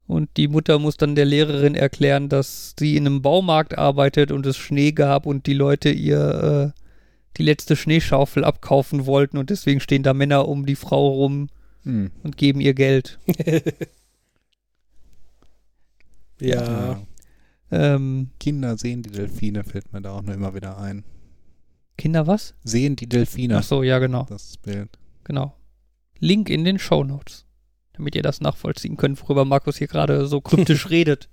und 0.07 0.29
die 0.37 0.49
Mutter 0.49 0.79
muss 0.79 0.97
dann 0.97 1.15
der 1.15 1.25
Lehrerin 1.25 1.75
erklären, 1.75 2.29
dass 2.29 2.75
sie 2.79 2.97
in 2.97 3.07
einem 3.07 3.23
Baumarkt 3.23 3.79
arbeitet 3.79 4.33
und 4.33 4.45
es 4.47 4.57
Schnee 4.57 4.93
gab 4.93 5.27
und 5.27 5.47
die 5.47 5.55
Leute 5.55 5.91
ihr 5.91 6.73
äh, 6.75 6.81
die 7.37 7.45
letzte 7.45 7.77
Schneeschaufel 7.77 8.43
abkaufen 8.45 9.07
wollten 9.07 9.39
und 9.39 9.51
deswegen 9.51 9.81
stehen 9.81 10.03
da 10.03 10.15
Männer 10.15 10.49
um 10.49 10.67
die 10.67 10.77
Frau 10.77 11.09
rum 11.09 11.49
Hm. 11.87 12.11
und 12.25 12.37
geben 12.37 12.61
ihr 12.61 12.75
Geld. 12.75 13.21
ja. 16.41 17.01
Ähm, 17.71 18.31
Kinder 18.39 18.77
sehen 18.79 19.03
die 19.03 19.11
Delfine, 19.11 19.65
fällt 19.65 19.93
mir 19.93 20.01
da 20.01 20.13
auch 20.13 20.23
nur 20.23 20.35
immer 20.35 20.55
wieder 20.55 20.79
ein. 20.79 21.05
Kinder 21.99 22.27
was? 22.27 22.55
Sehen 22.63 22.95
die 22.97 23.09
Delfine. 23.09 23.59
Ach 23.59 23.63
so, 23.63 23.83
ja, 23.83 23.99
genau, 23.99 24.25
Das 24.29 24.57
Bild. 24.59 24.99
genau. 25.25 25.55
Link 26.19 26.49
in 26.49 26.65
den 26.65 26.79
Show 26.79 27.05
Notes, 27.05 27.45
damit 27.95 28.15
ihr 28.15 28.23
das 28.23 28.41
nachvollziehen 28.41 28.97
könnt, 28.97 29.21
worüber 29.23 29.45
Markus 29.45 29.77
hier 29.79 29.87
gerade 29.89 30.27
so 30.27 30.41
kryptisch 30.41 30.91
redet. 30.91 31.29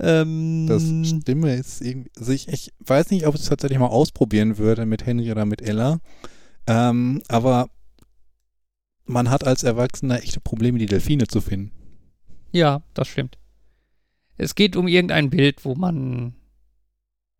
Ähm, 0.00 0.66
Das 0.66 0.82
Stimme 0.82 1.54
ist 1.54 1.80
irgendwie. 1.80 2.10
Also 2.18 2.32
ich, 2.32 2.48
ich 2.48 2.72
weiß 2.80 3.10
nicht, 3.10 3.26
ob 3.26 3.34
ich 3.36 3.42
es 3.42 3.48
tatsächlich 3.48 3.78
mal 3.78 3.86
ausprobieren 3.86 4.58
würde 4.58 4.86
mit 4.86 5.06
Henry 5.06 5.30
oder 5.30 5.44
mit 5.44 5.62
Ella. 5.62 6.00
Ähm, 6.66 7.22
aber 7.28 7.68
man 9.04 9.30
hat 9.30 9.44
als 9.46 9.62
Erwachsener 9.62 10.22
echte 10.22 10.40
Probleme, 10.40 10.78
die 10.78 10.86
Delfine 10.86 11.26
zu 11.28 11.40
finden. 11.40 11.70
ja, 12.52 12.82
das 12.94 13.08
stimmt. 13.08 13.38
Es 14.36 14.54
geht 14.54 14.76
um 14.76 14.88
irgendein 14.88 15.30
Bild, 15.30 15.64
wo 15.64 15.74
man 15.74 16.34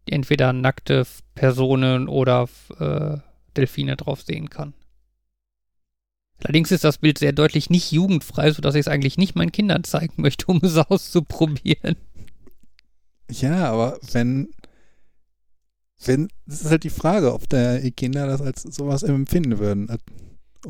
entweder 0.07 0.53
nackte 0.53 1.07
Personen 1.35 2.09
oder 2.09 2.49
äh, 2.79 3.19
Delfine 3.57 3.97
drauf 3.97 4.23
sehen 4.23 4.51
kann. 4.51 4.75
Allerdings 6.43 6.71
ist 6.73 6.85
das 6.85 6.99
Bild 6.99 7.19
sehr 7.19 7.33
deutlich 7.33 7.71
nicht 7.71 7.91
jugendfrei, 7.93 8.51
sodass 8.53 8.75
ich 8.75 8.81
es 8.81 8.89
eigentlich 8.89 9.17
nicht 9.17 9.35
meinen 9.35 9.53
Kindern 9.53 9.85
zeigen 9.85 10.21
möchte, 10.21 10.47
um 10.47 10.61
es 10.63 10.77
auszuprobieren. 10.79 11.97
Ja, 13.31 13.71
aber 13.71 13.99
wenn. 14.13 14.51
Wenn, 16.05 16.29
das 16.45 16.63
ist 16.63 16.71
halt 16.71 16.85
die 16.85 16.91
Frage, 16.91 17.33
ob 17.33 17.49
der 17.49 17.91
Kinder 17.93 18.27
das 18.27 18.43
als 18.43 18.63
sowas 18.63 19.03
empfinden 19.05 19.59
würden. 19.59 19.89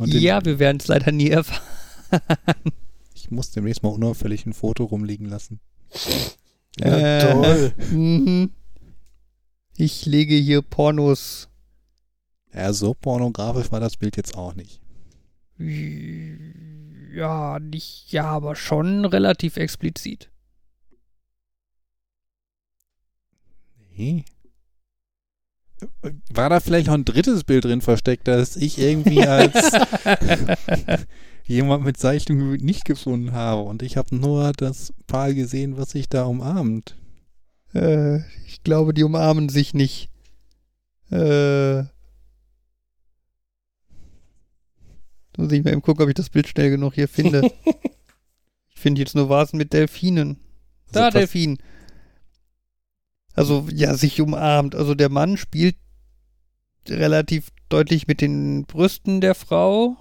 Ja, 0.05 0.45
wir 0.45 0.61
werden 0.61 0.77
es 0.77 0.87
leider 0.87 1.11
nie 1.11 1.31
erfahren. 1.31 1.63
ich 3.15 3.31
muss 3.33 3.51
demnächst 3.51 3.83
mal 3.83 3.89
unauffällig 3.89 4.47
ein 4.47 4.53
Foto 4.53 4.85
rumliegen 4.85 5.27
lassen. 5.27 5.61
Ja, 6.79 7.19
Äh. 7.19 7.33
toll. 7.33 7.73
Mhm. 7.91 8.51
Ich 9.77 10.07
lege 10.07 10.35
hier 10.35 10.63
Pornos. 10.63 11.49
Ja, 12.53 12.73
so 12.73 12.95
pornografisch 12.95 13.71
war 13.73 13.81
das 13.81 13.97
Bild 13.97 14.17
jetzt 14.17 14.37
auch 14.37 14.55
nicht. 14.55 14.81
Ja, 15.59 17.59
nicht, 17.59 18.13
ja, 18.13 18.25
aber 18.25 18.57
schon 18.57 19.05
relativ 19.05 19.57
explizit. 19.57 20.31
Nee. 23.97 24.25
War 26.31 26.49
da 26.51 26.61
vielleicht 26.61 26.87
noch 26.87 26.95
ein 26.95 27.05
drittes 27.05 27.45
Bild 27.45 27.65
drin 27.65 27.81
versteckt, 27.81 28.27
das 28.27 28.57
ich 28.57 28.79
irgendwie 28.79 29.27
als 29.27 29.55
jemand 31.47 31.85
mit 31.85 31.97
Zeichnung 31.97 32.53
nicht 32.57 32.85
gefunden 32.85 33.33
habe. 33.33 33.63
Und 33.63 33.83
ich 33.83 33.97
habe 33.97 34.15
nur 34.17 34.53
das 34.53 34.93
Paar 35.07 35.33
gesehen, 35.33 35.77
was 35.77 35.91
sich 35.91 36.09
da 36.09 36.25
umarmt. 36.25 36.97
Äh, 37.75 38.19
ich 38.47 38.63
glaube, 38.63 38.95
die 38.95 39.05
umarmen 39.05 39.49
sich 39.49 39.75
nicht. 39.75 40.09
Äh. 41.11 41.83
Muss 45.37 45.51
ich 45.51 45.65
mal 45.65 45.73
eben 45.73 45.83
gucken, 45.83 46.05
ob 46.05 46.09
ich 46.09 46.15
das 46.15 46.31
Bild 46.31 46.47
schnell 46.47 46.71
genug 46.71 46.95
hier 46.95 47.09
finde. 47.09 47.51
ich 48.69 48.81
finde 48.81 49.01
jetzt 49.01 49.15
nur 49.15 49.29
Vasen 49.29 49.59
mit 49.59 49.73
Delfinen. 49.73 50.39
Da, 50.93 51.07
Also, 51.07 51.19
Delfin. 51.19 51.59
Also, 53.35 53.67
ja, 53.73 53.95
sich 53.95 54.21
umarmt. 54.21 54.77
Also, 54.77 54.95
der 54.95 55.09
Mann 55.09 55.37
spielt 55.37 55.77
relativ 56.89 57.49
deutlich 57.69 58.07
mit 58.07 58.21
den 58.21 58.65
Brüsten 58.65 59.21
der 59.21 59.35
Frau. 59.35 59.97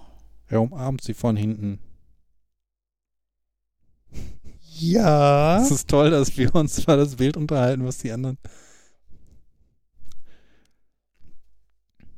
Er 0.46 0.60
umarmt 0.62 1.02
sie 1.02 1.14
von 1.14 1.36
hinten. 1.36 1.78
Ja. 4.76 5.62
Es 5.62 5.70
ist 5.70 5.88
toll, 5.88 6.10
dass 6.10 6.36
wir 6.36 6.54
uns 6.54 6.78
über 6.78 6.96
das 6.96 7.16
Bild 7.16 7.36
unterhalten, 7.36 7.84
was 7.84 7.98
die 7.98 8.12
anderen. 8.12 8.38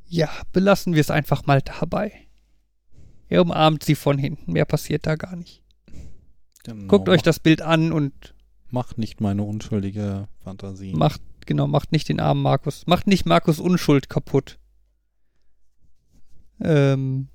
Ja, 0.07 0.31
belassen 0.53 0.95
wir 0.95 1.01
es 1.01 1.11
einfach 1.11 1.47
mal 1.47 1.61
dabei. 1.62 2.12
Er 3.29 3.43
umarmt 3.43 3.83
sie 3.83 3.95
von 3.95 4.18
hinten. 4.18 4.53
Mehr 4.53 4.64
passiert 4.64 5.07
da 5.07 5.16
gar 5.16 5.37
nicht. 5.37 5.62
Genau, 6.64 6.87
Guckt 6.87 7.09
euch 7.09 7.22
das 7.22 7.41
Bild 7.41 7.62
an 7.62 7.93
und 7.93 8.35
Macht 8.70 8.99
nicht 8.99 9.20
meine 9.20 9.45
unschuldige 9.45 10.29
Fantasie. 10.43 10.93
macht, 10.93 11.20
genau, 11.47 11.66
macht 11.68 11.93
nicht 11.93 12.09
den 12.09 12.18
armen 12.20 12.43
Markus. 12.43 12.87
Macht 12.87 13.07
nicht 13.07 13.24
Markus 13.27 13.61
Unschuld 13.61 14.09
kaputt. 14.09 14.59
Ähm, 16.61 17.29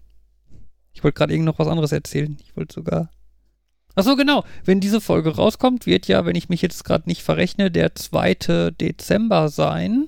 ich 0.93 1.03
wollte 1.03 1.17
gerade 1.17 1.33
irgend 1.33 1.45
noch 1.45 1.59
was 1.59 1.67
anderes 1.67 1.91
erzählen. 1.91 2.37
Ich 2.43 2.55
wollte 2.55 2.73
sogar. 2.73 3.09
Ach 3.95 4.03
so, 4.03 4.15
genau. 4.15 4.45
Wenn 4.63 4.79
diese 4.79 5.01
Folge 5.01 5.35
rauskommt, 5.35 5.85
wird 5.85 6.07
ja, 6.07 6.25
wenn 6.25 6.35
ich 6.35 6.49
mich 6.49 6.61
jetzt 6.61 6.83
gerade 6.83 7.09
nicht 7.09 7.23
verrechne, 7.23 7.71
der 7.71 7.95
2. 7.95 8.71
Dezember 8.79 9.49
sein. 9.49 10.07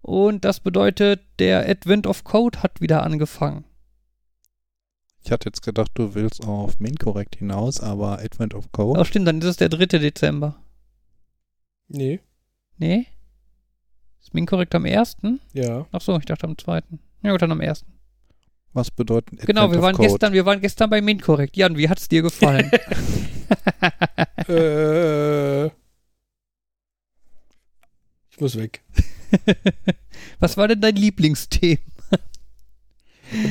Und 0.00 0.44
das 0.44 0.60
bedeutet, 0.60 1.20
der 1.38 1.68
Advent 1.68 2.06
of 2.06 2.24
Code 2.24 2.62
hat 2.62 2.80
wieder 2.80 3.02
angefangen. 3.02 3.64
Ich 5.24 5.32
hatte 5.32 5.48
jetzt 5.48 5.62
gedacht, 5.62 5.90
du 5.94 6.14
willst 6.14 6.46
auf 6.46 6.78
Main 6.78 6.94
Correct 6.96 7.36
hinaus, 7.36 7.80
aber 7.80 8.20
Advent 8.20 8.54
of 8.54 8.70
Code. 8.72 9.00
Oh, 9.00 9.04
stimmt, 9.04 9.26
dann 9.26 9.40
ist 9.40 9.46
es 9.46 9.56
der 9.56 9.68
3. 9.68 9.86
Dezember. 9.98 10.56
Nee. 11.88 12.20
Nee? 12.78 13.06
Ist 14.20 14.34
Minkorrekt 14.34 14.74
am 14.74 14.84
1.? 14.84 15.16
Ja. 15.52 15.86
Ach 15.90 16.00
so, 16.00 16.16
ich 16.18 16.26
dachte 16.26 16.46
am 16.46 16.56
2. 16.56 16.82
Ja 17.22 17.32
gut, 17.32 17.42
dann 17.42 17.52
am 17.52 17.60
1. 17.60 17.84
Was 18.78 18.92
bedeutet 18.92 19.32
Advent 19.32 19.46
Genau, 19.48 19.72
wir 19.72 19.78
of 19.78 19.82
waren 19.82 19.96
Code? 19.96 20.08
gestern, 20.08 20.32
wir 20.32 20.46
waren 20.46 20.60
gestern 20.60 20.88
bei 20.88 21.00
Minkorrekt. 21.00 21.56
Jan, 21.56 21.76
wie 21.76 21.88
hat's 21.88 22.06
dir 22.06 22.22
gefallen? 22.22 22.70
äh, 24.48 25.66
ich 25.66 25.72
muss 28.38 28.56
weg. 28.56 28.84
Was 30.38 30.56
war 30.56 30.68
denn 30.68 30.80
dein 30.80 30.94
Lieblingsthema? 30.94 31.80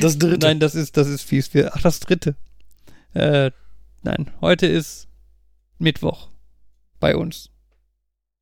Das 0.00 0.16
dritte. 0.16 0.46
Nein, 0.46 0.60
das 0.60 0.74
ist, 0.74 0.96
das 0.96 1.08
ist 1.08 1.24
fies. 1.24 1.50
Ach, 1.72 1.82
das 1.82 2.00
dritte. 2.00 2.34
Äh, 3.12 3.50
nein, 4.02 4.30
heute 4.40 4.66
ist 4.66 5.08
Mittwoch 5.78 6.28
bei 7.00 7.14
uns. 7.14 7.50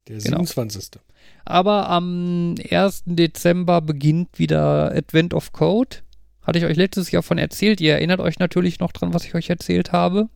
Der 0.06 0.18
genau. 0.18 0.44
27. 0.44 1.00
Aber 1.44 1.88
am 1.88 2.54
1. 2.70 3.02
Dezember 3.06 3.80
beginnt 3.80 4.38
wieder 4.38 4.94
Advent 4.94 5.34
of 5.34 5.50
Code. 5.50 5.96
Hatte 6.46 6.60
ich 6.60 6.64
euch 6.64 6.76
letztes 6.76 7.10
Jahr 7.10 7.24
von 7.24 7.38
erzählt. 7.38 7.80
Ihr 7.80 7.94
erinnert 7.94 8.20
euch 8.20 8.38
natürlich 8.38 8.78
noch 8.78 8.92
dran, 8.92 9.12
was 9.12 9.24
ich 9.24 9.34
euch 9.34 9.50
erzählt 9.50 9.92
habe. 9.92 10.28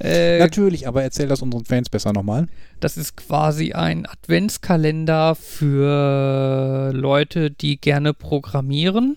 Äh, 0.00 0.38
Natürlich, 0.38 0.86
aber 0.86 1.02
erzähl 1.02 1.26
das 1.26 1.42
unseren 1.42 1.64
Fans 1.64 1.90
besser 1.90 2.12
nochmal. 2.12 2.46
Das 2.78 2.96
ist 2.96 3.16
quasi 3.16 3.72
ein 3.72 4.06
Adventskalender 4.06 5.34
für 5.34 6.92
Leute, 6.94 7.50
die 7.50 7.80
gerne 7.80 8.14
programmieren. 8.14 9.16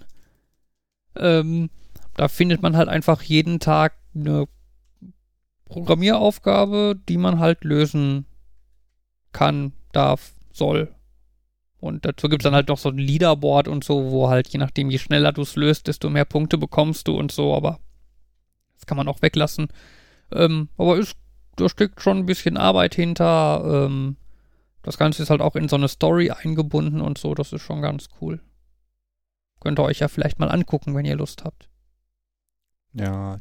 Ähm, 1.16 1.70
da 2.18 2.28
findet 2.28 2.64
man 2.64 2.76
halt 2.76 2.90
einfach 2.90 3.22
jeden 3.22 3.60
Tag 3.60 3.94
eine 4.16 4.48
Programmieraufgabe, 5.66 7.00
die 7.08 7.18
man 7.18 7.38
halt 7.38 7.64
lösen 7.64 8.26
kann, 9.34 9.74
darf, 9.94 10.34
soll. 10.52 10.90
Und 11.82 12.06
dazu 12.06 12.30
gibt 12.30 12.44
es 12.44 12.46
dann 12.46 12.54
halt 12.54 12.70
noch 12.70 12.78
so 12.78 12.90
ein 12.90 12.98
Leaderboard 12.98 13.68
und 13.68 13.84
so, 13.84 14.12
wo 14.12 14.30
halt 14.30 14.48
je 14.50 14.60
nachdem, 14.60 14.92
je 14.92 15.00
schneller 15.00 15.34
du 15.34 15.42
es 15.42 15.56
löst, 15.56 15.88
desto 15.88 16.10
mehr 16.10 16.26
Punkte 16.26 16.58
bekommst 16.58 17.08
du 17.08 17.18
und 17.18 17.32
so, 17.32 17.56
aber 17.56 17.80
das 18.76 18.86
kann 18.86 18.98
man 18.98 19.08
auch 19.08 19.22
weglassen. 19.24 19.68
Ähm, 20.32 20.70
aber 20.78 20.98
ist, 20.98 21.16
da 21.56 21.68
steckt 21.68 22.00
schon 22.00 22.20
ein 22.20 22.26
bisschen 22.28 22.56
Arbeit 22.56 22.94
hinter. 22.96 23.64
Ähm, 23.66 24.16
das 24.84 24.98
Ganze 24.98 25.24
ist 25.24 25.32
halt 25.32 25.42
auch 25.42 25.56
in 25.56 25.70
so 25.70 25.76
eine 25.76 25.88
Story 25.88 26.30
eingebunden 26.30 27.02
und 27.02 27.18
so, 27.18 27.34
das 27.34 27.52
ist 27.52 27.64
schon 27.64 27.82
ganz 27.82 28.10
cool. 28.22 28.40
Könnt 29.60 29.80
ihr 29.80 29.84
euch 29.84 30.00
ja 30.00 30.08
vielleicht 30.08 30.40
mal 30.40 30.50
angucken, 30.50 30.96
wenn 30.96 31.06
ihr 31.06 31.16
Lust 31.16 31.44
habt. 31.44 31.68
Ja, 32.94 33.40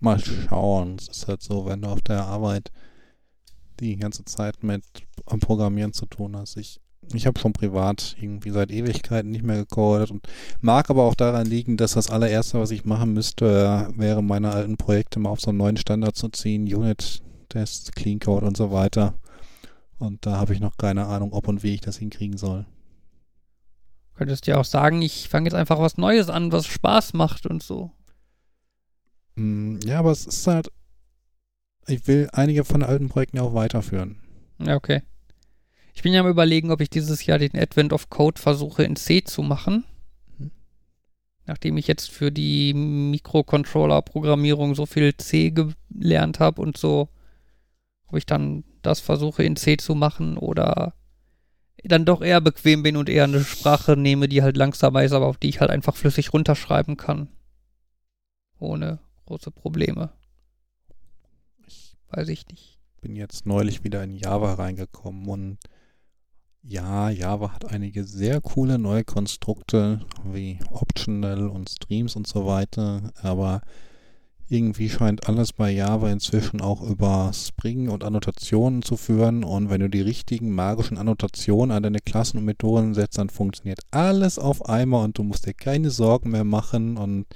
mal 0.00 0.18
schauen. 0.18 0.96
Es 0.98 1.08
ist 1.08 1.28
halt 1.28 1.42
so, 1.42 1.66
wenn 1.66 1.82
du 1.82 1.88
auf 1.88 2.00
der 2.00 2.24
Arbeit 2.24 2.72
die 3.80 3.96
ganze 3.96 4.24
Zeit 4.24 4.62
mit 4.62 4.84
am 5.26 5.40
Programmieren 5.40 5.92
zu 5.92 6.06
tun 6.06 6.36
hast. 6.36 6.56
Ich, 6.56 6.80
ich 7.16 7.26
habe 7.26 7.38
schon 7.38 7.52
privat 7.52 8.16
irgendwie 8.20 8.50
seit 8.50 8.70
Ewigkeiten 8.70 9.30
nicht 9.30 9.44
mehr 9.44 9.56
gecodet 9.58 10.10
und 10.10 10.26
mag 10.60 10.90
aber 10.90 11.04
auch 11.04 11.14
daran 11.14 11.46
liegen, 11.46 11.76
dass 11.76 11.92
das 11.92 12.10
allererste, 12.10 12.60
was 12.60 12.70
ich 12.70 12.84
machen 12.84 13.12
müsste, 13.12 13.88
wäre 13.96 14.22
meine 14.22 14.50
alten 14.52 14.76
Projekte 14.76 15.18
mal 15.18 15.30
auf 15.30 15.40
so 15.40 15.50
einen 15.50 15.58
neuen 15.58 15.76
Standard 15.76 16.16
zu 16.16 16.28
ziehen, 16.28 16.62
Unit-Tests, 16.72 17.92
Clean 17.92 18.18
Code 18.18 18.46
und 18.46 18.56
so 18.56 18.70
weiter. 18.70 19.14
Und 19.98 20.24
da 20.24 20.36
habe 20.38 20.54
ich 20.54 20.60
noch 20.60 20.76
keine 20.76 21.06
Ahnung, 21.06 21.32
ob 21.32 21.48
und 21.48 21.62
wie 21.62 21.74
ich 21.74 21.80
das 21.80 21.98
hinkriegen 21.98 22.38
soll. 22.38 22.64
Könntest 24.14 24.46
ja 24.46 24.58
auch 24.58 24.64
sagen, 24.64 25.00
ich 25.02 25.28
fange 25.28 25.46
jetzt 25.46 25.54
einfach 25.54 25.78
was 25.78 25.96
Neues 25.96 26.28
an, 26.28 26.52
was 26.52 26.66
Spaß 26.66 27.14
macht 27.14 27.46
und 27.46 27.62
so. 27.62 27.90
Mm, 29.36 29.78
Ja, 29.84 29.98
aber 29.98 30.10
es 30.10 30.26
ist 30.26 30.46
halt, 30.46 30.70
ich 31.86 32.06
will 32.06 32.28
einige 32.32 32.64
von 32.64 32.80
den 32.80 32.88
alten 32.88 33.08
Projekten 33.08 33.38
ja 33.38 33.42
auch 33.42 33.54
weiterführen. 33.54 34.18
Ja, 34.58 34.76
okay. 34.76 35.02
Ich 35.94 36.02
bin 36.02 36.12
ja 36.12 36.20
am 36.20 36.28
überlegen, 36.28 36.70
ob 36.70 36.80
ich 36.80 36.90
dieses 36.90 37.24
Jahr 37.26 37.38
den 37.38 37.56
Advent 37.56 37.92
of 37.92 38.10
Code 38.10 38.40
versuche 38.40 38.84
in 38.84 38.96
C 38.96 39.22
zu 39.22 39.42
machen. 39.42 39.84
Mhm. 40.38 40.50
Nachdem 41.46 41.76
ich 41.76 41.86
jetzt 41.86 42.10
für 42.10 42.30
die 42.30 42.74
Mikrocontroller-Programmierung 42.74 44.74
so 44.74 44.86
viel 44.86 45.16
C 45.16 45.50
gelernt 45.50 46.40
habe 46.40 46.62
und 46.62 46.76
so, 46.76 47.08
ob 48.06 48.16
ich 48.16 48.26
dann 48.26 48.64
das 48.82 49.00
versuche 49.00 49.44
in 49.44 49.56
C 49.56 49.76
zu 49.76 49.94
machen 49.94 50.36
oder 50.36 50.94
dann 51.84 52.04
doch 52.04 52.22
eher 52.22 52.40
bequem 52.40 52.82
bin 52.82 52.96
und 52.96 53.08
eher 53.08 53.24
eine 53.24 53.42
Sprache 53.42 53.96
nehme, 53.96 54.28
die 54.28 54.42
halt 54.42 54.56
langsamer 54.56 55.02
ist, 55.02 55.12
aber 55.12 55.26
auf 55.26 55.38
die 55.38 55.48
ich 55.48 55.60
halt 55.60 55.70
einfach 55.70 55.96
flüssig 55.96 56.32
runterschreiben 56.32 56.96
kann. 56.96 57.28
Ohne 58.58 58.98
große 59.26 59.50
Probleme. 59.50 60.12
Ich 61.66 61.96
Weiß 62.10 62.28
ich 62.28 62.46
nicht. 62.48 62.78
bin 63.00 63.16
jetzt 63.16 63.46
neulich 63.46 63.84
wieder 63.84 64.04
in 64.04 64.14
Java 64.14 64.54
reingekommen 64.54 65.28
und 65.28 65.58
ja, 66.62 67.10
Java 67.10 67.52
hat 67.52 67.72
einige 67.72 68.04
sehr 68.04 68.40
coole 68.40 68.78
neue 68.78 69.04
Konstrukte 69.04 70.00
wie 70.24 70.58
Optional 70.70 71.48
und 71.48 71.70
Streams 71.70 72.16
und 72.16 72.26
so 72.26 72.46
weiter, 72.46 73.12
aber 73.22 73.62
irgendwie 74.48 74.88
scheint 74.88 75.28
alles 75.28 75.52
bei 75.52 75.70
Java 75.70 76.10
inzwischen 76.10 76.60
auch 76.60 76.82
über 76.82 77.30
Spring 77.32 77.88
und 77.88 78.02
Annotationen 78.02 78.82
zu 78.82 78.96
führen 78.96 79.44
und 79.44 79.70
wenn 79.70 79.80
du 79.80 79.88
die 79.88 80.00
richtigen 80.00 80.50
magischen 80.50 80.98
Annotationen 80.98 81.70
an 81.70 81.84
deine 81.84 82.00
Klassen 82.00 82.38
und 82.38 82.44
Methoden 82.44 82.94
setzt, 82.94 83.18
dann 83.18 83.30
funktioniert 83.30 83.80
alles 83.92 84.38
auf 84.38 84.68
einmal 84.68 85.04
und 85.04 85.16
du 85.16 85.22
musst 85.22 85.46
dir 85.46 85.54
keine 85.54 85.90
Sorgen 85.90 86.30
mehr 86.30 86.44
machen 86.44 86.96
und 86.96 87.26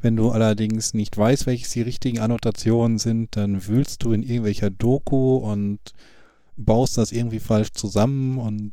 wenn 0.00 0.16
du 0.16 0.30
allerdings 0.30 0.94
nicht 0.94 1.16
weißt, 1.16 1.46
welches 1.46 1.70
die 1.70 1.82
richtigen 1.82 2.18
Annotationen 2.18 2.98
sind, 2.98 3.36
dann 3.36 3.66
wühlst 3.66 4.02
du 4.02 4.12
in 4.12 4.22
irgendwelcher 4.22 4.70
Doku 4.70 5.36
und 5.36 5.78
baust 6.56 6.98
das 6.98 7.12
irgendwie 7.12 7.40
falsch 7.40 7.72
zusammen 7.72 8.38
und 8.38 8.72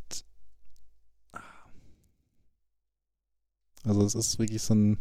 also 3.84 4.04
es 4.04 4.16
ist 4.16 4.40
wirklich 4.40 4.62
so 4.62 4.76
ein 4.76 4.98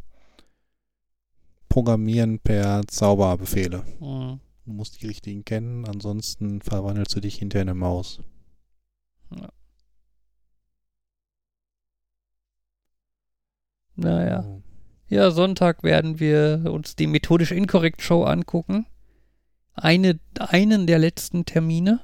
Programmieren 1.68 2.40
per 2.40 2.82
Zauberbefehle. 2.88 3.84
Hm. 4.00 4.40
Du 4.64 4.72
musst 4.72 5.00
die 5.00 5.06
richtigen 5.06 5.44
kennen, 5.44 5.84
ansonsten 5.84 6.60
verwandelst 6.60 7.14
du 7.14 7.20
dich 7.20 7.36
hinter 7.36 7.60
eine 7.60 7.74
Maus. 7.74 8.20
Naja. 13.94 14.44
Oh. 14.46 14.62
Ja, 15.08 15.30
Sonntag 15.30 15.82
werden 15.82 16.20
wir 16.20 16.64
uns 16.70 16.96
die 16.96 17.06
methodisch 17.06 17.52
inkorrekt 17.52 18.00
Show 18.00 18.24
angucken. 18.24 18.86
Eine, 19.74 20.18
einen 20.38 20.86
der 20.86 20.98
letzten 20.98 21.44
Termine. 21.44 22.00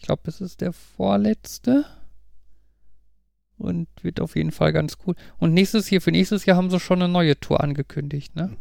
Ich 0.00 0.06
glaube, 0.06 0.22
es 0.24 0.40
ist 0.40 0.62
der 0.62 0.72
vorletzte. 0.72 1.84
Und 3.58 3.86
wird 4.00 4.20
auf 4.20 4.34
jeden 4.34 4.50
Fall 4.50 4.72
ganz 4.72 4.96
cool. 5.06 5.14
Und 5.38 5.52
nächstes 5.52 5.90
Jahr, 5.90 6.00
für 6.00 6.10
nächstes 6.10 6.46
Jahr 6.46 6.56
haben 6.56 6.70
sie 6.70 6.80
schon 6.80 7.02
eine 7.02 7.12
neue 7.12 7.38
Tour 7.38 7.62
angekündigt, 7.62 8.34
ne? 8.34 8.56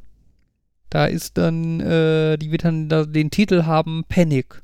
Da 0.89 1.05
ist 1.05 1.37
dann, 1.37 1.79
äh, 1.79 2.37
die 2.37 2.51
wird 2.51 2.65
dann 2.65 2.89
da 2.89 3.05
den 3.05 3.31
Titel 3.31 3.63
haben 3.63 4.03
Panic. 4.09 4.61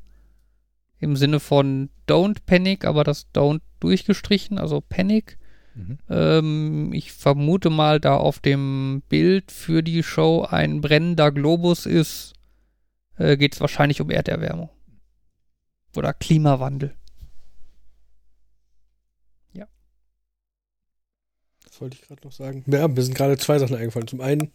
Im 0.98 1.16
Sinne 1.16 1.40
von 1.40 1.88
Don't 2.06 2.40
Panic, 2.44 2.84
aber 2.84 3.04
das 3.04 3.26
Don't 3.34 3.62
durchgestrichen, 3.80 4.58
also 4.58 4.82
Panic. 4.82 5.38
Mhm. 5.74 5.98
Ähm, 6.10 6.92
ich 6.92 7.12
vermute 7.12 7.70
mal, 7.70 8.00
da 8.00 8.16
auf 8.16 8.40
dem 8.40 9.02
Bild 9.08 9.50
für 9.50 9.82
die 9.82 10.02
Show 10.02 10.46
ein 10.50 10.82
brennender 10.82 11.32
Globus 11.32 11.86
ist, 11.86 12.34
äh, 13.16 13.38
geht 13.38 13.54
es 13.54 13.60
wahrscheinlich 13.62 14.02
um 14.02 14.10
Erderwärmung. 14.10 14.68
Oder 15.96 16.12
Klimawandel. 16.12 16.94
Das 21.76 21.82
wollte 21.82 21.98
ich 22.00 22.08
gerade 22.08 22.22
noch 22.24 22.32
sagen. 22.32 22.64
Ja, 22.68 22.88
mir 22.88 23.02
sind 23.02 23.14
gerade 23.14 23.36
zwei 23.36 23.58
Sachen 23.58 23.76
eingefallen. 23.76 24.08
Zum 24.08 24.22
einen 24.22 24.50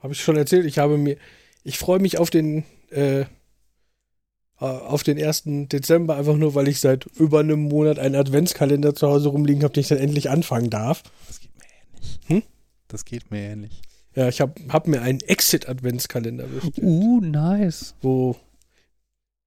habe 0.00 0.12
ich 0.12 0.20
schon 0.20 0.36
erzählt, 0.36 0.66
ich 0.66 0.78
habe 0.78 0.98
mir, 0.98 1.16
ich 1.64 1.78
freue 1.78 1.98
mich 1.98 2.18
auf 2.18 2.28
den, 2.28 2.64
äh, 2.90 3.24
auf 4.58 5.02
den 5.02 5.16
1. 5.18 5.44
Dezember 5.72 6.14
einfach 6.16 6.36
nur, 6.36 6.54
weil 6.54 6.68
ich 6.68 6.78
seit 6.78 7.06
über 7.06 7.40
einem 7.40 7.60
Monat 7.60 7.98
einen 7.98 8.16
Adventskalender 8.16 8.94
zu 8.94 9.08
Hause 9.08 9.30
rumliegen 9.30 9.62
habe, 9.62 9.72
den 9.72 9.80
ich 9.80 9.88
dann 9.88 9.96
endlich 9.96 10.28
anfangen 10.28 10.68
darf. 10.68 11.04
Das 11.26 11.40
geht 11.40 11.56
mir 11.56 11.64
ähnlich. 11.64 12.20
Hm? 12.26 12.42
Das 12.88 13.04
geht 13.06 13.30
mir 13.30 13.40
ähnlich. 13.40 13.80
Ja, 14.14 14.28
ich 14.28 14.42
habe 14.42 14.60
hab 14.68 14.88
mir 14.88 15.00
einen 15.00 15.20
Exit-Adventskalender 15.20 16.44
bestellt, 16.48 16.80
Uh, 16.82 17.20
nice. 17.22 17.94
wo 18.02 18.36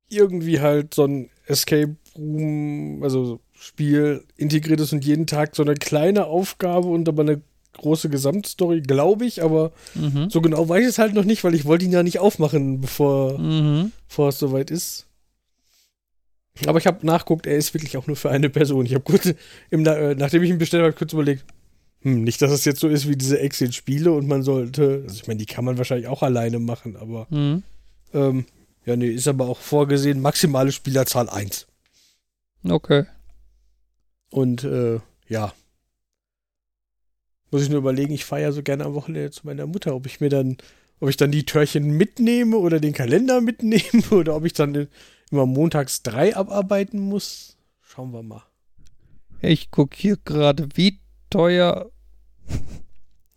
irgendwie 0.10 0.60
halt 0.60 0.94
so 0.94 1.06
ein 1.06 1.30
Escape 1.46 1.96
Room, 2.18 3.02
also 3.04 3.26
so 3.26 3.40
Spiel 3.54 4.24
integriert 4.38 4.80
ist 4.80 4.94
und 4.94 5.04
jeden 5.06 5.28
Tag 5.28 5.56
so 5.56 5.64
eine 5.64 5.76
kleine 5.76 6.26
Aufgabe 6.26 6.88
und 6.88 7.08
aber 7.10 7.24
eine 7.24 7.42
große 7.74 8.10
Gesamtstory, 8.10 8.82
glaube 8.82 9.26
ich, 9.26 9.44
aber 9.44 9.72
Mhm. 9.96 10.30
so 10.30 10.42
genau 10.42 10.68
weiß 10.68 10.82
ich 10.84 10.88
es 10.90 10.98
halt 11.00 11.14
noch 11.14 11.24
nicht, 11.26 11.44
weil 11.44 11.56
ich 11.56 11.66
wollte 11.66 11.86
ihn 11.86 11.92
ja 11.92 12.04
nicht 12.04 12.20
aufmachen, 12.20 12.82
bevor, 12.82 13.38
Mhm. 13.40 13.92
bevor 14.08 14.30
es 14.30 14.40
soweit 14.40 14.72
ist. 14.72 15.06
Aber 16.68 16.78
ich 16.80 16.88
habe 16.88 17.06
nachguckt, 17.06 17.46
er 17.46 17.56
ist 17.58 17.74
wirklich 17.74 17.96
auch 17.96 18.08
nur 18.08 18.16
für 18.18 18.30
eine 18.32 18.50
Person. 18.50 18.86
Ich 18.86 18.94
habe 18.94 19.04
kurz, 19.04 19.34
im, 19.70 19.86
äh, 19.86 20.16
nachdem 20.16 20.44
ich 20.44 20.50
ihn 20.50 20.58
bestellt 20.58 20.84
habe, 20.84 20.94
kurz 20.94 21.14
überlegt, 21.14 21.46
hm, 22.02 22.24
nicht, 22.24 22.42
dass 22.42 22.52
es 22.52 22.66
jetzt 22.66 22.80
so 22.82 22.88
ist 22.90 23.08
wie 23.08 23.16
diese 23.16 23.40
Exit-Spiele 23.40 24.12
und 24.12 24.28
man 24.28 24.44
sollte, 24.44 25.04
also 25.04 25.16
ich 25.16 25.28
meine, 25.28 25.38
die 25.38 25.46
kann 25.46 25.64
man 25.64 25.78
wahrscheinlich 25.78 26.08
auch 26.08 26.22
alleine 26.24 26.60
machen, 26.60 26.96
aber 26.98 27.28
Mhm. 27.30 27.64
ähm, 28.14 28.46
ja, 28.90 28.96
nee, 28.96 29.10
ist 29.10 29.28
aber 29.28 29.48
auch 29.48 29.60
vorgesehen, 29.60 30.20
maximale 30.20 30.72
Spielerzahl 30.72 31.30
1. 31.30 31.68
Okay. 32.68 33.06
Und 34.32 34.64
äh, 34.64 35.00
ja. 35.28 35.54
Muss 37.52 37.62
ich 37.62 37.70
nur 37.70 37.78
überlegen, 37.78 38.12
ich 38.14 38.26
fahre 38.26 38.42
ja 38.42 38.52
so 38.52 38.64
gerne 38.64 38.86
am 38.86 38.96
Wochenende 38.96 39.30
zu 39.30 39.46
meiner 39.46 39.68
Mutter, 39.68 39.94
ob 39.94 40.08
ich 40.08 40.22
mir 40.22 40.30
dann, 40.30 40.58
ob 41.00 41.10
ich 41.10 41.18
dann 41.18 41.30
die 41.30 41.46
Törchen 41.46 41.92
mitnehme 41.98 42.58
oder 42.58 42.80
den 42.80 42.94
Kalender 42.94 43.42
mitnehme 43.42 44.04
oder 44.10 44.36
ob 44.36 44.46
ich 44.46 44.54
dann 44.54 44.88
immer 45.30 45.46
montags 45.46 46.02
drei 46.02 46.36
abarbeiten 46.36 47.00
muss. 47.00 47.58
Schauen 47.84 48.12
wir 48.12 48.24
mal. 48.24 48.44
Ich 49.40 49.70
gucke 49.70 49.96
hier 49.96 50.18
gerade, 50.18 50.68
wie 50.74 51.00
teuer, 51.30 51.92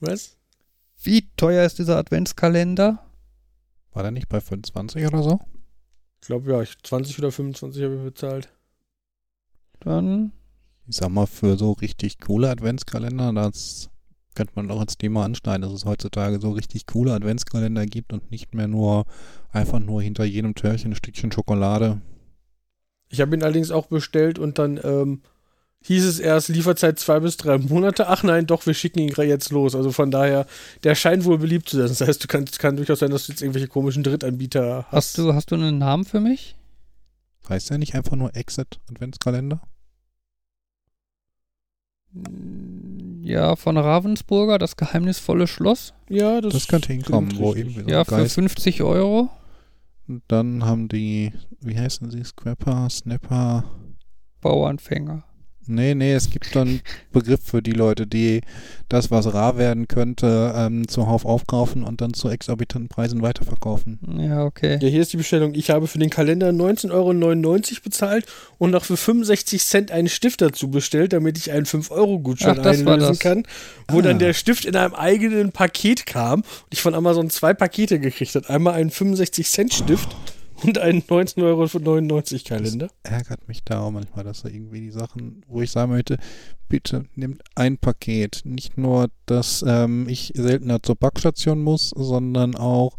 Was? 0.00 0.38
wie 1.03 1.28
teuer 1.36 1.66
ist 1.66 1.78
dieser 1.78 1.98
Adventskalender? 1.98 3.05
War 3.93 4.03
der 4.03 4.12
nicht 4.12 4.28
bei 4.28 4.40
25 4.40 5.07
oder 5.07 5.22
so? 5.22 5.40
Ich 6.20 6.26
glaube 6.26 6.51
ja, 6.51 6.62
ich, 6.62 6.78
20 6.82 7.18
oder 7.18 7.30
25 7.32 7.82
habe 7.82 7.97
ich 7.97 8.03
bezahlt. 8.03 8.53
Dann, 9.80 10.32
Ich 10.86 10.97
sag 10.97 11.11
mal, 11.11 11.26
für 11.26 11.57
so 11.59 11.72
richtig 11.72 12.18
coole 12.20 12.51
Adventskalender, 12.51 13.32
das 13.32 13.90
könnte 14.34 14.53
man 14.57 14.70
auch 14.70 14.80
als 14.80 14.97
Thema 14.97 15.24
anschneiden, 15.24 15.62
dass 15.62 15.72
es 15.72 15.84
heutzutage 15.84 16.40
so 16.40 16.53
richtig 16.53 16.86
coole 16.86 17.12
Adventskalender 17.12 17.86
gibt 17.86 18.12
und 18.12 18.30
nicht 18.30 18.55
mehr 18.55 18.68
nur 18.68 19.05
einfach 19.51 19.78
nur 19.80 20.03
hinter 20.03 20.24
jedem 20.24 20.55
Türchen 20.55 20.93
ein 20.93 20.97
Stückchen 20.97 21.32
Schokolade. 21.32 22.01
Ich 23.11 23.20
habe 23.20 23.36
ihn 23.36 23.43
allerdings 23.43 23.70
auch 23.70 23.86
bestellt 23.86 24.38
und 24.38 24.59
dann 24.59 24.80
ähm, 24.82 25.22
hieß 25.83 26.05
es 26.05 26.18
erst 26.18 26.49
Lieferzeit 26.49 26.99
zwei 26.99 27.20
bis 27.20 27.37
drei 27.37 27.59
Monate. 27.59 28.09
Ach 28.09 28.22
nein, 28.22 28.47
doch, 28.47 28.66
wir 28.66 28.74
schicken 28.74 29.01
ihn 29.01 29.11
gerade 29.11 29.28
jetzt 29.28 29.51
los. 29.51 29.74
Also 29.74 29.93
von 29.93 30.11
daher, 30.11 30.47
der 30.85 30.95
scheint 30.95 31.24
wohl 31.24 31.39
beliebt 31.39 31.68
zu 31.68 31.76
sein. 31.76 31.89
Das 31.89 32.01
heißt, 32.01 32.22
du 32.22 32.28
kannst, 32.28 32.59
kann 32.59 32.76
durchaus 32.76 33.01
sein, 33.01 33.11
dass 33.11 33.26
du 33.26 33.33
jetzt 33.33 33.43
irgendwelche 33.43 33.68
komischen 33.68 34.03
Drittanbieter 34.03 34.87
hast. 34.89 34.93
hast 34.93 35.18
du, 35.18 35.35
hast 35.35 35.51
du 35.51 35.57
einen 35.57 35.78
Namen 35.78 36.05
für 36.05 36.20
mich? 36.20 36.57
Heißt 37.49 37.70
der 37.70 37.78
nicht 37.78 37.95
einfach 37.95 38.16
nur 38.16 38.35
Exit 38.37 38.78
Adventskalender? 38.91 39.61
Ja, 43.22 43.57
von 43.57 43.76
Ravensburger, 43.78 44.59
das 44.59 44.76
geheimnisvolle 44.76 45.47
Schloss. 45.47 45.95
Ja, 46.09 46.41
das, 46.41 46.53
Das 46.53 46.68
könnte 46.68 46.93
hinkommen, 46.93 47.37
wo 47.39 47.55
irgendwie 47.55 47.83
so 47.83 47.89
Ja, 47.89 48.05
für 48.05 48.16
Geist. 48.16 48.35
50 48.35 48.83
Euro. 48.83 49.30
Und 50.09 50.22
dann 50.28 50.64
haben 50.64 50.89
die, 50.89 51.33
wie 51.61 51.78
heißen 51.78 52.11
sie, 52.11 52.22
Scrapper, 52.24 52.89
Snapper. 52.91 53.64
Bauanfänger. 54.41 55.24
Nee, 55.67 55.95
nee, 55.95 56.13
es 56.13 56.31
gibt 56.31 56.55
dann 56.57 56.81
Begriff 57.13 57.41
für 57.45 57.63
die 57.63 57.73
Leute, 57.73 58.07
die 58.07 58.41
das, 58.89 59.11
was 59.11 59.33
rar 59.33 59.57
werden 59.59 59.89
könnte, 59.89 60.53
ähm, 60.57 60.89
zuhauf 60.89 61.25
aufkaufen 61.25 61.85
und 61.85 62.01
dann 62.01 62.15
zu 62.15 62.29
exorbitanten 62.29 62.89
Preisen 62.89 63.23
weiterverkaufen. 63.23 63.99
Ja, 64.19 64.45
okay. 64.45 64.79
Ja, 64.83 64.89
hier 64.89 65.01
ist 65.03 65.13
die 65.13 65.17
Bestellung. 65.17 65.55
Ich 65.55 65.71
habe 65.71 65.87
für 65.87 65.99
den 65.99 66.11
Kalender 66.11 66.51
19,99 66.51 66.91
Euro 66.93 67.81
bezahlt 67.85 68.27
und 68.59 68.71
noch 68.71 68.85
für 68.85 68.97
65 68.97 69.65
Cent 69.65 69.91
einen 69.91 70.09
Stift 70.09 70.41
dazu 70.43 70.69
bestellt, 70.71 71.13
damit 71.13 71.39
ich 71.39 71.53
einen 71.53 71.65
5-Euro-Gutschein 71.67 72.59
Ach, 72.59 72.63
das 72.63 72.85
war 72.85 72.95
einlösen 72.95 73.19
kann, 73.19 73.45
wo 73.89 73.99
Ah. 73.99 74.03
dann 74.03 74.19
der 74.19 74.35
Stift 74.35 74.65
in 74.65 74.77
einem 74.77 74.95
eigenen 74.95 75.53
Paket 75.53 76.07
kam 76.07 76.41
und 76.41 76.47
ich 76.71 76.83
von 76.83 76.95
Amazon 76.95 77.31
zwei 77.31 77.55
Pakete 77.55 77.99
gekriegt 77.99 78.35
habe. 78.35 78.49
Einmal 78.49 78.75
einen 78.75 78.91
65-Cent-Stift 78.91 80.09
und 80.63 80.79
einen 80.79 81.03
19,99 81.03 81.43
Euro 81.43 82.45
Kalender. 82.45 82.91
Ärgert 83.03 83.49
mich 83.49 83.65
da 83.65 83.81
auch 83.81 83.91
manchmal, 83.91 84.25
dass 84.25 84.43
da 84.43 84.49
irgendwie 84.49 84.81
die 84.81 84.91
Sachen, 84.91 85.45
wo 85.49 85.63
ich 85.63 85.71
sagen 85.71 85.93
möchte, 85.93 86.19
bitte 86.69 87.05
nimmt 87.15 87.43
ein 87.55 87.79
Paket. 87.79 88.43
Nicht 88.45 88.79
nur, 88.79 89.09
dass 89.27 89.65
ähm, 89.67 90.09
ich 90.09 90.33
seltener 90.35 90.83
zur 90.83 90.97
Backstation 90.97 91.63
muss, 91.63 91.91
sondern 91.91 92.55
auch, 92.55 92.97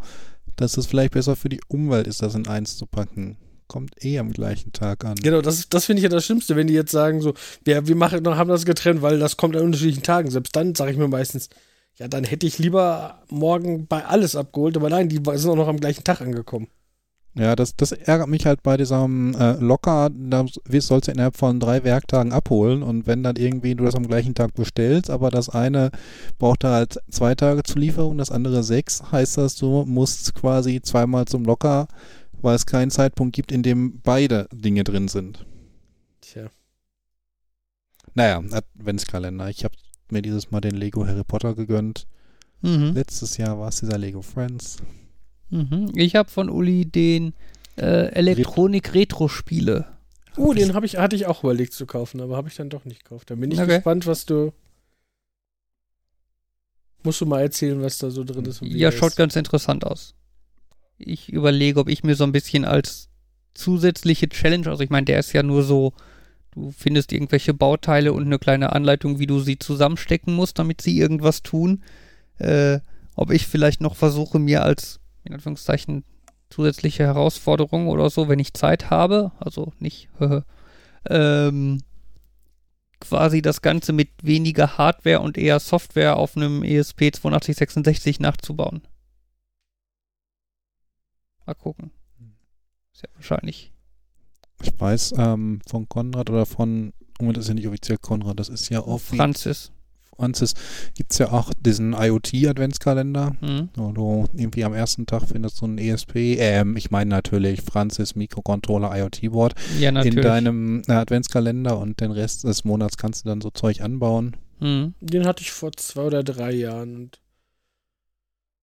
dass 0.56 0.78
es 0.78 0.86
vielleicht 0.86 1.14
besser 1.14 1.36
für 1.36 1.50
die 1.50 1.62
Umwelt 1.68 2.08
ist, 2.08 2.22
das 2.22 2.36
in 2.36 2.48
eins 2.48 2.78
zu 2.78 2.86
packen. 2.86 3.38
Kommt 3.68 4.04
eh 4.04 4.20
am 4.20 4.32
gleichen 4.32 4.72
Tag 4.72 5.04
an. 5.06 5.16
Genau, 5.16 5.42
das, 5.42 5.68
das 5.70 5.86
finde 5.86 6.00
ich 6.00 6.04
ja 6.04 6.10
das 6.10 6.26
Schlimmste, 6.26 6.56
wenn 6.56 6.68
die 6.68 6.74
jetzt 6.74 6.92
sagen 6.92 7.22
so, 7.22 7.34
ja, 7.66 7.88
wir 7.88 7.96
machen, 7.96 8.28
haben 8.28 8.50
das 8.50 8.66
getrennt, 8.66 9.02
weil 9.02 9.18
das 9.20 9.38
kommt 9.38 9.56
an 9.56 9.64
unterschiedlichen 9.64 10.04
Tagen. 10.04 10.30
Selbst 10.30 10.56
dann 10.56 10.76
sage 10.76 10.92
ich 10.92 10.98
mir 10.98 11.08
meistens, 11.08 11.50
ja, 11.96 12.08
dann 12.08 12.24
hätte 12.24 12.46
ich 12.46 12.60
lieber 12.60 13.24
morgen 13.30 13.88
bei 13.88 14.06
alles 14.06 14.36
abgeholt, 14.36 14.76
aber 14.78 14.90
nein, 14.90 15.10
die 15.10 15.22
sind 15.36 15.50
auch 15.50 15.56
noch 15.56 15.68
am 15.68 15.80
gleichen 15.80 16.04
Tag 16.04 16.22
angekommen. 16.22 16.68
Ja, 17.36 17.56
das, 17.56 17.76
das 17.76 17.92
ärgert 17.92 18.30
mich 18.30 18.46
halt 18.46 18.62
bei 18.62 18.78
diesem 18.78 19.34
äh, 19.34 19.54
Locker, 19.54 20.12
da 20.12 20.46
sollst 20.70 21.08
du 21.08 21.12
innerhalb 21.12 21.36
von 21.36 21.60
drei 21.60 21.84
Werktagen 21.84 22.32
abholen 22.32 22.84
und 22.84 23.08
wenn 23.08 23.24
dann 23.24 23.38
irgendwie 23.38 23.74
du 23.74 23.86
das 23.86 23.96
am 23.96 24.08
gleichen 24.08 24.36
Tag 24.36 24.54
bestellst, 24.54 25.10
aber 25.10 25.32
das 25.32 25.50
eine 25.50 25.90
braucht 26.38 26.64
halt 26.64 27.00
zwei 27.10 27.34
Tage 27.34 27.64
zur 27.64 27.82
Lieferung, 27.82 28.20
das 28.20 28.30
andere 28.30 28.62
sechs, 28.62 29.02
heißt 29.12 29.38
das, 29.38 29.56
du 29.56 29.84
musst 29.86 30.36
quasi 30.36 30.80
zweimal 30.84 31.26
zum 31.26 31.44
Locker, 31.44 31.88
weil 32.44 32.56
es 32.56 32.68
keinen 32.68 32.92
Zeitpunkt 32.92 33.36
gibt, 33.36 33.52
in 33.52 33.64
dem 33.64 34.00
beide 34.04 34.48
Dinge 34.54 34.84
drin 34.84 35.08
sind. 35.08 35.44
Tja. 36.22 36.52
Naja, 38.14 38.44
Adventskalender. 38.52 39.50
Ich 39.50 39.64
habe 39.64 39.76
mir 40.12 40.22
dieses 40.22 40.52
Mal 40.52 40.62
den 40.62 40.76
Lego 40.76 41.08
Harry 41.08 41.24
Potter 41.24 41.56
gegönnt. 41.56 42.06
Mhm. 42.62 42.94
Letztes 42.94 43.38
Jahr 43.38 43.60
war 43.60 43.70
es 43.70 43.80
dieser 43.80 43.98
Lego 43.98 44.22
Friends. 44.22 44.78
Mhm. 45.54 45.92
Ich 45.96 46.16
habe 46.16 46.30
von 46.30 46.50
Uli 46.50 46.86
den 46.86 47.34
äh, 47.78 48.08
Elektronik-Retro-Spiele. 48.14 49.86
Uh, 50.36 50.54
den 50.54 50.74
hab 50.74 50.84
ich, 50.84 50.98
hatte 50.98 51.16
ich 51.16 51.28
auch 51.28 51.44
überlegt 51.44 51.74
zu 51.74 51.86
kaufen, 51.86 52.20
aber 52.20 52.36
habe 52.36 52.50
ich 52.50 52.56
dann 52.56 52.70
doch 52.70 52.86
nicht 52.86 53.04
gekauft. 53.04 53.30
Da 53.30 53.36
bin 53.36 53.52
ich 53.52 53.60
Okay. 53.60 53.76
gespannt, 53.76 54.08
was 54.08 54.26
du. 54.26 54.52
Musst 57.04 57.22
du 57.22 57.26
mal 57.26 57.42
erzählen, 57.42 57.82
was 57.82 57.98
da 57.98 58.10
so 58.10 58.24
drin 58.24 58.46
ist. 58.46 58.62
Ja, 58.64 58.92
schaut 58.92 59.12
ist. 59.12 59.18
ganz 59.18 59.36
interessant 59.36 59.86
aus. 59.86 60.16
Ich 60.98 61.32
überlege, 61.32 61.80
ob 61.80 61.90
ich 61.90 62.04
mir 62.04 62.16
so 62.16 62.24
ein 62.24 62.32
bisschen 62.32 62.66
als 62.66 63.10
zusätzliche 63.54 64.30
Challenge, 64.30 64.68
also 64.68 64.82
ich 64.84 64.90
meine, 64.90 65.06
der 65.06 65.20
ist 65.20 65.34
ja 65.34 65.44
nur 65.44 65.64
so, 65.64 65.94
du 66.52 66.72
findest 66.72 67.12
irgendwelche 67.12 67.54
Bauteile 67.54 68.14
und 68.14 68.24
eine 68.26 68.40
kleine 68.40 68.72
Anleitung, 68.74 69.20
wie 69.20 69.28
du 69.28 69.40
sie 69.40 69.60
zusammenstecken 69.60 70.34
musst, 70.34 70.58
damit 70.58 70.82
sie 70.82 70.98
irgendwas 70.98 71.44
tun. 71.44 71.84
Äh, 72.40 72.80
ob 73.16 73.32
ich 73.32 73.46
vielleicht 73.46 73.82
noch 73.82 73.96
versuche, 73.96 74.40
mir 74.40 74.64
als, 74.64 75.00
in 75.24 75.34
Anführungszeichen, 75.34 76.04
zusätzliche 76.50 77.04
Herausforderung 77.04 77.88
oder 77.88 78.10
so, 78.10 78.28
wenn 78.30 78.40
ich 78.40 78.54
Zeit 78.54 78.90
habe, 78.90 79.32
also 79.40 79.74
nicht, 79.80 80.10
ähm, 81.10 81.82
quasi 83.00 83.42
das 83.42 83.62
Ganze 83.62 83.92
mit 83.92 84.10
weniger 84.22 84.78
Hardware 84.78 85.20
und 85.20 85.38
eher 85.38 85.60
Software 85.60 86.16
auf 86.16 86.38
einem 86.38 86.64
E 86.64 86.78
ESP 86.78 87.08
8266 87.08 88.20
nachzubauen. 88.20 88.82
Mal 91.46 91.56
gucken. 91.56 91.92
Sehr 92.94 93.10
wahrscheinlich. 93.16 93.74
Ich 94.62 94.80
weiß 94.80 95.16
ähm, 95.18 95.60
von 95.68 95.90
Konrad 95.90 96.30
oder 96.30 96.46
von, 96.46 96.94
oh, 97.20 97.32
das 97.34 97.46
ist 97.46 97.48
ja 97.50 97.54
nicht 97.56 97.68
offiziell 97.68 97.98
Konrad, 97.98 98.40
das 98.40 98.48
ist 98.48 98.70
ja 98.70 98.80
offiziell. 98.80 99.18
Franzis. 99.18 99.72
Franzis 100.16 100.54
gibt 100.96 101.12
es 101.12 101.18
ja 101.20 101.32
auch 101.32 101.52
diesen 101.60 101.94
IoT-Adventskalender, 101.94 103.36
Hm. 103.40 103.70
wo 103.76 103.92
du 103.92 104.26
irgendwie 104.34 104.64
am 104.64 104.74
ersten 104.74 105.06
Tag 105.06 105.24
findest 105.28 105.62
du 105.62 105.66
ein 105.68 105.78
ESP, 105.78 106.38
ähm, 106.40 106.78
ich 106.78 106.92
meine 106.92 107.10
natürlich 107.10 107.62
Franzis 107.62 108.16
Mikrocontroller 108.16 108.96
IoT-Board 108.96 109.54
Ja, 109.80 109.92
natürlich. 109.92 110.18
in 110.18 110.22
deinem 110.22 110.82
äh, 110.88 110.92
Adventskalender 110.94 111.78
und 111.78 112.00
den 112.00 112.12
Rest 112.12 112.44
des 112.44 112.64
Monats 112.64 112.98
kannst 112.98 113.26
du 113.26 113.30
dann 113.30 113.42
so 113.42 113.50
Zeug 113.50 113.82
anbauen. 113.82 114.36
Hm. 114.60 114.94
Den 115.02 115.26
hatte 115.26 115.42
ich 115.42 115.52
vor 115.52 115.72
zwei 115.74 116.04
oder 116.04 116.24
drei 116.24 116.52
Jahren. 116.52 116.96
Und 116.96 117.20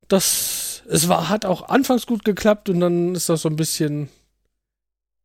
das, 0.09 0.83
es 0.89 1.09
war, 1.09 1.29
hat 1.29 1.45
auch 1.45 1.69
anfangs 1.69 2.07
gut 2.07 2.25
geklappt 2.25 2.69
und 2.69 2.81
dann 2.81 3.15
ist 3.15 3.29
das 3.29 3.43
so 3.43 3.49
ein 3.49 3.57
bisschen. 3.57 4.09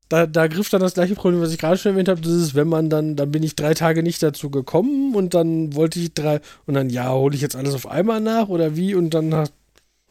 Da, 0.07 0.27
da 0.27 0.45
griff 0.47 0.69
dann 0.69 0.81
das 0.81 0.93
gleiche 0.93 1.15
Problem, 1.15 1.41
was 1.41 1.51
ich 1.51 1.57
gerade 1.57 1.77
schon 1.77 1.93
erwähnt 1.93 2.09
habe. 2.09 2.21
Das 2.21 2.31
ist, 2.31 2.53
wenn 2.53 2.67
man 2.67 2.89
dann, 2.91 3.15
dann 3.15 3.31
bin 3.31 3.41
ich 3.41 3.55
drei 3.55 3.73
Tage 3.73 4.03
nicht 4.03 4.21
dazu 4.21 4.49
gekommen 4.51 5.15
und 5.15 5.33
dann 5.33 5.73
wollte 5.73 5.99
ich 5.99 6.13
drei, 6.13 6.41
und 6.67 6.75
dann, 6.75 6.89
ja, 6.91 7.11
hole 7.11 7.35
ich 7.35 7.41
jetzt 7.41 7.55
alles 7.55 7.73
auf 7.73 7.87
einmal 7.87 8.21
nach 8.21 8.47
oder 8.47 8.75
wie? 8.75 8.93
Und 8.93 9.11
dann, 9.15 9.33
hat- 9.33 9.53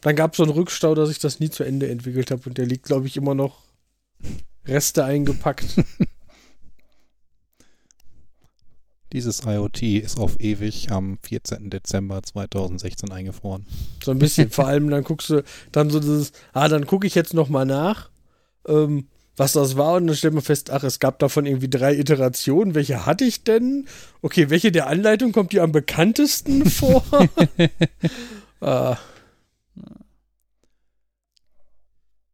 dann 0.00 0.16
gab 0.16 0.32
es 0.32 0.38
so 0.38 0.42
einen 0.42 0.52
Rückstau, 0.52 0.94
dass 0.96 1.10
ich 1.10 1.20
das 1.20 1.38
nie 1.38 1.48
zu 1.50 1.62
Ende 1.62 1.88
entwickelt 1.88 2.30
habe 2.32 2.42
und 2.46 2.58
der 2.58 2.66
liegt, 2.66 2.84
glaube 2.86 3.06
ich, 3.06 3.16
immer 3.16 3.34
noch 3.34 3.58
Reste 4.66 5.04
eingepackt. 5.04 5.64
Dieses 9.12 9.42
IoT 9.46 9.82
ist 9.82 10.18
auf 10.18 10.40
ewig 10.40 10.90
am 10.90 11.18
14. 11.22 11.70
Dezember 11.70 12.20
2016 12.22 13.12
eingefroren. 13.12 13.64
So 14.02 14.10
ein 14.10 14.18
bisschen. 14.18 14.50
Vor 14.50 14.66
allem 14.66 14.90
dann 14.90 15.04
guckst 15.04 15.30
du 15.30 15.44
dann 15.70 15.88
so 15.90 16.00
dieses, 16.00 16.32
ah, 16.52 16.66
dann 16.66 16.84
gucke 16.84 17.06
ich 17.06 17.14
jetzt 17.14 17.32
noch 17.32 17.48
mal 17.48 17.64
nach, 17.64 18.10
ähm, 18.66 19.06
was 19.36 19.52
das 19.52 19.76
war 19.76 19.94
und 19.94 20.06
dann 20.06 20.16
stellt 20.16 20.34
man 20.34 20.42
fest, 20.42 20.70
ach, 20.70 20.84
es 20.84 21.00
gab 21.00 21.18
davon 21.18 21.46
irgendwie 21.46 21.68
drei 21.68 21.94
Iterationen. 21.96 22.74
Welche 22.74 23.04
hatte 23.04 23.24
ich 23.24 23.42
denn? 23.44 23.86
Okay, 24.22 24.50
welche 24.50 24.70
der 24.70 24.86
Anleitung 24.86 25.32
kommt 25.32 25.52
dir 25.52 25.62
am 25.62 25.72
bekanntesten 25.72 26.66
vor? 26.70 27.04
ah. 28.60 28.96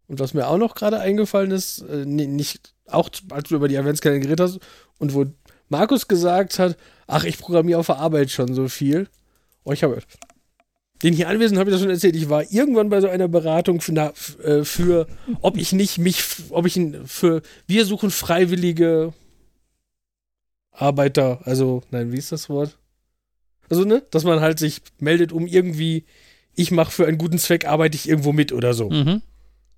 Und 0.09 0.18
was 0.18 0.34
mir 0.34 0.48
auch 0.48 0.59
noch 0.59 0.74
gerade 0.74 0.98
eingefallen 0.98 1.53
ist, 1.53 1.82
äh, 1.82 2.05
nicht, 2.05 2.74
auch 2.86 3.09
als 3.30 3.48
du 3.48 3.55
über 3.55 3.68
die 3.68 3.78
Adventskalender 3.78 4.26
geredet 4.26 4.40
hast 4.40 4.59
und 4.98 5.14
wo 5.14 5.26
Markus 5.68 6.09
gesagt 6.09 6.59
hat, 6.59 6.76
ach, 7.07 7.24
ich 7.24 7.38
programmiere 7.38 7.78
auf 7.78 7.86
der 7.86 7.98
Arbeit 7.98 8.30
schon 8.30 8.53
so 8.55 8.68
viel. 8.68 9.09
Oh, 9.62 9.72
ich 9.72 9.84
habe. 9.84 10.03
Den 11.03 11.14
hier 11.14 11.28
Anwesenden 11.28 11.59
habe 11.59 11.70
ich 11.70 11.74
das 11.74 11.80
schon 11.80 11.90
erzählt. 11.90 12.16
Ich 12.16 12.28
war 12.28 12.51
irgendwann 12.53 12.90
bei 12.90 13.01
so 13.01 13.09
einer 13.09 13.28
Beratung 13.28 13.80
für, 13.80 13.92
na, 13.92 14.12
äh, 14.42 14.64
für 14.64 15.07
ob 15.40 15.57
ich 15.57 15.72
nicht 15.72 15.98
mich, 15.98 16.22
ob 16.51 16.66
ich 16.66 16.78
für, 17.07 17.42
wir 17.66 17.84
suchen 17.86 18.11
freiwillige 18.11 19.14
Arbeiter, 20.72 21.40
also, 21.44 21.82
nein, 21.90 22.12
wie 22.12 22.18
ist 22.18 22.32
das 22.32 22.48
Wort? 22.48 22.78
Also, 23.68 23.84
ne, 23.84 24.03
dass 24.11 24.24
man 24.24 24.40
halt 24.40 24.59
sich 24.59 24.82
meldet, 24.98 25.32
um 25.32 25.46
irgendwie, 25.46 26.05
ich 26.55 26.70
mache 26.70 26.90
für 26.90 27.07
einen 27.07 27.18
guten 27.18 27.38
Zweck, 27.38 27.66
arbeite 27.66 27.96
ich 27.96 28.09
irgendwo 28.09 28.32
mit 28.32 28.53
oder 28.53 28.74
so. 28.74 28.90
Mhm. 28.90 29.22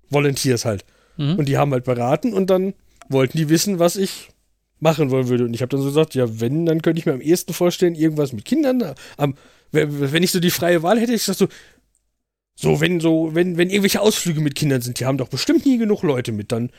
Volunteers 0.09 0.65
halt. 0.65 0.85
Mhm. 1.17 1.35
Und 1.35 1.47
die 1.47 1.57
haben 1.57 1.71
halt 1.71 1.85
beraten 1.85 2.33
und 2.33 2.49
dann 2.49 2.73
wollten 3.09 3.37
die 3.37 3.49
wissen, 3.49 3.79
was 3.79 3.95
ich 3.95 4.29
machen 4.79 5.11
wollen 5.11 5.29
würde. 5.29 5.45
Und 5.45 5.53
ich 5.53 5.61
habe 5.61 5.69
dann 5.69 5.81
so 5.81 5.87
gesagt, 5.87 6.15
ja, 6.15 6.39
wenn, 6.39 6.65
dann 6.65 6.81
könnte 6.81 6.99
ich 6.99 7.05
mir 7.05 7.13
am 7.13 7.21
ehesten 7.21 7.53
vorstellen, 7.53 7.95
irgendwas 7.95 8.33
mit 8.33 8.45
Kindern. 8.45 8.95
Am, 9.17 9.35
wenn 9.73 10.23
ich 10.23 10.31
so 10.31 10.39
die 10.39 10.51
freie 10.51 10.83
Wahl 10.83 10.99
hätte, 10.99 11.13
ich 11.13 11.23
sag 11.23 11.35
so, 11.35 11.47
so, 12.55 12.79
wenn 12.79 12.99
so, 12.99 13.31
wenn, 13.33 13.57
wenn 13.57 13.69
irgendwelche 13.69 14.01
Ausflüge 14.01 14.39
mit 14.39 14.55
Kindern 14.55 14.81
sind, 14.81 14.99
die 14.99 15.05
haben 15.05 15.17
doch 15.17 15.29
bestimmt 15.29 15.65
nie 15.65 15.77
genug 15.77 16.03
Leute 16.03 16.31
mit, 16.31 16.51
dann 16.51 16.69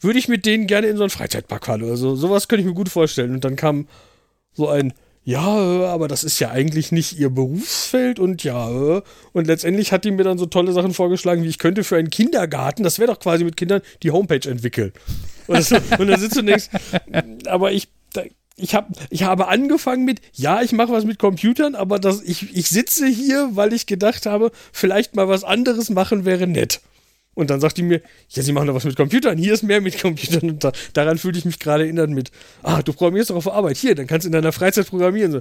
würde 0.00 0.18
ich 0.18 0.28
mit 0.28 0.46
denen 0.46 0.66
gerne 0.66 0.86
in 0.86 0.96
so 0.96 1.02
einen 1.02 1.10
Freizeitpark 1.10 1.66
fahren 1.66 1.82
oder 1.82 1.96
so. 1.96 2.14
Sowas 2.14 2.48
könnte 2.48 2.60
ich 2.60 2.66
mir 2.66 2.74
gut 2.74 2.88
vorstellen. 2.88 3.32
Und 3.32 3.44
dann 3.44 3.56
kam 3.56 3.88
so 4.52 4.68
ein, 4.68 4.92
ja, 5.24 5.42
aber 5.42 6.06
das 6.06 6.22
ist 6.22 6.38
ja 6.38 6.50
eigentlich 6.50 6.92
nicht 6.92 7.18
ihr 7.18 7.30
Berufsfeld 7.30 8.20
und 8.20 8.44
ja, 8.44 9.02
und 9.32 9.46
letztendlich 9.48 9.90
hat 9.90 10.04
die 10.04 10.12
mir 10.12 10.22
dann 10.22 10.38
so 10.38 10.46
tolle 10.46 10.72
Sachen 10.72 10.94
vorgeschlagen, 10.94 11.42
wie 11.42 11.48
ich 11.48 11.58
könnte 11.58 11.82
für 11.82 11.96
einen 11.96 12.10
Kindergarten, 12.10 12.84
das 12.84 13.00
wäre 13.00 13.10
doch 13.10 13.18
quasi 13.18 13.42
mit 13.42 13.56
Kindern, 13.56 13.82
die 14.04 14.12
Homepage 14.12 14.48
entwickeln. 14.48 14.92
Und, 15.48 15.58
das, 15.58 15.72
und 15.72 16.06
dann 16.06 16.20
sitzt 16.20 16.36
du 16.36 16.42
denkst, 16.42 16.68
aber 17.46 17.72
ich, 17.72 17.88
ich, 18.56 18.74
hab, 18.74 18.88
ich 19.10 19.22
habe 19.22 19.48
angefangen 19.48 20.04
mit, 20.04 20.20
ja, 20.32 20.62
ich 20.62 20.72
mache 20.72 20.92
was 20.92 21.04
mit 21.04 21.18
Computern, 21.18 21.74
aber 21.74 21.98
das, 21.98 22.22
ich, 22.22 22.56
ich 22.56 22.68
sitze 22.68 23.06
hier, 23.06 23.50
weil 23.52 23.72
ich 23.72 23.86
gedacht 23.86 24.26
habe, 24.26 24.50
vielleicht 24.72 25.14
mal 25.14 25.28
was 25.28 25.44
anderes 25.44 25.90
machen 25.90 26.24
wäre 26.24 26.46
nett. 26.46 26.80
Und 27.34 27.50
dann 27.50 27.60
sagt 27.60 27.76
die 27.76 27.82
mir, 27.82 28.00
ja, 28.30 28.42
sie 28.42 28.52
machen 28.52 28.66
doch 28.66 28.74
was 28.74 28.84
mit 28.84 28.96
Computern, 28.96 29.36
hier 29.36 29.52
ist 29.52 29.62
mehr 29.62 29.82
mit 29.82 30.00
Computern. 30.00 30.50
Und 30.50 30.64
da, 30.64 30.72
daran 30.94 31.18
fühle 31.18 31.36
ich 31.36 31.44
mich 31.44 31.58
gerade 31.58 31.84
erinnert 31.84 32.08
mit, 32.08 32.30
ah, 32.62 32.80
du 32.80 32.94
programmierst 32.94 33.28
doch 33.28 33.36
auf 33.36 33.52
Arbeit, 33.52 33.76
hier, 33.76 33.94
dann 33.94 34.06
kannst 34.06 34.24
du 34.24 34.28
in 34.28 34.32
deiner 34.32 34.52
Freizeit 34.52 34.88
programmieren. 34.88 35.32
So. 35.32 35.40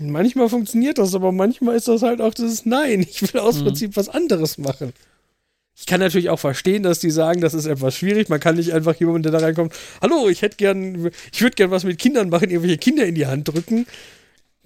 Manchmal 0.00 0.48
funktioniert 0.48 0.98
das, 0.98 1.14
aber 1.14 1.30
manchmal 1.30 1.76
ist 1.76 1.86
das 1.86 2.02
halt 2.02 2.20
auch 2.20 2.34
das 2.34 2.66
Nein, 2.66 3.06
ich 3.08 3.22
will 3.22 3.40
aus 3.40 3.60
mhm. 3.60 3.66
Prinzip 3.66 3.96
was 3.96 4.08
anderes 4.08 4.58
machen. 4.58 4.92
Ich 5.80 5.86
kann 5.86 5.98
natürlich 5.98 6.28
auch 6.28 6.38
verstehen, 6.38 6.82
dass 6.82 6.98
die 6.98 7.10
sagen, 7.10 7.40
das 7.40 7.54
ist 7.54 7.64
etwas 7.64 7.96
schwierig. 7.96 8.28
Man 8.28 8.38
kann 8.38 8.56
nicht 8.56 8.74
einfach 8.74 8.94
jemanden, 8.96 9.22
der 9.22 9.32
da 9.32 9.38
reinkommt, 9.38 9.72
hallo, 10.02 10.28
ich 10.28 10.42
hätte 10.42 10.58
gern, 10.58 11.10
ich 11.32 11.40
würde 11.40 11.54
gern 11.54 11.70
was 11.70 11.84
mit 11.84 11.98
Kindern 11.98 12.28
machen, 12.28 12.50
irgendwelche 12.50 12.76
Kinder 12.76 13.06
in 13.06 13.14
die 13.14 13.26
Hand 13.26 13.48
drücken. 13.48 13.86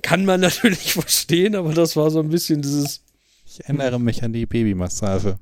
Kann 0.02 0.24
man 0.24 0.40
natürlich 0.40 0.94
verstehen, 0.94 1.54
aber 1.54 1.72
das 1.72 1.94
war 1.94 2.10
so 2.10 2.18
ein 2.18 2.30
bisschen 2.30 2.62
dieses. 2.62 3.00
Ich 3.46 3.60
erinnere 3.60 4.00
mich 4.00 4.24
an 4.24 4.32
die 4.32 4.44
Babymassage 4.44 5.38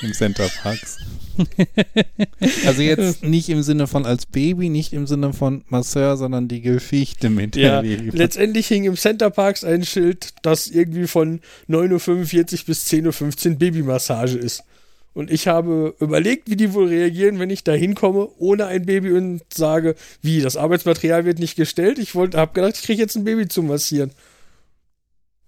im 0.00 0.12
Center 0.12 0.48
Parks. 0.62 0.98
also 2.66 2.80
jetzt 2.80 3.24
nicht 3.24 3.48
im 3.48 3.64
Sinne 3.64 3.88
von 3.88 4.06
als 4.06 4.26
Baby, 4.26 4.68
nicht 4.68 4.92
im 4.92 5.08
Sinne 5.08 5.32
von 5.32 5.64
Masseur, 5.68 6.18
sondern 6.18 6.46
die 6.46 6.60
Geschichte 6.60 7.30
mit 7.30 7.56
ja, 7.56 7.82
der 7.82 7.96
Baby. 7.96 8.16
Letztendlich 8.16 8.68
hing 8.68 8.84
im 8.84 8.94
Center 8.94 9.30
Parks 9.30 9.64
ein 9.64 9.84
Schild, 9.84 10.34
das 10.42 10.68
irgendwie 10.68 11.08
von 11.08 11.40
9.45 11.68 12.60
Uhr 12.60 12.66
bis 12.66 12.86
10.15 12.86 13.50
Uhr 13.50 13.56
Babymassage 13.56 14.38
ist. 14.38 14.62
Und 15.12 15.30
ich 15.30 15.48
habe 15.48 15.94
überlegt, 15.98 16.48
wie 16.50 16.56
die 16.56 16.72
wohl 16.72 16.86
reagieren, 16.86 17.40
wenn 17.40 17.50
ich 17.50 17.64
da 17.64 17.72
hinkomme 17.72 18.28
ohne 18.38 18.66
ein 18.66 18.86
Baby 18.86 19.12
und 19.12 19.42
sage, 19.52 19.96
wie, 20.22 20.40
das 20.40 20.56
Arbeitsmaterial 20.56 21.24
wird 21.24 21.40
nicht 21.40 21.56
gestellt. 21.56 21.98
Ich 21.98 22.14
wollte, 22.14 22.38
habe 22.38 22.52
gedacht, 22.52 22.76
ich 22.76 22.82
kriege 22.82 23.02
jetzt 23.02 23.16
ein 23.16 23.24
Baby 23.24 23.48
zu 23.48 23.62
massieren. 23.62 24.12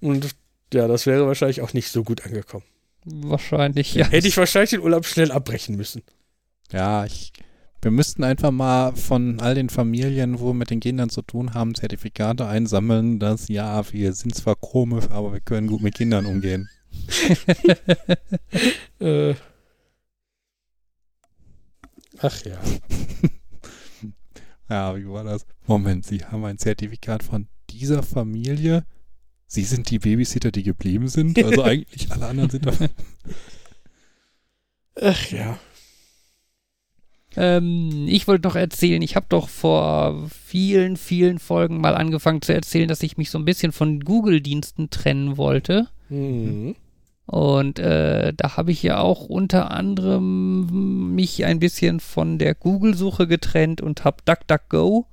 Und 0.00 0.30
ja, 0.74 0.88
das 0.88 1.06
wäre 1.06 1.26
wahrscheinlich 1.26 1.60
auch 1.60 1.74
nicht 1.74 1.90
so 1.90 2.02
gut 2.02 2.26
angekommen. 2.26 2.64
Wahrscheinlich, 3.04 3.94
ja. 3.94 4.06
Hätte 4.08 4.26
ich 4.26 4.36
wahrscheinlich 4.36 4.70
den 4.70 4.80
Urlaub 4.80 5.06
schnell 5.06 5.30
abbrechen 5.30 5.76
müssen. 5.76 6.02
Ja, 6.72 7.04
ich, 7.04 7.32
wir 7.82 7.92
müssten 7.92 8.24
einfach 8.24 8.50
mal 8.50 8.96
von 8.96 9.38
all 9.38 9.54
den 9.54 9.68
Familien, 9.68 10.40
wo 10.40 10.48
wir 10.48 10.54
mit 10.54 10.70
den 10.70 10.80
Kindern 10.80 11.08
zu 11.08 11.22
tun 11.22 11.54
haben, 11.54 11.76
Zertifikate 11.76 12.46
einsammeln, 12.46 13.20
dass 13.20 13.46
ja, 13.48 13.92
wir 13.92 14.12
sind 14.12 14.34
zwar 14.34 14.56
komisch, 14.56 15.04
aber 15.10 15.32
wir 15.32 15.40
können 15.40 15.68
gut 15.68 15.82
mit 15.82 15.94
Kindern 15.94 16.26
umgehen. 16.26 16.68
äh. 18.98 19.34
Ach 22.22 22.44
ja. 22.44 22.58
ja, 24.70 24.96
wie 24.96 25.08
war 25.08 25.24
das? 25.24 25.44
Moment, 25.66 26.06
Sie 26.06 26.24
haben 26.24 26.44
ein 26.44 26.56
Zertifikat 26.56 27.24
von 27.24 27.48
dieser 27.70 28.04
Familie? 28.04 28.84
Sie 29.46 29.64
sind 29.64 29.90
die 29.90 29.98
Babysitter, 29.98 30.52
die 30.52 30.62
geblieben 30.62 31.08
sind. 31.08 31.42
Also 31.42 31.62
eigentlich 31.64 32.10
alle 32.12 32.26
anderen 32.26 32.50
sind 32.50 32.66
da. 32.66 32.72
Ach 35.00 35.30
ja. 35.30 35.58
Ähm, 37.34 38.06
ich 38.08 38.28
wollte 38.28 38.46
noch 38.46 38.56
erzählen, 38.56 39.02
ich 39.02 39.16
habe 39.16 39.26
doch 39.28 39.48
vor 39.48 40.28
vielen, 40.28 40.96
vielen 40.96 41.38
Folgen 41.40 41.80
mal 41.80 41.96
angefangen 41.96 42.42
zu 42.42 42.54
erzählen, 42.54 42.88
dass 42.88 43.02
ich 43.02 43.16
mich 43.16 43.30
so 43.30 43.38
ein 43.38 43.44
bisschen 43.44 43.72
von 43.72 44.00
Google-Diensten 44.00 44.90
trennen 44.90 45.38
wollte. 45.38 45.88
Mhm. 46.08 46.76
Und 47.26 47.78
äh, 47.78 48.32
da 48.34 48.56
habe 48.56 48.72
ich 48.72 48.82
ja 48.82 48.98
auch 48.98 49.26
unter 49.26 49.70
anderem 49.70 51.14
mich 51.14 51.44
ein 51.44 51.60
bisschen 51.60 52.00
von 52.00 52.38
der 52.38 52.54
Google-Suche 52.54 53.26
getrennt 53.26 53.80
und 53.80 54.04
habe 54.04 54.22
DuckDuckGo 54.24 55.06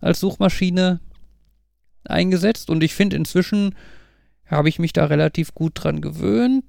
als 0.00 0.20
Suchmaschine 0.20 1.00
eingesetzt 2.04 2.70
und 2.70 2.82
ich 2.82 2.94
finde 2.94 3.16
inzwischen 3.16 3.74
habe 4.46 4.68
ich 4.68 4.78
mich 4.78 4.92
da 4.92 5.06
relativ 5.06 5.54
gut 5.54 5.72
dran 5.74 6.00
gewöhnt. 6.00 6.64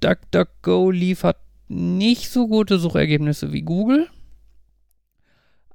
DuckDuckGo 0.00 0.90
liefert 0.90 1.36
nicht 1.68 2.30
so 2.30 2.48
gute 2.48 2.78
Suchergebnisse 2.78 3.52
wie 3.52 3.62
Google, 3.62 4.08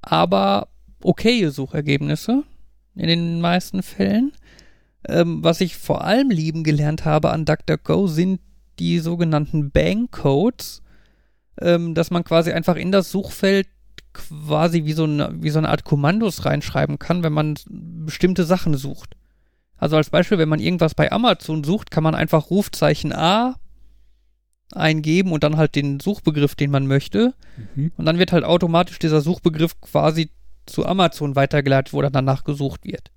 aber 0.02 0.68
okaye 1.02 1.50
Suchergebnisse 1.50 2.44
in 2.94 3.06
den 3.06 3.40
meisten 3.40 3.82
Fällen. 3.82 4.32
Ähm, 5.08 5.42
was 5.42 5.60
ich 5.60 5.76
vor 5.76 6.04
allem 6.04 6.30
lieben 6.30 6.64
gelernt 6.64 7.04
habe 7.04 7.30
an 7.30 7.44
DuckDuckGo 7.44 8.06
sind 8.06 8.40
die 8.78 8.98
sogenannten 8.98 9.70
Bang-Codes, 9.70 10.82
ähm, 11.60 11.94
dass 11.94 12.10
man 12.10 12.24
quasi 12.24 12.52
einfach 12.52 12.76
in 12.76 12.92
das 12.92 13.10
Suchfeld 13.10 13.68
quasi 14.12 14.84
wie 14.84 14.92
so, 14.92 15.04
eine, 15.04 15.30
wie 15.40 15.50
so 15.50 15.58
eine 15.58 15.68
Art 15.68 15.84
Kommandos 15.84 16.44
reinschreiben 16.44 16.98
kann, 16.98 17.22
wenn 17.22 17.32
man 17.32 17.54
bestimmte 17.68 18.44
Sachen 18.44 18.74
sucht. 18.74 19.16
Also 19.76 19.96
als 19.96 20.10
Beispiel, 20.10 20.38
wenn 20.38 20.48
man 20.48 20.60
irgendwas 20.60 20.94
bei 20.94 21.12
Amazon 21.12 21.62
sucht, 21.62 21.90
kann 21.90 22.02
man 22.02 22.14
einfach 22.14 22.50
Rufzeichen 22.50 23.12
A 23.12 23.56
eingeben 24.72 25.32
und 25.32 25.44
dann 25.44 25.58
halt 25.58 25.74
den 25.74 26.00
Suchbegriff, 26.00 26.54
den 26.54 26.70
man 26.70 26.86
möchte. 26.86 27.34
Mhm. 27.74 27.92
Und 27.96 28.04
dann 28.06 28.18
wird 28.18 28.32
halt 28.32 28.44
automatisch 28.44 28.98
dieser 28.98 29.20
Suchbegriff 29.20 29.80
quasi 29.80 30.30
zu 30.64 30.86
Amazon 30.86 31.36
weitergeleitet, 31.36 31.92
wo 31.92 32.02
dann 32.02 32.12
danach 32.12 32.42
gesucht 32.42 32.84
wird. 32.84 33.12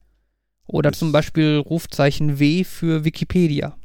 Oder 0.71 0.91
zum 0.91 1.11
Beispiel 1.11 1.57
Rufzeichen 1.57 2.37
W 2.37 2.63
für 2.63 3.03
Wikipedia. 3.03 3.75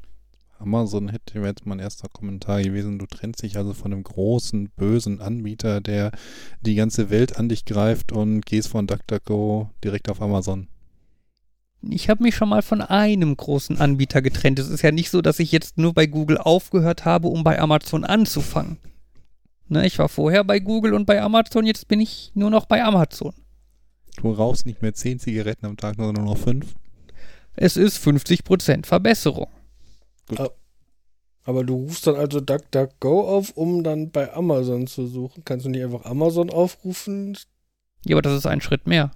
Amazon 0.59 1.09
hätte 1.09 1.39
jetzt 1.39 1.65
mein 1.65 1.79
erster 1.79 2.09
Kommentar 2.09 2.63
gewesen. 2.63 2.99
Du 2.99 3.07
trennst 3.07 3.43
dich 3.43 3.57
also 3.57 3.73
von 3.73 3.91
einem 3.91 4.03
großen, 4.03 4.69
bösen 4.77 5.23
Anbieter, 5.23 5.81
der 5.81 6.13
die 6.61 6.75
ganze 6.75 7.09
Welt 7.09 7.39
an 7.39 7.49
dich 7.49 7.65
greift 7.65 8.13
und 8.13 8.45
gehst 8.45 8.69
von 8.69 8.87
DuckDuckGo 8.87 9.71
direkt 9.83 10.11
auf 10.11 10.21
Amazon. 10.21 10.69
Ich 11.81 12.11
habe 12.11 12.23
mich 12.23 12.35
schon 12.35 12.51
mal 12.51 12.63
von 12.63 12.83
einem 12.83 13.35
großen 13.35 13.81
Anbieter 13.81 14.21
getrennt. 14.21 14.59
Es 14.59 14.69
ist 14.69 14.83
ja 14.83 14.93
nicht 14.93 15.11
so, 15.11 15.23
dass 15.23 15.39
ich 15.39 15.53
jetzt 15.53 15.79
nur 15.79 15.95
bei 15.95 16.07
Google 16.07 16.37
aufgehört 16.37 17.07
habe, 17.07 17.29
um 17.29 17.45
bei 17.45 17.59
Amazon 17.59 18.05
anzufangen. 18.05 18.77
Ne, 19.69 19.87
ich 19.87 19.99
war 19.99 20.11
vorher 20.11 20.45
bei 20.45 20.61
Google 20.61 20.93
und 20.93 21.07
bei 21.07 21.23
Amazon, 21.23 21.65
jetzt 21.65 21.89
bin 21.89 22.01
ich 22.01 22.31
nur 22.35 22.51
noch 22.51 22.67
bei 22.67 22.85
Amazon. 22.85 23.33
Du 24.17 24.31
rauchst 24.33 24.67
nicht 24.67 24.83
mehr 24.83 24.95
10 24.95 25.19
Zigaretten 25.19 25.67
am 25.67 25.77
Tag, 25.77 25.97
sondern 25.97 26.25
nur 26.25 26.35
noch 26.35 26.41
5? 26.41 26.67
Es 27.57 27.77
ist 27.77 28.05
50% 28.05 28.87
Verbesserung. 28.87 29.49
Gut. 30.29 30.51
Aber 31.45 31.63
du 31.63 31.75
rufst 31.75 32.07
dann 32.07 32.17
also 32.17 32.41
DuckDuckGo 32.41 33.29
auf, 33.29 33.51
um 33.51 33.85
dann 33.85 34.11
bei 34.11 34.33
Amazon 34.33 34.87
zu 34.87 35.07
suchen. 35.07 35.43
Kannst 35.45 35.67
du 35.67 35.71
nicht 35.71 35.85
einfach 35.85 36.05
Amazon 36.05 36.51
aufrufen? 36.51 37.37
Ja, 38.07 38.17
aber 38.17 38.23
das 38.23 38.39
ist 38.39 38.47
ein 38.47 38.61
Schritt 38.61 38.87
mehr. 38.87 39.11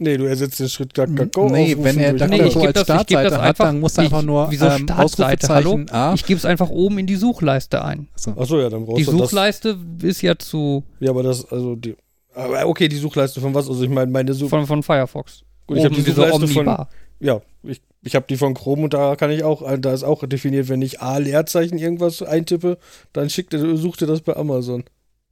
Nee, 0.00 0.16
du 0.16 0.24
ersetzt 0.24 0.60
den 0.60 0.68
Schritt 0.68 0.96
DuckDuckGo 0.98 1.48
Nee, 1.50 1.74
aufrufen 1.74 1.84
wenn 1.84 1.98
er 1.98 2.12
DuckDuckGo 2.14 2.58
nee, 2.58 2.66
als 2.66 2.80
Startseite 2.82 3.30
das, 3.30 3.40
hat, 3.40 3.60
dann 3.60 3.80
muss 3.80 3.96
er 3.96 4.04
einfach 4.04 4.22
nur 4.22 4.50
wieso 4.50 4.66
ähm, 4.66 4.82
Startseite, 4.82 5.48
hallo? 5.48 5.80
A. 5.90 6.14
Ich 6.14 6.24
gebe 6.24 6.38
es 6.38 6.44
einfach 6.44 6.68
oben 6.68 6.98
in 6.98 7.06
die 7.06 7.16
Suchleiste 7.16 7.84
ein. 7.84 8.08
Achso, 8.36 8.60
ja, 8.60 8.68
dann 8.68 8.84
brauchst 8.84 9.06
du 9.06 9.12
Die 9.12 9.18
Suchleiste 9.18 9.78
ist 10.02 10.22
ja 10.22 10.36
zu... 10.36 10.84
Ja, 11.00 11.10
aber 11.10 11.22
das, 11.22 11.50
also 11.50 11.76
die... 11.76 11.96
Aber 12.38 12.66
okay, 12.66 12.88
die 12.88 12.96
Suchleiste 12.96 13.40
von 13.40 13.54
was? 13.54 13.68
Also 13.68 13.82
ich 13.82 13.90
meine, 13.90 14.10
meine 14.10 14.32
Such... 14.32 14.48
Von, 14.48 14.66
von 14.66 14.82
Firefox. 14.82 15.42
Gut, 15.66 15.78
ich 15.78 15.84
habe 15.84 15.94
die 15.94 16.02
Suchleiste 16.02 16.48
von... 16.48 16.86
Ja, 17.20 17.40
ich 17.62 17.82
ich 18.02 18.14
habe 18.14 18.26
die 18.28 18.36
von 18.36 18.54
Chrome 18.54 18.84
und 18.84 18.94
da 18.94 19.16
kann 19.16 19.30
ich 19.32 19.42
auch, 19.42 19.62
da 19.78 19.92
ist 19.92 20.04
auch 20.04 20.24
definiert, 20.26 20.68
wenn 20.68 20.80
ich 20.82 21.00
A 21.00 21.18
Leerzeichen 21.18 21.78
irgendwas 21.78 22.22
eintippe, 22.22 22.78
dann 23.12 23.28
schickt 23.28 23.52
er, 23.54 23.76
sucht 23.76 24.00
er 24.02 24.06
das 24.06 24.20
bei 24.20 24.36
Amazon. 24.36 24.84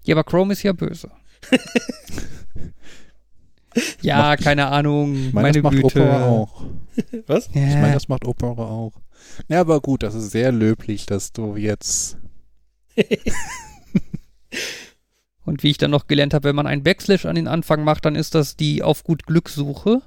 Ja, 0.04 0.16
aber 0.16 0.24
Chrome 0.24 0.52
ist 0.52 0.62
ja 0.62 0.72
böse. 0.72 1.10
Ja, 4.00 4.16
Macht- 4.18 4.42
keine 4.42 4.68
Ahnung, 4.68 5.14
Ich 5.14 5.32
meine, 5.34 5.48
meine 5.48 5.62
das 5.62 5.62
macht 5.64 5.74
Güte. 5.74 6.00
Opera 6.02 6.26
auch. 6.26 6.64
Was? 7.26 7.50
Ja. 7.52 7.66
Ich 7.68 7.74
meine, 7.74 7.92
das 7.92 8.08
macht 8.08 8.24
Opera 8.24 8.62
auch. 8.62 8.92
Ja, 9.48 9.60
aber 9.60 9.80
gut, 9.80 10.02
das 10.02 10.14
ist 10.14 10.30
sehr 10.30 10.50
löblich, 10.50 11.04
dass 11.04 11.32
du 11.32 11.56
jetzt. 11.56 12.16
Und 15.46 15.62
wie 15.62 15.70
ich 15.70 15.78
dann 15.78 15.92
noch 15.92 16.08
gelernt 16.08 16.34
habe, 16.34 16.48
wenn 16.48 16.56
man 16.56 16.66
einen 16.66 16.82
Backslash 16.82 17.24
an 17.24 17.36
den 17.36 17.48
Anfang 17.48 17.84
macht, 17.84 18.04
dann 18.04 18.16
ist 18.16 18.34
das 18.34 18.56
die 18.56 18.82
auf 18.82 19.04
gut 19.04 19.26
Glück 19.26 19.48
Suche. 19.48 20.02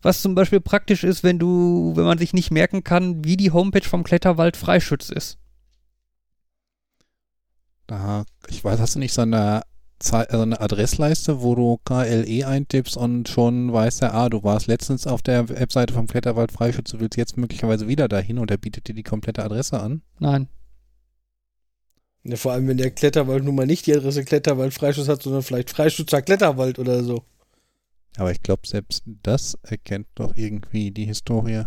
Was 0.00 0.22
zum 0.22 0.36
Beispiel 0.36 0.60
praktisch 0.60 1.02
ist, 1.02 1.24
wenn 1.24 1.40
du, 1.40 1.92
wenn 1.96 2.04
man 2.04 2.18
sich 2.18 2.32
nicht 2.32 2.52
merken 2.52 2.84
kann, 2.84 3.24
wie 3.24 3.36
die 3.36 3.50
Homepage 3.50 3.82
vom 3.86 4.04
Kletterwald 4.04 4.56
Freischütz 4.56 5.10
ist. 5.10 5.38
Da, 7.88 8.24
ich 8.48 8.62
weiß, 8.62 8.78
hast 8.78 8.94
du 8.94 9.00
nicht 9.00 9.12
so 9.12 9.22
eine, 9.22 9.62
Zei- 9.98 10.28
also 10.28 10.42
eine 10.42 10.60
Adressleiste, 10.60 11.42
wo 11.42 11.56
du 11.56 11.78
KLE 11.84 12.46
eintippst 12.46 12.96
und 12.96 13.28
schon 13.28 13.72
weiß 13.72 14.02
er, 14.02 14.14
ah, 14.14 14.28
du 14.28 14.44
warst 14.44 14.68
letztens 14.68 15.08
auf 15.08 15.22
der 15.22 15.48
Webseite 15.48 15.92
vom 15.94 16.06
Kletterwald 16.06 16.52
Freischütz, 16.52 16.92
du 16.92 17.00
willst 17.00 17.16
jetzt 17.16 17.36
möglicherweise 17.36 17.88
wieder 17.88 18.06
dahin 18.06 18.38
und 18.38 18.52
er 18.52 18.58
bietet 18.58 18.86
dir 18.86 18.94
die 18.94 19.02
komplette 19.02 19.42
Adresse 19.42 19.80
an. 19.80 20.02
Nein. 20.20 20.46
Ja, 22.28 22.36
vor 22.36 22.52
allem, 22.52 22.68
wenn 22.68 22.76
der 22.76 22.90
Kletterwald 22.90 23.42
nun 23.42 23.54
mal 23.54 23.66
nicht 23.66 23.86
die 23.86 23.96
Adresse 23.96 24.22
Kletterwald 24.22 24.74
Freischutz 24.74 25.08
hat, 25.08 25.22
sondern 25.22 25.42
vielleicht 25.42 25.70
Freischützer 25.70 26.20
Kletterwald 26.20 26.78
oder 26.78 27.02
so. 27.02 27.24
Aber 28.18 28.30
ich 28.30 28.42
glaube, 28.42 28.66
selbst 28.66 29.02
das 29.22 29.56
erkennt 29.62 30.08
doch 30.14 30.36
irgendwie 30.36 30.90
die 30.90 31.06
Historie. 31.06 31.62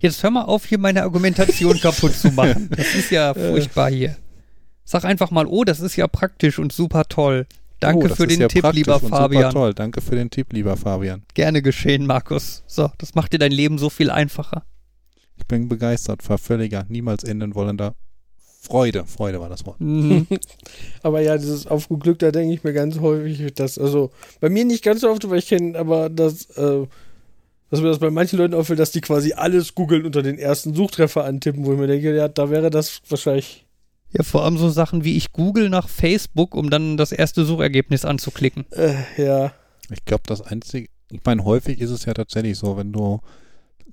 Jetzt 0.00 0.22
hör 0.22 0.30
mal 0.30 0.42
auf, 0.42 0.66
hier 0.66 0.78
meine 0.78 1.02
Argumentation 1.02 1.78
kaputt 1.80 2.14
zu 2.14 2.32
machen. 2.32 2.68
Das 2.76 2.94
ist 2.94 3.10
ja 3.12 3.32
furchtbar 3.32 3.90
hier. 3.90 4.16
Sag 4.84 5.04
einfach 5.04 5.30
mal, 5.30 5.46
oh, 5.46 5.62
das 5.62 5.80
ist 5.80 5.96
ja 5.96 6.08
praktisch 6.08 6.58
und 6.58 6.72
super 6.72 7.04
toll. 7.04 7.46
Danke 7.78 8.06
Oh, 8.06 8.08
das 8.08 8.16
für 8.16 8.24
ist 8.24 8.32
den 8.32 8.40
ja 8.40 8.48
Tipp, 8.48 8.62
praktisch 8.62 8.78
lieber 8.78 8.94
und 8.96 9.02
Super 9.02 9.16
Fabian. 9.16 9.52
toll, 9.52 9.74
danke 9.74 10.00
für 10.00 10.16
den 10.16 10.30
Tipp, 10.30 10.52
lieber 10.52 10.76
Fabian. 10.76 11.22
Gerne 11.34 11.62
geschehen, 11.62 12.06
Markus. 12.06 12.64
So, 12.66 12.90
das 12.98 13.14
macht 13.14 13.32
dir 13.32 13.38
dein 13.38 13.52
Leben 13.52 13.78
so 13.78 13.90
viel 13.90 14.10
einfacher. 14.10 14.64
Ich 15.36 15.46
bin 15.46 15.68
begeistert, 15.68 16.28
war 16.28 16.38
völliger, 16.38 16.86
niemals 16.88 17.22
enden 17.22 17.54
wollender 17.54 17.94
Freude. 18.66 19.04
Freude 19.06 19.40
war 19.40 19.48
das 19.48 19.64
Wort. 19.64 19.80
Mhm. 19.80 20.26
Aber 21.02 21.20
ja, 21.20 21.38
dieses 21.38 21.66
auf 21.66 21.88
gut 21.88 22.02
Glück, 22.02 22.18
da 22.18 22.30
denke 22.30 22.52
ich 22.52 22.64
mir 22.64 22.72
ganz 22.72 22.98
häufig, 23.00 23.54
dass, 23.54 23.78
also 23.78 24.10
bei 24.40 24.48
mir 24.48 24.64
nicht 24.64 24.84
ganz 24.84 25.02
so 25.02 25.10
oft, 25.10 25.24
aber 25.24 25.36
ich 25.36 25.46
kenne, 25.46 25.78
aber 25.78 26.08
das, 26.08 26.46
äh, 26.56 26.86
dass 27.70 27.80
mir 27.80 27.88
das 27.88 27.98
bei 27.98 28.10
manchen 28.10 28.38
Leuten 28.38 28.54
auffällt, 28.54 28.78
dass 28.78 28.90
die 28.90 29.00
quasi 29.00 29.32
alles 29.32 29.74
googeln 29.74 30.04
unter 30.04 30.22
den 30.22 30.38
ersten 30.38 30.74
Suchtreffer 30.74 31.24
antippen, 31.24 31.64
wo 31.64 31.72
ich 31.72 31.78
mir 31.78 31.86
denke, 31.86 32.14
ja, 32.14 32.28
da 32.28 32.50
wäre 32.50 32.70
das 32.70 33.00
wahrscheinlich. 33.08 33.66
Ja, 34.12 34.22
vor 34.22 34.44
allem 34.44 34.58
so 34.58 34.68
Sachen 34.68 35.04
wie 35.04 35.16
ich 35.16 35.32
google 35.32 35.68
nach 35.68 35.88
Facebook, 35.88 36.54
um 36.54 36.70
dann 36.70 36.96
das 36.96 37.12
erste 37.12 37.44
Suchergebnis 37.44 38.04
anzuklicken. 38.04 38.64
Äh, 38.72 38.94
ja. 39.16 39.52
Ich 39.90 40.04
glaube, 40.04 40.22
das 40.26 40.42
Einzige, 40.42 40.88
ich 41.10 41.20
meine, 41.24 41.44
häufig 41.44 41.80
ist 41.80 41.90
es 41.90 42.04
ja 42.04 42.14
tatsächlich 42.14 42.58
so, 42.58 42.76
wenn 42.76 42.92
du 42.92 43.20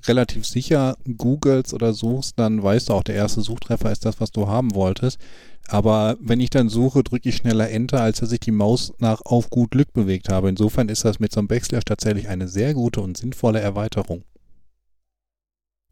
relativ 0.07 0.45
sicher 0.45 0.97
googelst 1.17 1.73
oder 1.73 1.93
suchst, 1.93 2.37
dann 2.39 2.61
weißt 2.61 2.89
du 2.89 2.93
auch, 2.93 3.03
der 3.03 3.15
erste 3.15 3.41
Suchtreffer 3.41 3.91
ist 3.91 4.05
das, 4.05 4.19
was 4.19 4.31
du 4.31 4.47
haben 4.47 4.75
wolltest. 4.75 5.19
Aber 5.67 6.17
wenn 6.19 6.41
ich 6.41 6.49
dann 6.49 6.69
suche, 6.69 7.03
drücke 7.03 7.29
ich 7.29 7.37
schneller 7.37 7.69
Enter, 7.69 8.01
als 8.01 8.19
dass 8.19 8.31
ich 8.31 8.41
die 8.41 8.51
Maus 8.51 8.93
nach 8.99 9.21
auf 9.23 9.49
gut 9.49 9.71
Glück 9.71 9.93
bewegt 9.93 10.29
habe. 10.29 10.49
Insofern 10.49 10.89
ist 10.89 11.05
das 11.05 11.19
mit 11.19 11.31
so 11.31 11.39
einem 11.39 11.47
Backslash 11.47 11.85
tatsächlich 11.85 12.27
eine 12.27 12.47
sehr 12.47 12.73
gute 12.73 13.01
und 13.01 13.17
sinnvolle 13.17 13.61
Erweiterung. 13.61 14.23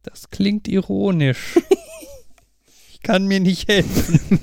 Das 0.03 0.29
klingt 0.29 0.67
ironisch. 0.67 1.59
ich 2.91 3.01
kann 3.01 3.27
mir 3.27 3.39
nicht 3.39 3.69
helfen. 3.69 4.39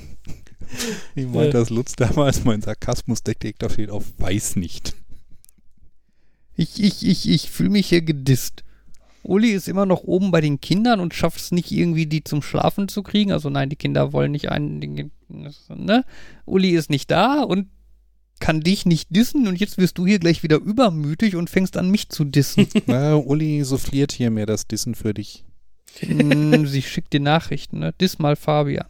Ich 1.15 1.27
meinte, 1.27 1.57
das 1.57 1.69
Lutz 1.69 1.95
damals, 1.95 2.43
mein 2.43 2.61
Sarkasmusdetektor 2.61 3.69
steht 3.69 3.89
auf 3.89 4.05
weiß 4.17 4.55
nicht. 4.55 4.95
Ich, 6.55 6.81
ich, 6.81 7.05
ich, 7.05 7.29
ich 7.29 7.49
fühle 7.49 7.69
mich 7.69 7.89
hier 7.89 8.01
gedisst. 8.01 8.63
Uli 9.23 9.51
ist 9.51 9.67
immer 9.67 9.85
noch 9.85 10.03
oben 10.03 10.31
bei 10.31 10.41
den 10.41 10.61
Kindern 10.61 10.99
und 10.99 11.13
schafft 11.13 11.39
es 11.39 11.51
nicht 11.51 11.71
irgendwie, 11.71 12.05
die 12.05 12.23
zum 12.23 12.41
Schlafen 12.41 12.87
zu 12.87 13.03
kriegen. 13.03 13.31
Also 13.31 13.49
nein, 13.49 13.69
die 13.69 13.75
Kinder 13.75 14.13
wollen 14.13 14.31
nicht 14.31 14.49
einen, 14.49 15.11
ne? 15.69 16.05
Uli 16.45 16.71
ist 16.71 16.89
nicht 16.89 17.11
da 17.11 17.43
und 17.43 17.67
kann 18.39 18.61
dich 18.61 18.85
nicht 18.85 19.13
dissen 19.13 19.47
und 19.47 19.59
jetzt 19.59 19.77
wirst 19.77 19.97
du 19.97 20.07
hier 20.07 20.19
gleich 20.19 20.43
wieder 20.43 20.57
übermütig 20.57 21.35
und 21.35 21.49
fängst 21.49 21.75
an, 21.75 21.91
mich 21.91 22.09
zu 22.09 22.23
dissen. 22.23 22.67
Na, 22.87 23.15
Uli 23.15 23.63
souffliert 23.63 24.13
hier 24.13 24.31
mir 24.31 24.45
das 24.45 24.67
Dissen 24.67 24.95
für 24.95 25.13
dich. 25.13 25.43
Hm, 25.99 26.65
Sie 26.67 26.81
schickt 26.81 27.13
dir 27.13 27.19
Nachrichten, 27.19 27.79
ne? 27.79 27.93
Diss 27.99 28.19
mal 28.19 28.35
Fabian. 28.35 28.87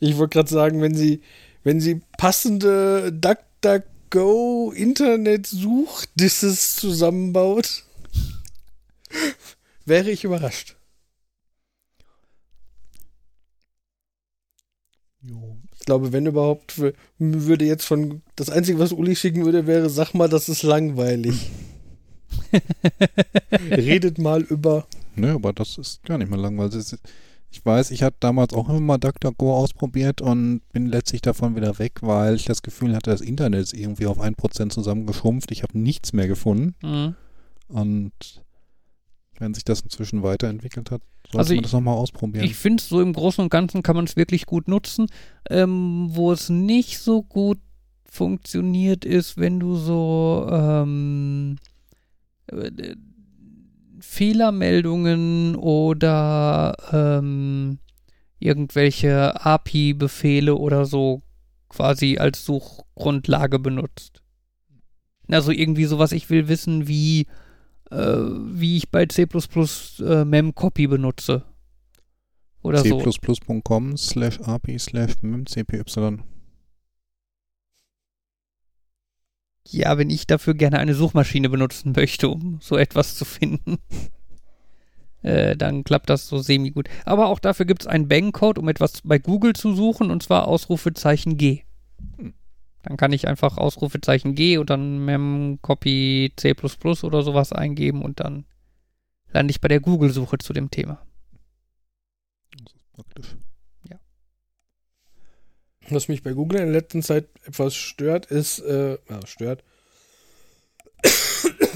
Ich 0.00 0.16
wollte 0.18 0.34
gerade 0.34 0.50
sagen, 0.50 0.80
wenn 0.80 0.94
sie, 0.94 1.22
wenn 1.64 1.80
sie 1.80 2.02
passende 2.18 3.12
DuckDuckGo 3.12 4.72
Internet-Suchdisses 4.72 6.76
zusammenbaut, 6.76 7.84
wäre 9.84 10.10
ich 10.10 10.24
überrascht. 10.24 10.76
Ich 15.78 15.84
glaube, 15.84 16.12
wenn 16.12 16.26
überhaupt, 16.26 16.80
würde 17.18 17.64
jetzt 17.64 17.84
von, 17.84 18.22
das 18.36 18.50
Einzige, 18.50 18.78
was 18.78 18.92
Uli 18.92 19.16
schicken 19.16 19.44
würde, 19.44 19.66
wäre, 19.66 19.90
sag 19.90 20.14
mal, 20.14 20.28
das 20.28 20.48
ist 20.48 20.62
langweilig. 20.62 21.50
Redet 23.70 24.18
mal 24.18 24.42
über. 24.42 24.86
Ne, 25.16 25.32
aber 25.32 25.52
das 25.52 25.78
ist 25.78 26.02
gar 26.04 26.18
nicht 26.18 26.30
mehr 26.30 26.38
langweilig. 26.38 26.94
Ich 27.50 27.64
weiß, 27.64 27.90
ich 27.90 28.02
hatte 28.02 28.18
damals 28.20 28.52
auch 28.52 28.68
immer 28.68 28.80
mal 28.80 28.98
DuckDuckGo 28.98 29.56
ausprobiert 29.56 30.20
und 30.20 30.60
bin 30.72 30.86
letztlich 30.86 31.22
davon 31.22 31.56
wieder 31.56 31.78
weg, 31.78 31.94
weil 32.02 32.34
ich 32.34 32.44
das 32.44 32.62
Gefühl 32.62 32.94
hatte, 32.94 33.10
das 33.10 33.22
Internet 33.22 33.62
ist 33.62 33.74
irgendwie 33.74 34.06
auf 34.06 34.20
1% 34.20 34.68
zusammengeschrumpft. 34.68 35.50
Ich 35.50 35.62
habe 35.62 35.78
nichts 35.78 36.12
mehr 36.12 36.28
gefunden. 36.28 36.74
Mhm. 36.82 37.14
Und 37.68 38.12
wenn 39.38 39.54
sich 39.54 39.64
das 39.64 39.80
inzwischen 39.80 40.22
weiterentwickelt 40.22 40.90
hat, 40.90 41.02
sollte 41.24 41.38
Also 41.38 41.50
man 41.54 41.56
ich- 41.58 41.62
das 41.62 41.72
nochmal 41.72 41.94
ausprobieren. 41.96 42.44
Ich 42.44 42.54
finde 42.56 42.80
es 42.82 42.88
so 42.88 43.00
im 43.00 43.12
Großen 43.12 43.42
und 43.42 43.50
Ganzen 43.50 43.82
kann 43.82 43.96
man 43.96 44.04
es 44.06 44.16
wirklich 44.16 44.46
gut 44.46 44.68
nutzen. 44.68 45.06
Ähm, 45.48 46.08
wo 46.10 46.32
es 46.32 46.48
nicht 46.48 46.98
so 46.98 47.22
gut 47.22 47.58
funktioniert, 48.04 49.04
ist, 49.04 49.36
wenn 49.36 49.60
du 49.60 49.76
so 49.76 50.48
ähm, 50.50 51.56
äh, 52.48 52.94
Fehlermeldungen 54.00 55.54
oder 55.56 56.74
ähm, 56.92 57.78
irgendwelche 58.38 59.44
API-Befehle 59.44 60.54
oder 60.56 60.84
so 60.86 61.22
quasi 61.68 62.18
als 62.18 62.44
Suchgrundlage 62.44 63.58
benutzt. 63.58 64.22
Also 65.28 65.50
irgendwie 65.52 65.84
sowas, 65.84 66.12
ich 66.12 66.30
will 66.30 66.48
wissen, 66.48 66.88
wie, 66.88 67.26
wie 67.90 68.76
ich 68.76 68.90
bei 68.90 69.06
C++ 69.06 69.22
äh, 69.22 70.24
Memcopy 70.24 70.86
benutze. 70.86 71.44
Oder 72.62 72.84
so. 72.84 73.00
c++.com 73.00 73.96
slash 73.96 74.40
api 74.40 74.78
slash 74.78 75.14
memcpy. 75.22 75.82
Ja, 79.70 79.98
wenn 79.98 80.10
ich 80.10 80.26
dafür 80.26 80.54
gerne 80.54 80.78
eine 80.78 80.94
Suchmaschine 80.94 81.48
benutzen 81.50 81.92
möchte, 81.94 82.28
um 82.28 82.58
so 82.60 82.76
etwas 82.76 83.16
zu 83.16 83.24
finden, 83.24 83.78
äh, 85.22 85.56
dann 85.56 85.84
klappt 85.84 86.10
das 86.10 86.26
so 86.26 86.38
semi-gut. 86.38 86.88
Aber 87.04 87.28
auch 87.28 87.38
dafür 87.38 87.66
gibt 87.66 87.82
es 87.82 87.86
einen 87.86 88.08
Bang-Code, 88.08 88.60
um 88.60 88.68
etwas 88.68 89.02
bei 89.02 89.18
Google 89.18 89.54
zu 89.54 89.74
suchen, 89.74 90.10
und 90.10 90.22
zwar 90.22 90.48
Ausrufezeichen 90.48 91.36
G. 91.36 91.62
Hm. 92.16 92.34
Dann 92.88 92.96
kann 92.96 93.12
ich 93.12 93.28
einfach 93.28 93.58
Ausrufezeichen 93.58 94.34
G 94.34 94.56
und 94.56 94.70
dann 94.70 95.04
memcopy 95.04 96.32
C++ 96.36 96.54
oder 97.02 97.22
sowas 97.22 97.52
eingeben 97.52 98.00
und 98.00 98.18
dann 98.18 98.46
lande 99.30 99.50
ich 99.50 99.60
bei 99.60 99.68
der 99.68 99.80
Google-Suche 99.80 100.38
zu 100.38 100.54
dem 100.54 100.70
Thema. 100.70 101.06
Das 102.64 102.74
ist 102.74 102.92
praktisch. 102.92 103.36
Was 105.90 106.08
mich 106.08 106.22
bei 106.22 106.32
Google 106.32 106.60
in 106.60 106.66
der 106.66 106.80
letzten 106.80 107.02
Zeit 107.02 107.28
etwas 107.44 107.74
stört, 107.74 108.26
ist, 108.26 108.58
äh, 108.60 108.98
ja, 109.08 109.26
stört, 109.26 109.64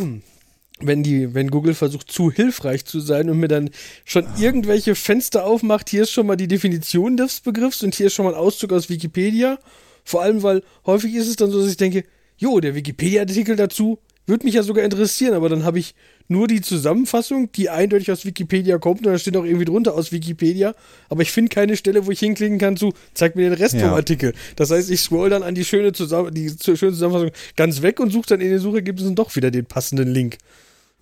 wenn 0.81 1.03
die, 1.03 1.35
wenn 1.35 1.51
Google 1.51 1.75
versucht, 1.75 2.11
zu 2.11 2.31
hilfreich 2.31 2.85
zu 2.85 3.01
sein 3.01 3.31
und 3.31 3.39
mir 3.39 3.49
dann 3.49 3.71
schon 4.05 4.27
irgendwelche 4.39 4.95
Fenster 4.95 5.45
aufmacht, 5.45 5.89
hier 5.89 6.03
ist 6.03 6.11
schon 6.11 6.27
mal 6.27 6.37
die 6.37 6.49
Definition 6.49 7.17
des 7.17 7.41
Begriffs 7.41 7.83
und 7.83 7.95
hier 7.95 8.07
ist 8.07 8.15
schon 8.15 8.25
mal 8.25 8.35
ein 8.35 8.41
Auszug 8.41 8.73
aus 8.73 8.89
Wikipedia. 8.89 9.59
Vor 10.05 10.23
allem, 10.23 10.43
weil 10.43 10.63
häufig 10.87 11.15
ist 11.15 11.29
es 11.29 11.37
dann 11.37 11.51
so, 11.51 11.61
dass 11.61 11.71
ich 11.71 11.77
denke, 11.77 12.05
jo, 12.37 12.61
der 12.61 12.75
Wikipedia-Artikel 12.75 13.57
dazu 13.57 13.99
würde 14.27 14.47
mich 14.47 14.55
ja 14.55 14.63
sogar 14.63 14.85
interessieren, 14.85 15.35
aber 15.35 15.49
dann 15.49 15.65
habe 15.65 15.81
ich 15.81 15.95
nur 16.29 16.47
die 16.47 16.61
Zusammenfassung, 16.61 17.51
die 17.53 17.69
eindeutig 17.71 18.11
aus 18.13 18.25
Wikipedia 18.25 18.79
kommt 18.79 19.01
und 19.01 19.13
da 19.13 19.19
steht 19.19 19.37
auch 19.37 19.45
irgendwie 19.45 19.65
drunter 19.65 19.95
aus 19.95 20.13
Wikipedia, 20.13 20.75
aber 21.09 21.23
ich 21.23 21.33
finde 21.33 21.49
keine 21.49 21.77
Stelle, 21.77 22.07
wo 22.07 22.11
ich 22.13 22.21
hinklicken 22.21 22.59
kann 22.59 22.77
zu, 22.77 22.93
zeig 23.15 23.35
mir 23.35 23.43
den 23.51 23.55
Rest 23.55 23.75
Ja. 23.75 23.81
vom 23.89 23.95
Artikel. 23.95 24.33
Das 24.55 24.71
heißt, 24.71 24.91
ich 24.91 25.01
scroll 25.01 25.29
dann 25.31 25.43
an 25.43 25.57
die 25.57 25.65
schöne, 25.65 25.93
Zusammen 25.93 26.33
die 26.33 26.49
schöne 26.51 26.93
Zusammenfassung 26.93 27.31
ganz 27.57 27.83
weg 27.83 27.99
und 27.99 28.11
suche 28.11 28.27
dann 28.29 28.41
in 28.41 28.51
den 28.51 28.61
Suchergebnissen 28.61 29.17
doch 29.17 29.35
wieder 29.35 29.51
den 29.51 29.67
passenden 29.67 30.13
Link. 30.13 30.39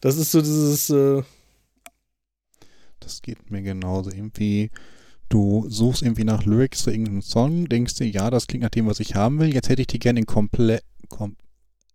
Das 0.01 0.17
ist 0.17 0.31
so 0.33 0.41
dieses, 0.41 0.89
äh, 0.89 1.23
Das 3.01 3.21
geht 3.23 3.51
mir 3.51 3.63
genauso. 3.63 4.11
Irgendwie, 4.11 4.71
du 5.31 5.65
suchst 5.69 6.03
irgendwie 6.03 6.25
nach 6.25 6.45
Lyrics 6.45 6.83
zu 6.83 6.91
irgendeinem 6.91 7.23
Song, 7.23 7.67
denkst 7.69 7.95
dir, 7.95 8.09
ja, 8.09 8.29
das 8.29 8.47
klingt 8.47 8.65
nach 8.65 8.71
dem, 8.71 8.87
was 8.87 9.01
ich 9.01 9.15
haben 9.15 9.39
will. 9.39 9.55
Jetzt 9.55 9.71
hätte 9.71 9.81
ich 9.81 9.89
die 9.89 9.99
gerne 9.99 10.21
in 10.21 10.27
komplett, 10.27 10.85
kom 11.09 11.39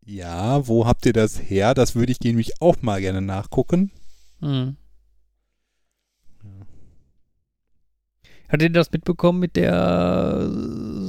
Ja, 0.04 0.68
wo 0.68 0.88
habt 0.88 1.06
ihr 1.06 1.14
das 1.14 1.40
her? 1.40 1.76
Das 1.76 1.94
würde 1.96 2.12
ich 2.12 2.20
nämlich 2.22 2.60
auch 2.62 2.82
mal 2.82 3.00
gerne 3.00 3.22
nachgucken. 3.22 3.92
Hm. 4.40 4.78
Hat 8.48 8.62
ihr 8.62 8.70
das 8.70 8.92
mitbekommen 8.92 9.40
mit 9.40 9.56
der 9.56 10.52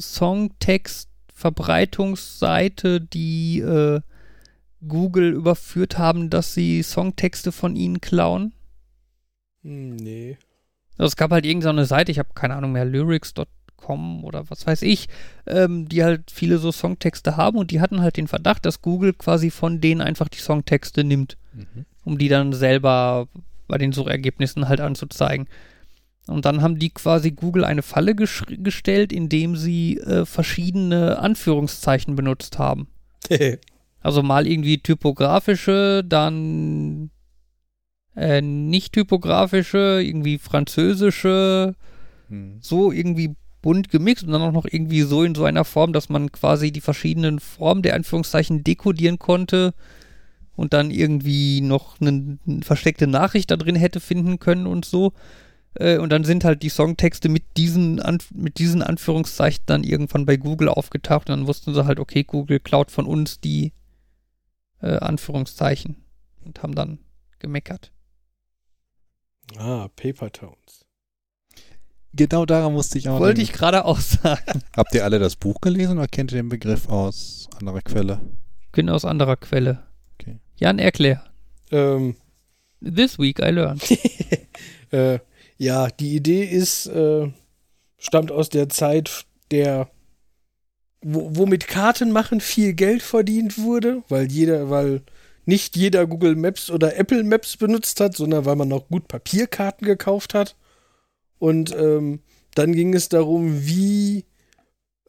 Songtext-Verbreitungsseite, 0.01 3.01
die 3.01 3.61
äh, 3.61 4.01
Google 4.87 5.33
überführt 5.33 5.99
haben, 5.99 6.31
dass 6.31 6.55
sie 6.55 6.83
Songtexte 6.83 7.53
von 7.53 7.77
ihnen 7.77 8.01
klauen? 8.01 8.55
Hm, 9.63 9.97
nee. 9.97 10.39
Also 10.99 11.09
es 11.09 11.17
gab 11.17 11.31
halt 11.31 11.45
irgendeine 11.47 11.85
so 11.85 11.89
Seite, 11.89 12.11
ich 12.13 12.19
habe 12.19 12.31
keine 12.35 12.57
Ahnung 12.57 12.73
mehr, 12.73 12.85
lyrics.com 12.85 14.25
oder 14.25 14.49
was 14.51 14.67
weiß 14.67 14.83
ich, 14.83 15.09
ähm, 15.47 15.89
die 15.89 16.03
halt 16.05 16.31
viele 16.31 16.59
so 16.59 16.73
Songtexte 16.73 17.37
haben 17.37 17.59
und 17.59 17.71
die 17.71 17.81
hatten 17.81 18.01
halt 18.01 18.17
den 18.17 18.29
Verdacht, 18.29 18.65
dass 18.67 18.83
Google 18.83 19.13
quasi 19.13 19.51
von 19.51 19.81
denen 19.81 20.01
einfach 20.01 20.29
die 20.29 20.39
Songtexte 20.39 21.05
nimmt, 21.05 21.37
Mhm. 21.55 21.85
um 22.05 22.19
die 22.19 22.29
dann 22.29 22.53
selber 22.53 23.29
bei 23.69 23.79
den 23.79 23.93
Suchergebnissen 23.93 24.69
halt 24.69 24.81
anzuzeigen. 24.81 25.49
Und 26.27 26.45
dann 26.45 26.61
haben 26.61 26.79
die 26.79 26.91
quasi 26.91 27.31
Google 27.31 27.65
eine 27.65 27.83
Falle 27.83 28.15
gestellt, 28.17 29.13
indem 29.13 29.55
sie 29.57 29.99
äh, 29.99 30.27
verschiedene 30.27 31.19
Anführungszeichen 31.19 32.17
benutzt 32.17 32.59
haben. 32.59 32.89
Also 34.03 34.23
mal 34.23 34.47
irgendwie 34.47 34.79
typografische, 34.79 36.05
dann 36.05 37.11
äh, 38.17 38.41
nicht 38.41 38.93
typografische, 38.93 40.01
irgendwie 40.03 40.39
französische, 40.39 41.75
Hm. 42.29 42.59
so 42.61 42.91
irgendwie 42.91 43.37
bunt 43.63 43.89
gemixt 43.91 44.25
und 44.25 44.33
dann 44.33 44.43
auch 44.43 44.53
noch 44.53 44.67
irgendwie 44.71 45.03
so 45.03 45.23
in 45.23 45.35
so 45.35 45.45
einer 45.45 45.65
Form, 45.65 45.93
dass 45.93 46.09
man 46.09 46.33
quasi 46.33 46.73
die 46.73 46.81
verschiedenen 46.81 47.41
Formen 47.41 47.83
der 47.83 47.95
Anführungszeichen 47.95 48.65
dekodieren 48.65 49.19
konnte 49.19 49.75
und 50.57 50.73
dann 50.73 50.91
irgendwie 50.91 51.61
noch 51.61 52.01
eine, 52.01 52.39
eine 52.47 52.63
versteckte 52.63 53.07
Nachricht 53.07 53.51
da 53.51 53.57
drin 53.57 53.77
hätte 53.77 54.01
finden 54.01 54.39
können 54.39 54.67
und 54.67 54.85
so. 54.85 55.13
Äh, 55.75 55.99
Und 55.99 56.11
dann 56.11 56.25
sind 56.25 56.45
halt 56.45 56.63
die 56.63 56.69
Songtexte 56.69 57.29
mit 57.29 57.45
diesen, 57.57 58.01
mit 58.35 58.59
diesen 58.59 58.83
Anführungszeichen 58.83 59.65
dann 59.67 59.85
irgendwann 59.85 60.27
bei 60.27 60.37
Google 60.37 60.69
aufgetaucht 60.69 61.29
und 61.29 61.37
dann 61.37 61.47
wussten 61.47 61.75
sie 61.75 61.85
halt, 61.85 62.01
okay, 62.01 62.25
Google 62.25 62.61
klaut 62.61 62.91
von 62.91 63.07
uns 63.07 63.41
die 63.41 63.73
äh, 64.81 64.97
Anführungszeichen 64.97 65.97
und 66.45 66.63
haben 66.63 66.75
dann 66.75 66.99
gemeckert. 67.39 67.93
Ah, 69.59 69.89
Paper 69.97 70.31
Towns. 70.33 70.85
Genau 72.13 72.47
daran 72.47 72.73
musste 72.73 72.99
ich 72.99 73.09
auch 73.09 73.21
Wollte 73.21 73.35
denken. 73.37 73.53
ich 73.53 73.57
gerade 73.57 73.85
auch 73.85 74.01
sagen. 74.01 74.63
Habt 74.77 74.95
ihr 74.95 75.05
alle 75.05 75.19
das 75.19 75.37
Buch 75.37 75.61
gelesen 75.61 75.99
oder 75.99 76.09
kennt 76.09 76.33
ihr 76.33 76.37
den 76.39 76.49
Begriff 76.49 76.89
aus 76.89 77.49
anderer 77.59 77.83
Quelle? 77.83 78.21
Bin 78.73 78.89
aus 78.89 79.05
anderer 79.05 79.37
Quelle. 79.37 79.83
Okay. 80.15 80.39
Jan, 80.57 80.79
erklär. 80.79 81.25
Ähm, 81.71 82.17
This 82.81 83.19
week 83.19 83.39
I 83.41 83.51
learned. 83.51 83.83
äh, 84.93 85.19
ja, 85.59 85.89
die 85.89 86.15
Idee 86.17 86.45
ist, 86.45 86.87
äh, 86.87 87.31
stammt 87.99 88.31
aus 88.31 88.49
der 88.49 88.69
Zeit 88.69 89.25
der, 89.51 89.91
wo, 91.03 91.37
wo 91.37 91.47
mit 91.47 91.69
Karten 91.69 92.13
machen 92.13 92.41
viel 92.41 92.75
Geld 92.75 93.03
verdient 93.03 93.59
wurde, 93.59 94.03
weil 94.09 94.31
jeder, 94.31 94.71
weil 94.71 95.03
nicht 95.47 95.77
jeder 95.77 96.07
Google 96.07 96.37
Maps 96.37 96.71
oder 96.71 96.97
Apple 96.97 97.25
Maps 97.25 97.57
benutzt 97.57 98.01
hat, 98.01 98.17
sondern 98.17 98.45
weil 98.45 98.57
man 98.57 98.69
noch 98.69 98.89
gut 98.89 99.09
Papierkarten 99.09 99.87
gekauft 99.87 100.35
hat. 100.35 100.57
Und 101.39 101.75
ähm, 101.75 102.21
dann 102.55 102.73
ging 102.73 102.95
es 102.95 103.09
darum, 103.09 103.67
wie, 103.67 104.25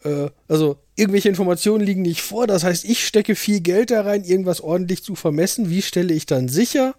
äh, 0.04 0.30
also 0.48 0.78
irgendwelche 0.96 1.30
Informationen 1.30 1.84
liegen 1.84 2.04
nicht 2.04 2.22
vor. 2.22 2.46
Das 2.46 2.64
heißt, 2.64 2.86
ich 2.86 3.06
stecke 3.06 3.36
viel 3.36 3.62
Geld 3.62 3.92
da 3.92 4.02
rein, 4.02 4.24
irgendwas 4.24 4.62
ordentlich 4.62 5.04
zu 5.04 5.16
vermessen. 5.16 5.70
Wie 5.70 5.82
stelle 5.82 6.14
ich 6.14 6.26
dann 6.26 6.50
sicher, 6.50 6.96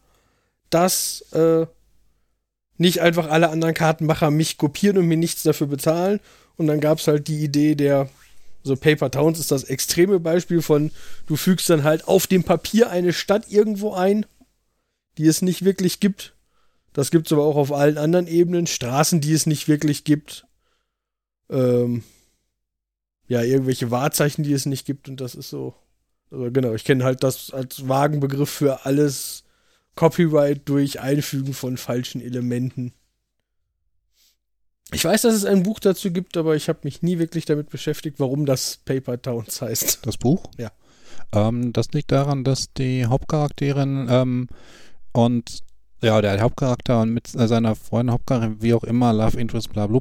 dass 0.70 1.22
äh, 1.32 1.66
nicht 2.76 3.00
einfach 3.00 3.28
alle 3.28 3.50
anderen 3.50 3.74
Kartenmacher 3.74 4.30
mich 4.30 4.56
kopieren 4.56 4.98
und 4.98 5.06
mir 5.06 5.16
nichts 5.16 5.42
dafür 5.42 5.66
bezahlen. 5.66 6.20
Und 6.56 6.66
dann 6.66 6.80
gab 6.80 6.98
es 6.98 7.06
halt 7.06 7.28
die 7.28 7.44
Idee 7.44 7.74
der, 7.74 8.08
so 8.62 8.76
Paper 8.76 9.10
Towns 9.10 9.38
ist 9.38 9.50
das 9.50 9.64
extreme 9.64 10.20
Beispiel 10.20 10.62
von, 10.62 10.90
du 11.26 11.36
fügst 11.36 11.70
dann 11.70 11.84
halt 11.84 12.06
auf 12.06 12.26
dem 12.26 12.44
Papier 12.44 12.90
eine 12.90 13.12
Stadt 13.12 13.50
irgendwo 13.50 13.94
ein, 13.94 14.26
die 15.16 15.26
es 15.26 15.42
nicht 15.42 15.64
wirklich 15.64 16.00
gibt. 16.00 16.34
Das 16.92 17.10
gibt 17.10 17.26
es 17.26 17.32
aber 17.32 17.44
auch 17.44 17.56
auf 17.56 17.72
allen 17.72 17.98
anderen 17.98 18.26
Ebenen. 18.26 18.66
Straßen, 18.66 19.20
die 19.20 19.32
es 19.32 19.46
nicht 19.46 19.68
wirklich 19.68 20.04
gibt. 20.04 20.46
Ähm, 21.50 22.02
ja, 23.28 23.42
irgendwelche 23.42 23.90
Wahrzeichen, 23.90 24.42
die 24.42 24.52
es 24.52 24.66
nicht 24.66 24.86
gibt. 24.86 25.08
Und 25.08 25.20
das 25.20 25.34
ist 25.34 25.50
so. 25.50 25.74
Also 26.30 26.50
genau, 26.50 26.74
ich 26.74 26.84
kenne 26.84 27.04
halt 27.04 27.22
das 27.22 27.52
als 27.52 27.88
vagen 27.88 28.20
Begriff 28.20 28.50
für 28.50 28.84
alles 28.84 29.44
Copyright 29.94 30.68
durch 30.68 31.00
Einfügen 31.00 31.54
von 31.54 31.76
falschen 31.76 32.20
Elementen. 32.20 32.92
Ich 34.92 35.04
weiß, 35.04 35.22
dass 35.22 35.34
es 35.34 35.44
ein 35.44 35.62
Buch 35.62 35.80
dazu 35.80 36.10
gibt, 36.10 36.36
aber 36.36 36.56
ich 36.56 36.68
habe 36.68 36.80
mich 36.82 37.02
nie 37.02 37.18
wirklich 37.18 37.44
damit 37.44 37.68
beschäftigt, 37.68 38.18
warum 38.20 38.46
das 38.46 38.78
Paper 38.84 39.20
Towns 39.20 39.60
heißt. 39.60 40.06
Das 40.06 40.16
Buch? 40.16 40.44
Ja. 40.56 40.70
Ähm, 41.32 41.72
das 41.72 41.92
liegt 41.92 42.10
daran, 42.10 42.42
dass 42.42 42.72
die 42.72 43.04
Hauptcharakterin 43.04 44.06
ähm, 44.10 44.48
und 45.12 45.62
ja, 46.00 46.22
der 46.22 46.40
Hauptcharakter 46.40 47.02
und 47.02 47.10
mit 47.10 47.26
seiner 47.26 47.74
Freundin, 47.74 48.12
Hauptcharakter, 48.12 48.62
wie 48.62 48.72
auch 48.72 48.84
immer, 48.84 49.12
Love 49.12 49.38
Interest, 49.38 49.72
bla 49.72 49.86
bla, 49.86 50.00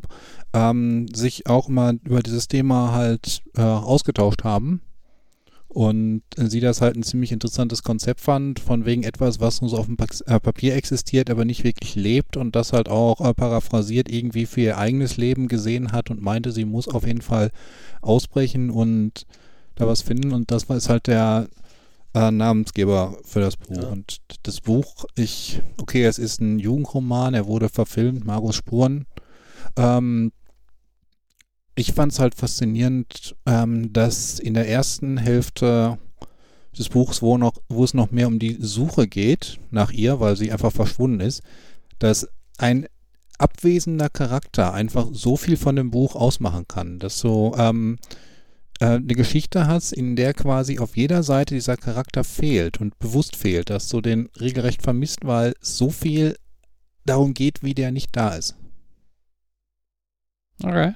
ähm, 0.54 1.08
sich 1.14 1.48
auch 1.48 1.70
immer 1.70 1.94
über 2.04 2.22
dieses 2.22 2.48
Thema 2.48 2.94
halt 2.94 3.42
äh, 3.58 3.62
ausgetauscht 3.62 4.44
haben. 4.44 4.82
Und 5.78 6.24
sie 6.36 6.60
das 6.60 6.82
halt 6.82 6.96
ein 6.96 7.04
ziemlich 7.04 7.32
interessantes 7.32 7.84
Konzept 7.84 8.20
fand, 8.20 8.60
von 8.60 8.88
wegen 8.88 9.04
etwas, 9.04 9.40
was 9.40 9.62
nur 9.62 9.70
so 9.70 9.78
auf 9.78 9.86
dem 9.86 9.96
äh, 10.26 10.40
Papier 10.40 10.76
existiert, 10.76 11.30
aber 11.30 11.46
nicht 11.46 11.64
wirklich 11.64 11.94
lebt 11.94 12.36
und 12.36 12.56
das 12.56 12.74
halt 12.74 12.90
auch 12.90 13.22
äh, 13.22 13.32
paraphrasiert 13.36 14.12
irgendwie 14.12 14.48
für 14.48 14.62
ihr 14.62 14.80
eigenes 14.80 15.18
Leben 15.18 15.48
gesehen 15.48 15.92
hat 15.92 16.10
und 16.10 16.20
meinte, 16.20 16.52
sie 16.52 16.66
muss 16.66 16.88
auf 16.88 17.06
jeden 17.06 17.22
Fall 17.22 17.52
ausbrechen 18.02 18.72
und 18.72 19.28
da 19.76 19.86
was 19.86 20.02
finden. 20.02 20.34
Und 20.34 20.50
das 20.50 20.68
war 20.68 20.78
ist 20.78 20.90
halt 20.90 21.06
der 21.06 21.48
äh, 22.16 22.32
Namensgeber 22.32 23.16
für 23.24 23.42
das 23.42 23.56
Buch. 23.56 23.78
Ja. 23.78 23.90
Und 23.90 24.18
das 24.42 24.62
Buch, 24.62 25.06
ich, 25.14 25.62
okay, 25.80 26.06
es 26.06 26.18
ist 26.18 26.42
ein 26.42 26.58
Jugendroman, 26.58 27.36
er 27.36 27.46
wurde 27.46 27.70
verfilmt, 27.70 28.26
Markus 28.26 28.56
Spuren. 28.56 29.06
Ähm, 29.76 30.32
ich 31.78 31.94
fand 31.94 32.12
es 32.12 32.20
halt 32.20 32.34
faszinierend, 32.34 33.36
ähm, 33.46 33.94
dass 33.94 34.40
in 34.40 34.56
der 34.56 34.68
ersten 34.68 35.18
Hälfte 35.18 36.00
des 36.78 36.90
Buchs, 36.90 37.22
wo, 37.22 37.38
noch, 37.38 37.54
wo 37.70 37.84
es 37.84 37.94
noch 37.94 38.10
mehr 38.10 38.28
um 38.28 38.40
die 38.40 38.58
Suche 38.60 39.08
geht 39.08 39.60
nach 39.70 39.92
ihr, 39.92 40.20
weil 40.20 40.36
sie 40.36 40.52
einfach 40.52 40.72
verschwunden 40.72 41.20
ist, 41.20 41.44
dass 42.00 42.28
ein 42.58 42.88
abwesender 43.38 44.10
Charakter 44.10 44.74
einfach 44.74 45.08
so 45.12 45.38
viel 45.38 45.56
von 45.56 45.76
dem 45.76 45.92
Buch 45.92 46.16
ausmachen 46.16 46.68
kann, 46.68 46.98
dass 46.98 47.20
so 47.20 47.54
ähm, 47.56 48.00
äh, 48.80 48.86
eine 48.86 49.06
Geschichte 49.06 49.68
hast, 49.68 49.94
in 49.94 50.16
der 50.16 50.34
quasi 50.34 50.80
auf 50.80 50.98
jeder 50.98 51.22
Seite 51.22 51.54
dieser 51.54 51.78
Charakter 51.78 52.24
fehlt 52.24 52.82
und 52.82 52.98
bewusst 52.98 53.36
fehlt, 53.36 53.70
dass 53.70 53.88
du 53.88 54.02
den 54.02 54.30
regelrecht 54.40 54.82
vermisst, 54.82 55.20
weil 55.26 55.54
so 55.62 55.92
viel 55.92 56.38
darum 57.06 57.36
geht, 57.36 57.62
wie 57.62 57.76
der 57.76 57.92
nicht 57.92 58.10
da 58.16 58.30
ist. 58.30 58.56
Okay. 60.64 60.94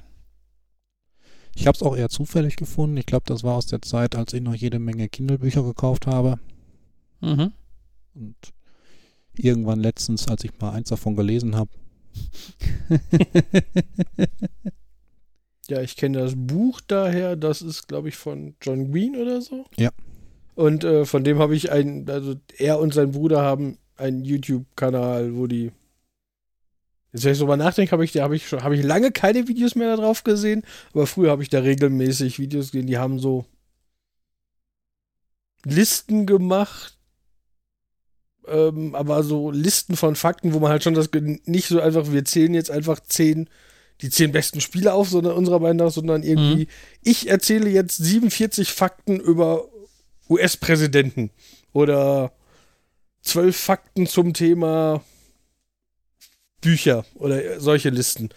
Ich 1.54 1.66
habe 1.66 1.76
es 1.76 1.82
auch 1.82 1.96
eher 1.96 2.08
zufällig 2.08 2.56
gefunden. 2.56 2.96
Ich 2.96 3.06
glaube, 3.06 3.24
das 3.26 3.44
war 3.44 3.56
aus 3.56 3.66
der 3.66 3.82
Zeit, 3.82 4.16
als 4.16 4.32
ich 4.32 4.40
noch 4.40 4.54
jede 4.54 4.78
Menge 4.78 5.08
Kindle-Bücher 5.08 5.62
gekauft 5.62 6.06
habe. 6.06 6.38
Mhm. 7.20 7.52
Und 8.14 8.36
irgendwann 9.34 9.80
letztens, 9.80 10.28
als 10.28 10.44
ich 10.44 10.52
mal 10.60 10.72
eins 10.72 10.88
davon 10.88 11.16
gelesen 11.16 11.56
habe, 11.56 11.70
Ja, 15.68 15.80
ich 15.80 15.96
kenne 15.96 16.18
das 16.18 16.34
Buch 16.36 16.80
daher, 16.86 17.36
das 17.36 17.62
ist, 17.62 17.86
glaube 17.88 18.08
ich, 18.08 18.16
von 18.16 18.56
John 18.60 18.90
Green 18.90 19.16
oder 19.16 19.40
so. 19.40 19.64
Ja. 19.76 19.90
Und 20.54 20.84
äh, 20.84 21.04
von 21.06 21.24
dem 21.24 21.38
habe 21.38 21.54
ich 21.54 21.70
einen, 21.70 22.10
also 22.10 22.34
er 22.58 22.78
und 22.80 22.92
sein 22.92 23.12
Bruder 23.12 23.42
haben 23.42 23.78
einen 23.96 24.24
YouTube-Kanal, 24.24 25.36
wo 25.36 25.46
die. 25.46 25.72
Jetzt, 27.12 27.24
wenn 27.24 27.32
ich 27.32 27.38
drüber 27.38 27.56
nachdenke, 27.56 27.92
habe 27.92 28.04
ich, 28.04 28.12
da 28.12 28.22
habe 28.22 28.36
ich 28.36 28.48
schon, 28.48 28.62
habe 28.62 28.74
ich 28.74 28.82
lange 28.82 29.12
keine 29.12 29.46
Videos 29.46 29.74
mehr 29.74 29.96
da 29.96 30.02
drauf 30.02 30.24
gesehen, 30.24 30.62
aber 30.94 31.06
früher 31.06 31.30
habe 31.30 31.42
ich 31.42 31.50
da 31.50 31.60
regelmäßig 31.60 32.38
Videos 32.38 32.72
gesehen, 32.72 32.86
die 32.86 32.98
haben 32.98 33.18
so 33.18 33.44
Listen 35.64 36.26
gemacht, 36.26 36.96
ähm, 38.48 38.94
aber 38.94 39.22
so 39.22 39.50
Listen 39.50 39.94
von 39.96 40.16
Fakten, 40.16 40.54
wo 40.54 40.58
man 40.58 40.70
halt 40.70 40.82
schon 40.82 40.94
das 40.94 41.10
nicht 41.44 41.68
so 41.68 41.80
einfach, 41.80 42.10
wir 42.10 42.24
zählen 42.24 42.54
jetzt 42.54 42.70
einfach 42.70 42.98
zehn, 43.00 43.48
die 44.00 44.08
zehn 44.10 44.32
besten 44.32 44.60
Spiele 44.62 44.94
auf, 44.94 45.10
sondern 45.10 45.36
unserer 45.36 45.60
Meinung 45.60 45.86
nach, 45.86 45.92
sondern 45.92 46.22
irgendwie, 46.22 46.66
ich 47.02 47.28
erzähle 47.28 47.68
jetzt 47.68 47.98
47 47.98 48.72
Fakten 48.72 49.20
über 49.20 49.68
US-Präsidenten 50.30 51.30
oder 51.72 52.32
zwölf 53.20 53.56
Fakten 53.56 54.06
zum 54.06 54.32
Thema 54.34 55.04
Bücher 56.62 57.04
oder 57.16 57.60
solche 57.60 57.90
Listen. 57.90 58.30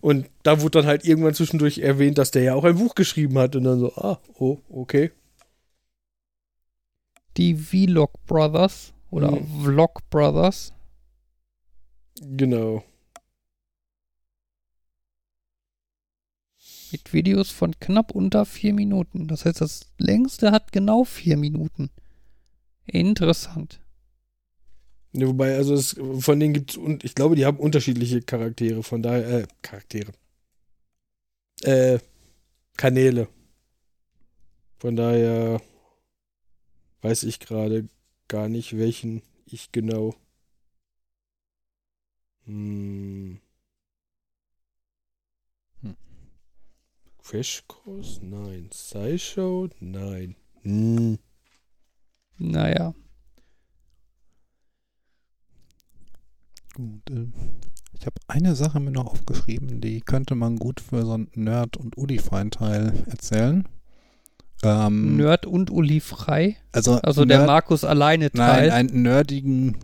Und 0.00 0.28
da 0.42 0.62
wurde 0.62 0.80
dann 0.80 0.86
halt 0.86 1.04
irgendwann 1.04 1.34
zwischendurch 1.34 1.78
erwähnt, 1.78 2.16
dass 2.18 2.30
der 2.30 2.42
ja 2.42 2.54
auch 2.54 2.64
ein 2.64 2.76
Buch 2.78 2.94
geschrieben 2.94 3.38
hat 3.38 3.54
und 3.56 3.64
dann 3.64 3.78
so, 3.80 3.92
ah, 3.96 4.18
oh, 4.38 4.58
okay. 4.70 5.12
die 7.36 7.54
Vlog 7.56 8.12
Brothers 8.26 8.92
oder 9.10 9.30
Mhm. 9.32 9.62
Vlog 9.64 10.08
Brothers. 10.10 10.72
Genau. 12.20 12.84
Mit 16.92 17.12
Videos 17.12 17.50
von 17.50 17.78
knapp 17.80 18.12
unter 18.14 18.44
vier 18.46 18.74
Minuten. 18.74 19.28
Das 19.28 19.44
heißt, 19.44 19.60
das 19.60 19.92
längste 19.98 20.52
hat 20.52 20.72
genau 20.72 21.04
vier 21.04 21.36
Minuten. 21.36 21.90
Interessant. 22.86 23.81
Ja, 25.14 25.26
wobei, 25.26 25.56
also 25.56 25.74
es, 25.74 25.96
von 26.20 26.40
denen 26.40 26.54
gibt's 26.54 26.76
und 26.76 27.04
ich 27.04 27.14
glaube, 27.14 27.36
die 27.36 27.44
haben 27.44 27.58
unterschiedliche 27.58 28.22
Charaktere, 28.22 28.82
von 28.82 29.02
daher, 29.02 29.40
äh, 29.40 29.46
Charaktere. 29.60 30.12
Äh, 31.62 31.98
Kanäle. 32.76 33.28
Von 34.78 34.96
daher 34.96 35.60
weiß 37.02 37.24
ich 37.24 37.40
gerade 37.40 37.88
gar 38.28 38.48
nicht, 38.48 38.76
welchen 38.78 39.22
ich 39.46 39.70
genau. 39.70 40.14
Hm. 42.46 43.40
Hm. 45.82 45.96
Crash 47.22 47.62
Course? 47.68 48.24
Nein. 48.24 48.70
SciShow? 48.72 49.68
Nein. 49.78 50.36
Hm. 50.62 51.18
Naja. 52.38 52.94
Gut. 56.74 57.10
Äh, 57.10 57.26
ich 57.98 58.06
habe 58.06 58.16
eine 58.26 58.54
Sache 58.56 58.80
mir 58.80 58.90
noch 58.90 59.06
aufgeschrieben, 59.06 59.80
die 59.80 60.00
könnte 60.00 60.34
man 60.34 60.56
gut 60.56 60.80
für 60.80 61.04
so 61.04 61.12
einen 61.12 61.28
Nerd- 61.34 61.76
und 61.76 61.96
Uli-freien 61.96 62.50
Teil 62.50 62.92
erzählen. 63.08 63.68
Ähm, 64.64 65.16
Nerd 65.16 65.46
und 65.46 65.70
Uli 65.70 66.00
frei. 66.00 66.56
also 66.72 66.94
Also 67.02 67.24
der 67.24 67.38
Nerd- 67.38 67.46
Markus 67.48 67.84
alleine 67.84 68.30
Nein, 68.32 68.48
Teil. 68.48 68.70
einen 68.70 69.02
nerdigen, 69.02 69.76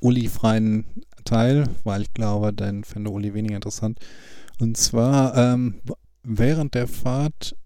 Uli-freien 0.00 0.84
Teil, 1.24 1.64
weil 1.84 2.02
ich 2.02 2.12
glaube, 2.14 2.52
den 2.52 2.84
fände 2.84 3.10
Uli 3.10 3.32
weniger 3.32 3.54
interessant. 3.56 3.98
Und 4.60 4.76
zwar 4.76 5.36
ähm, 5.36 5.76
während 6.22 6.74
der 6.74 6.86
Fahrt 6.88 7.56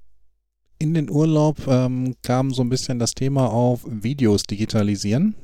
in 0.79 0.95
den 0.95 1.11
Urlaub 1.11 1.66
ähm, 1.66 2.14
kam 2.22 2.53
so 2.53 2.62
ein 2.62 2.68
bisschen 2.68 2.99
das 2.99 3.14
Thema 3.14 3.47
auf 3.51 3.85
Videos 3.89 4.45
digitalisieren. 4.45 5.35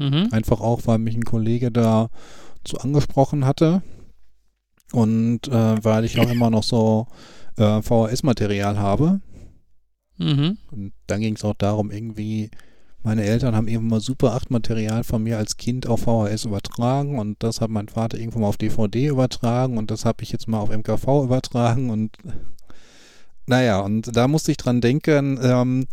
Mhm. 0.00 0.28
Einfach 0.32 0.60
auch, 0.60 0.80
weil 0.86 0.98
mich 0.98 1.14
ein 1.14 1.26
Kollege 1.26 1.70
da 1.70 2.08
zu 2.64 2.78
angesprochen 2.78 3.44
hatte. 3.44 3.82
Und 4.92 5.46
äh, 5.46 5.84
weil 5.84 6.04
ich 6.04 6.18
auch 6.18 6.30
immer 6.30 6.50
noch 6.50 6.64
so 6.64 7.06
äh, 7.58 7.82
VHS-Material 7.82 8.78
habe. 8.78 9.20
Mhm. 10.16 10.56
Und 10.70 10.92
dann 11.06 11.20
ging 11.20 11.36
es 11.36 11.44
auch 11.44 11.54
darum, 11.54 11.90
irgendwie, 11.90 12.50
meine 13.02 13.24
Eltern 13.24 13.54
haben 13.54 13.68
irgendwann 13.68 13.98
mal 13.98 14.00
Super 14.00 14.34
8 14.34 14.50
Material 14.50 15.04
von 15.04 15.22
mir 15.22 15.36
als 15.36 15.58
Kind 15.58 15.86
auf 15.86 16.00
VHS 16.00 16.46
übertragen 16.46 17.18
und 17.18 17.42
das 17.42 17.60
hat 17.60 17.70
mein 17.70 17.88
Vater 17.88 18.18
irgendwann 18.18 18.42
mal 18.42 18.48
auf 18.48 18.56
DVD 18.56 19.06
übertragen 19.06 19.78
und 19.78 19.90
das 19.90 20.04
habe 20.04 20.22
ich 20.22 20.32
jetzt 20.32 20.48
mal 20.48 20.58
auf 20.58 20.70
MKV 20.70 21.24
übertragen 21.24 21.90
und 21.90 22.16
naja, 23.46 23.80
und 23.80 24.16
da 24.16 24.28
musste 24.28 24.52
ich 24.52 24.56
dran 24.56 24.80
denken, 24.80 25.38
ähm, 25.42 25.86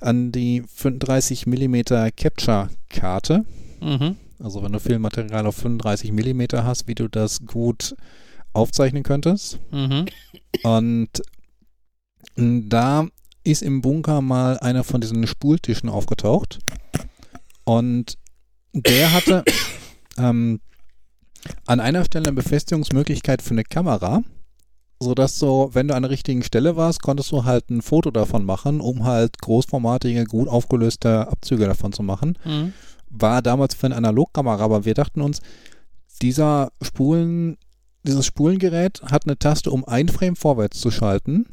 an 0.00 0.32
die 0.32 0.62
35 0.74 1.46
mm 1.46 1.82
Capture-Karte. 2.16 3.44
Mhm. 3.80 4.16
Also 4.42 4.62
wenn 4.62 4.72
du 4.72 4.80
Filmmaterial 4.80 5.46
auf 5.46 5.56
35 5.56 6.12
mm 6.12 6.42
hast, 6.64 6.88
wie 6.88 6.94
du 6.94 7.08
das 7.08 7.46
gut 7.46 7.94
aufzeichnen 8.52 9.02
könntest. 9.02 9.60
Mhm. 9.70 10.06
Und 10.62 11.22
da 12.36 13.06
ist 13.44 13.62
im 13.62 13.82
Bunker 13.82 14.20
mal 14.20 14.58
einer 14.58 14.84
von 14.84 15.00
diesen 15.00 15.26
Spultischen 15.26 15.88
aufgetaucht. 15.88 16.58
Und 17.64 18.18
der 18.72 19.12
hatte 19.12 19.44
ähm, 20.18 20.60
an 21.66 21.80
einer 21.80 22.04
Stelle 22.04 22.26
eine 22.26 22.36
Befestigungsmöglichkeit 22.36 23.42
für 23.42 23.50
eine 23.50 23.64
Kamera, 23.64 24.22
sodass 25.02 25.38
so, 25.38 25.70
wenn 25.72 25.88
du 25.88 25.94
an 25.94 26.02
der 26.02 26.10
richtigen 26.10 26.42
Stelle 26.42 26.76
warst, 26.76 27.02
konntest 27.02 27.30
du 27.32 27.44
halt 27.44 27.68
ein 27.70 27.82
Foto 27.82 28.10
davon 28.10 28.44
machen, 28.44 28.80
um 28.80 29.04
halt 29.04 29.38
großformatige, 29.40 30.24
gut 30.24 30.48
aufgelöste 30.48 31.28
Abzüge 31.28 31.66
davon 31.66 31.92
zu 31.92 32.02
machen. 32.02 32.38
Mhm. 32.44 32.72
War 33.10 33.42
damals 33.42 33.74
für 33.74 33.86
eine 33.86 33.96
Analogkamera, 33.96 34.62
aber 34.64 34.84
wir 34.84 34.94
dachten 34.94 35.20
uns, 35.20 35.40
dieser 36.22 36.72
Spulen, 36.80 37.58
dieses 38.04 38.24
Spulengerät 38.26 39.02
hat 39.02 39.26
eine 39.26 39.38
Taste, 39.38 39.70
um 39.70 39.84
ein 39.84 40.08
Frame 40.08 40.36
vorwärts 40.36 40.80
zu 40.80 40.90
schalten. 40.90 41.46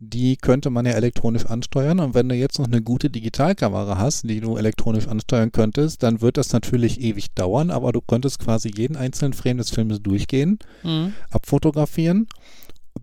Die 0.00 0.36
könnte 0.36 0.70
man 0.70 0.86
ja 0.86 0.92
elektronisch 0.92 1.46
ansteuern. 1.46 1.98
Und 1.98 2.14
wenn 2.14 2.28
du 2.28 2.36
jetzt 2.36 2.60
noch 2.60 2.66
eine 2.68 2.80
gute 2.82 3.10
Digitalkamera 3.10 3.98
hast, 3.98 4.28
die 4.30 4.38
du 4.40 4.56
elektronisch 4.56 5.08
ansteuern 5.08 5.50
könntest, 5.50 6.04
dann 6.04 6.20
wird 6.20 6.36
das 6.36 6.52
natürlich 6.52 7.00
ewig 7.00 7.34
dauern, 7.34 7.70
aber 7.72 7.90
du 7.90 8.00
könntest 8.00 8.38
quasi 8.38 8.70
jeden 8.76 8.96
einzelnen 8.96 9.32
Frame 9.32 9.58
des 9.58 9.70
Filmes 9.70 10.00
durchgehen, 10.00 10.60
Mhm. 10.84 11.14
abfotografieren, 11.30 12.28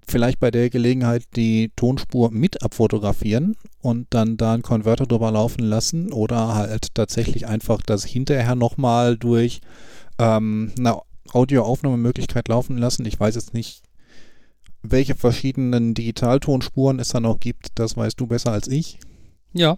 vielleicht 0.07 0.39
bei 0.39 0.51
der 0.51 0.69
Gelegenheit 0.69 1.23
die 1.35 1.71
Tonspur 1.75 2.31
mit 2.31 2.63
abfotografieren 2.63 3.55
und 3.81 4.07
dann 4.09 4.37
da 4.37 4.53
einen 4.53 4.63
Konverter 4.63 5.05
drüber 5.05 5.31
laufen 5.31 5.63
lassen 5.63 6.11
oder 6.11 6.55
halt 6.55 6.93
tatsächlich 6.93 7.47
einfach 7.47 7.81
das 7.81 8.05
hinterher 8.05 8.55
nochmal 8.55 9.17
durch 9.17 9.61
ähm, 10.19 10.71
eine 10.77 11.01
Audioaufnahmemöglichkeit 11.31 12.47
laufen 12.47 12.77
lassen. 12.77 13.05
Ich 13.05 13.19
weiß 13.19 13.35
jetzt 13.35 13.53
nicht, 13.53 13.83
welche 14.83 15.15
verschiedenen 15.15 15.93
Digitaltonspuren 15.93 16.99
es 16.99 17.09
da 17.09 17.19
noch 17.19 17.39
gibt. 17.39 17.69
Das 17.75 17.97
weißt 17.97 18.19
du 18.19 18.27
besser 18.27 18.51
als 18.51 18.67
ich. 18.67 18.99
Ja. 19.53 19.77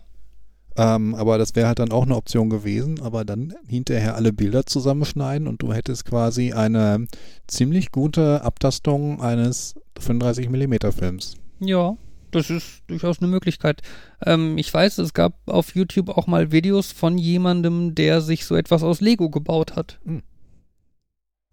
Ähm, 0.77 1.15
aber 1.15 1.39
das 1.39 1.55
wäre 1.55 1.67
halt 1.67 1.79
dann 1.79 1.91
auch 1.91 2.03
eine 2.03 2.15
Option 2.15 2.49
gewesen. 2.49 3.01
Aber 3.01 3.25
dann 3.25 3.55
hinterher 3.67 4.15
alle 4.15 4.31
Bilder 4.31 4.65
zusammenschneiden 4.65 5.47
und 5.47 5.61
du 5.61 5.73
hättest 5.73 6.05
quasi 6.05 6.53
eine 6.53 7.07
ziemlich 7.47 7.91
gute 7.91 8.43
Abtastung 8.43 9.21
eines 9.21 9.75
35 9.99 10.49
mm 10.49 10.91
Films. 10.91 11.33
Ja, 11.59 11.97
das 12.29 12.51
ist 12.51 12.83
durchaus 12.87 13.19
eine 13.19 13.27
Möglichkeit. 13.27 13.81
Ähm, 14.23 14.57
ich 14.57 14.71
weiß, 14.71 14.99
es 14.99 15.13
gab 15.13 15.33
auf 15.47 15.73
YouTube 15.73 16.09
auch 16.09 16.27
mal 16.27 16.51
Videos 16.51 16.91
von 16.91 17.17
jemandem, 17.17 17.95
der 17.95 18.21
sich 18.21 18.45
so 18.45 18.55
etwas 18.55 18.83
aus 18.83 19.01
Lego 19.01 19.29
gebaut 19.29 19.75
hat. 19.75 19.99
Hm. 20.05 20.21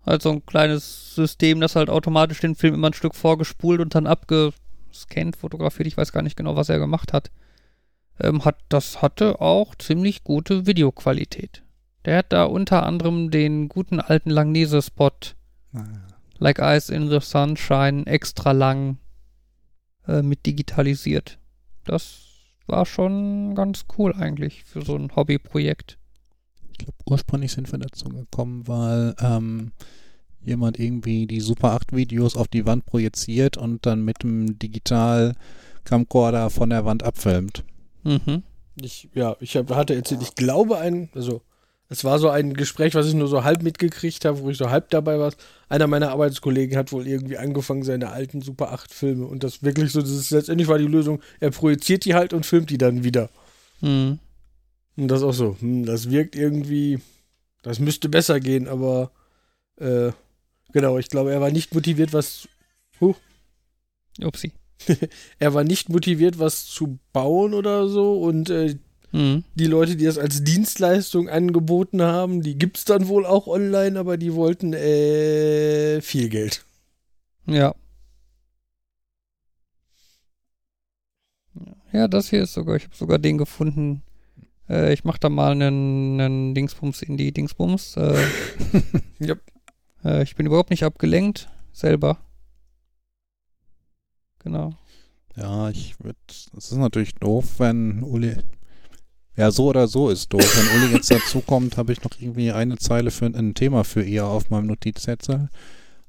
Also 0.03 0.31
ein 0.33 0.45
kleines 0.45 1.15
System, 1.15 1.61
das 1.61 1.77
halt 1.77 1.89
automatisch 1.89 2.41
den 2.41 2.57
Film 2.57 2.75
immer 2.75 2.91
ein 2.91 2.95
Stück 2.95 3.15
vorgespult 3.15 3.81
und 3.81 3.95
dann 3.95 4.07
abgescannt, 4.07 5.37
fotografiert. 5.37 5.87
Ich 5.87 5.97
weiß 5.97 6.13
gar 6.13 6.23
nicht 6.23 6.37
genau, 6.37 6.57
was 6.57 6.69
er 6.69 6.79
gemacht 6.79 7.15
hat. 7.15 7.31
Ähm, 8.21 8.45
hat 8.45 8.59
das 8.69 9.03
hatte 9.03 9.41
auch 9.41 9.75
ziemlich 9.75 10.25
gute 10.25 10.67
Videoqualität. 10.67 11.63
Der 12.05 12.19
hat 12.19 12.33
da 12.33 12.45
unter 12.45 12.85
anderem 12.85 13.31
den 13.31 13.69
guten 13.69 14.01
alten 14.01 14.31
Langnese-Spot 14.31 15.11
Like 16.39 16.59
Eyes 16.59 16.91
in 16.91 17.09
the 17.09 17.21
Sunshine 17.21 18.07
extra 18.07 18.53
lang 18.53 18.99
äh, 20.07 20.23
mit 20.23 20.47
digitalisiert. 20.47 21.39
Das 21.85 22.25
war 22.67 22.87
schon 22.87 23.55
ganz 23.55 23.85
cool 23.97 24.15
eigentlich 24.15 24.65
für 24.65 24.83
so 24.83 24.97
ein 24.97 25.15
Hobbyprojekt. 25.15 25.99
Ich 26.73 26.79
glaube, 26.79 26.99
ursprünglich 27.07 27.53
sind 27.53 27.71
wir 27.71 27.79
dazu 27.79 28.09
gekommen, 28.09 28.67
weil 28.67 29.15
ähm, 29.21 29.73
jemand 30.41 30.79
irgendwie 30.79 31.27
die 31.27 31.41
Super 31.41 31.73
8 31.73 31.95
Videos 31.95 32.37
auf 32.37 32.49
die 32.49 32.67
Wand 32.67 32.85
projiziert 32.85 33.57
und 33.57 33.87
dann 33.87 34.05
mit 34.05 34.23
dem 34.23 34.59
Digital 34.59 35.35
Camcorder 35.85 36.51
von 36.51 36.71
der 36.71 36.85
Wand 36.85 37.03
abfilmt. 37.03 37.65
Mhm. 38.05 38.43
Ich, 38.81 39.09
ja, 39.15 39.37
ich 39.41 39.57
hab, 39.57 39.71
hatte 39.71 39.95
erzählt, 39.95 40.23
ich 40.23 40.35
glaube 40.35 40.79
ein, 40.79 41.09
also 41.15 41.43
es 41.89 42.03
war 42.03 42.19
so 42.19 42.29
ein 42.29 42.55
Gespräch, 42.55 42.95
was 42.95 43.07
ich 43.07 43.15
nur 43.15 43.29
so 43.29 43.45
halb 43.45 43.63
mitgekriegt 43.63 44.25
habe, 44.25 44.41
wo 44.41 44.51
ich 44.51 44.57
so 44.57 44.71
halb 44.71 44.91
dabei 44.91 45.19
war. 45.19 45.33
Einer 45.69 45.87
meiner 45.87 46.11
Arbeitskollegen 46.11 46.77
hat 46.77 46.93
wohl 46.93 47.07
irgendwie 47.07 47.37
angefangen, 47.39 47.83
seine 47.83 48.11
alten 48.11 48.41
Super 48.41 48.73
8 48.73 48.93
Filme 48.93 49.27
und 49.27 49.45
das 49.45 49.63
wirklich 49.63 49.93
so, 49.93 50.01
das 50.01 50.11
ist, 50.11 50.31
letztendlich 50.31 50.69
war 50.69 50.79
die 50.79 50.87
Lösung, 50.87 51.21
er 51.41 51.51
projiziert 51.51 52.05
die 52.05 52.15
halt 52.15 52.33
und 52.33 52.47
filmt 52.47 52.71
die 52.71 52.79
dann 52.79 53.05
wieder. 53.05 53.29
Mhm. 53.81 54.19
Und 54.97 55.09
das 55.09 55.23
auch 55.23 55.33
so, 55.33 55.57
hm, 55.61 55.85
das 55.85 56.11
wirkt 56.11 56.37
irgendwie, 56.37 57.01
das 57.63 57.79
müsste 57.79 58.09
besser 58.09 58.41
gehen, 58.41 58.67
aber 58.67 59.11
äh, 59.77 60.11
genau, 60.73 60.99
ich 60.99 61.09
glaube, 61.09 61.33
er 61.33 61.41
war 61.41 61.51
nicht 61.51 61.75
motiviert, 61.75 62.13
was, 62.13 62.49
Upsi. 64.21 64.53
er 65.39 65.55
war 65.55 65.65
nicht 65.65 65.89
motiviert, 65.89 66.39
was 66.39 66.67
zu 66.67 66.99
bauen 67.13 67.55
oder 67.55 67.89
so 67.89 68.21
und 68.21 68.51
äh, 68.51 68.77
Mhm. 69.13 69.45
die 69.55 69.67
Leute, 69.67 69.95
die 69.95 70.07
das 70.07 70.19
als 70.19 70.43
Dienstleistung 70.43 71.29
angeboten 71.29 72.03
haben, 72.03 72.43
die 72.43 72.59
gibt 72.59 72.79
es 72.79 72.85
dann 72.85 73.07
wohl 73.07 73.25
auch 73.27 73.47
online, 73.47 73.97
aber 73.97 74.17
die 74.17 74.35
wollten 74.35 74.73
äh, 74.73 76.01
viel 76.01 76.29
Geld. 76.29 76.65
Ja. 77.47 77.77
Ja, 81.93 82.09
das 82.09 82.31
hier 82.31 82.43
ist 82.43 82.55
sogar, 82.55 82.75
ich 82.75 82.85
habe 82.85 82.97
sogar 82.97 83.19
den 83.21 83.39
gefunden. 83.39 84.03
Äh, 84.69 84.93
ich 84.93 85.05
mache 85.05 85.21
da 85.21 85.29
mal 85.29 85.53
einen, 85.53 86.21
einen 86.21 86.55
Dingsbums 86.55 87.03
in 87.03 87.17
die 87.17 87.31
Dingsbums. 87.31 87.97
Äh, 87.97 88.17
Ja. 89.21 89.37
äh, 90.05 90.25
ich 90.25 90.35
bin 90.35 90.47
überhaupt 90.47 90.71
nicht 90.71 90.83
abgelenkt. 90.83 91.49
Selber. 91.73 92.19
Genau. 94.45 94.71
Ja, 95.37 95.71
ich 95.71 95.97
würde. 96.01 96.19
Es 96.29 96.71
ist 96.71 96.77
natürlich 96.77 97.15
doof, 97.15 97.59
wenn 97.59 98.03
Uli. 98.03 98.37
Ja, 99.37 99.51
so 99.51 99.67
oder 99.67 99.89
so 99.89 100.11
ist 100.11 100.33
doof. 100.33 100.43
Wenn 100.43 100.83
Uli 100.83 100.95
jetzt 100.95 101.11
dazukommt, 101.11 101.77
habe 101.77 101.93
ich 101.93 102.03
noch 102.05 102.13
irgendwie 102.21 102.53
eine 102.53 102.79
Zeile 102.79 103.11
für 103.11 103.27
ein 103.27 103.55
Thema 103.55 103.83
für 103.83 104.05
ihr 104.05 104.27
auf 104.27 104.51
meinem 104.51 104.67
Notizzettel. 104.67 105.49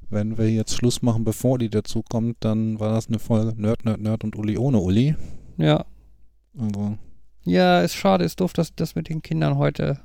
Wenn 0.09 0.37
wir 0.37 0.51
jetzt 0.51 0.75
Schluss 0.75 1.01
machen, 1.01 1.23
bevor 1.23 1.53
Uli 1.53 1.69
dazukommt, 1.69 2.37
dann 2.41 2.79
war 2.79 2.91
das 2.91 3.07
eine 3.07 3.17
Folge 3.17 3.59
Nerd, 3.59 3.85
Nerd, 3.85 4.01
Nerd 4.01 4.23
und 4.23 4.35
Uli 4.35 4.57
ohne 4.57 4.77
Uli. 4.77 5.15
Ja. 5.57 5.85
Also, 6.59 6.97
Ja, 7.43 7.81
ist 7.81 7.95
schade, 7.95 8.25
ist 8.25 8.39
doof, 8.39 8.53
dass 8.53 8.75
das 8.75 8.93
mit 8.93 9.09
den 9.09 9.23
Kindern 9.23 9.57
heute 9.57 9.99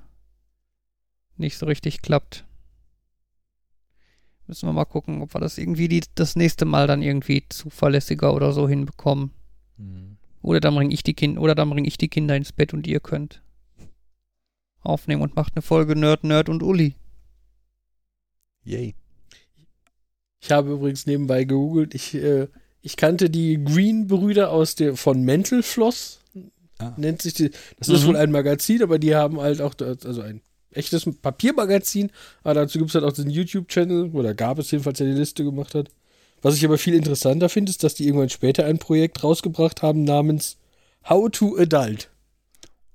nicht 1.37 1.59
so 1.59 1.67
richtig 1.67 2.01
klappt. 2.01 2.45
Müssen 4.51 4.69
wir 4.69 4.73
mal 4.73 4.85
gucken, 4.85 5.23
ob 5.23 5.33
wir 5.33 5.41
das 5.41 5.59
irgendwie 5.59 5.87
die, 5.87 6.03
das 6.17 6.35
nächste 6.35 6.65
Mal 6.65 6.89
dann 6.89 7.03
irgendwie 7.03 7.45
zuverlässiger 7.49 8.35
oder 8.35 8.53
so 8.53 8.69
hinbekommen. 8.69 9.31
hm. 9.77 10.17
Oder 10.43 10.59
dann 10.59 10.75
bringe 10.75 10.93
ich 10.93 11.05
die 11.05 11.15
Kinder 11.15 11.41
oder 11.41 11.55
dann 11.55 11.71
bringe 11.71 11.87
ich 11.87 11.99
die 11.99 12.09
Kinder 12.09 12.35
ins 12.35 12.51
Bett 12.51 12.75
und 12.75 12.87
ihr 12.89 12.99
könnt 12.99 13.43
aufnehmen 14.81 15.23
und 15.23 15.37
macht 15.37 15.55
eine 15.55 15.63
Folge 15.63 15.95
Nerd, 15.95 16.25
Nerd 16.25 16.49
und 16.49 16.65
Uli. 16.65 16.97
yay. 18.65 18.95
Ich 20.41 20.51
habe 20.51 20.73
übrigens 20.73 21.07
nebenbei 21.07 21.45
gegoogelt. 21.45 21.95
Ich, 21.95 22.15
äh, 22.15 22.49
ich 22.81 22.97
kannte 22.97 23.31
die 23.31 23.63
Green-Brüder 23.63 24.51
aus 24.51 24.75
der 24.75 24.97
von 24.97 25.23
Mental 25.23 25.63
Floss. 25.63 26.21
Ah. 26.79 26.93
Nennt 26.97 27.23
sich 27.23 27.35
die. 27.35 27.51
Das 27.79 27.89
ist 27.89 28.03
Mhm. 28.03 28.09
wohl 28.09 28.17
ein 28.17 28.33
Magazin, 28.33 28.83
aber 28.83 28.99
die 28.99 29.15
haben 29.15 29.39
halt 29.41 29.61
auch, 29.61 29.75
also 29.79 30.23
ein 30.23 30.41
echtes 30.73 31.07
Papiermagazin. 31.23 32.11
Aber 32.43 32.55
dazu 32.55 32.79
gibt 32.79 32.91
es 32.91 32.95
halt 32.95 33.05
auch 33.05 33.13
den 33.13 33.31
YouTube-Channel, 33.31 34.11
oder 34.13 34.35
gab 34.35 34.59
es 34.59 34.71
jedenfalls, 34.71 34.99
der 34.99 35.07
die 35.09 35.19
Liste 35.19 35.45
gemacht 35.45 35.75
hat. 35.75 35.89
Was 36.43 36.57
ich 36.57 36.65
aber 36.65 36.79
viel 36.79 36.95
interessanter 36.95 37.49
finde, 37.49 37.71
ist, 37.71 37.85
dass 37.85 37.95
die 37.95 38.07
irgendwann 38.07 38.31
später 38.31 38.65
ein 38.65 38.79
Projekt 38.79 39.23
rausgebracht 39.23 39.83
haben 39.83 40.05
namens 40.05 40.57
How 41.09 41.31
to 41.31 41.57
Adult. 41.59 42.09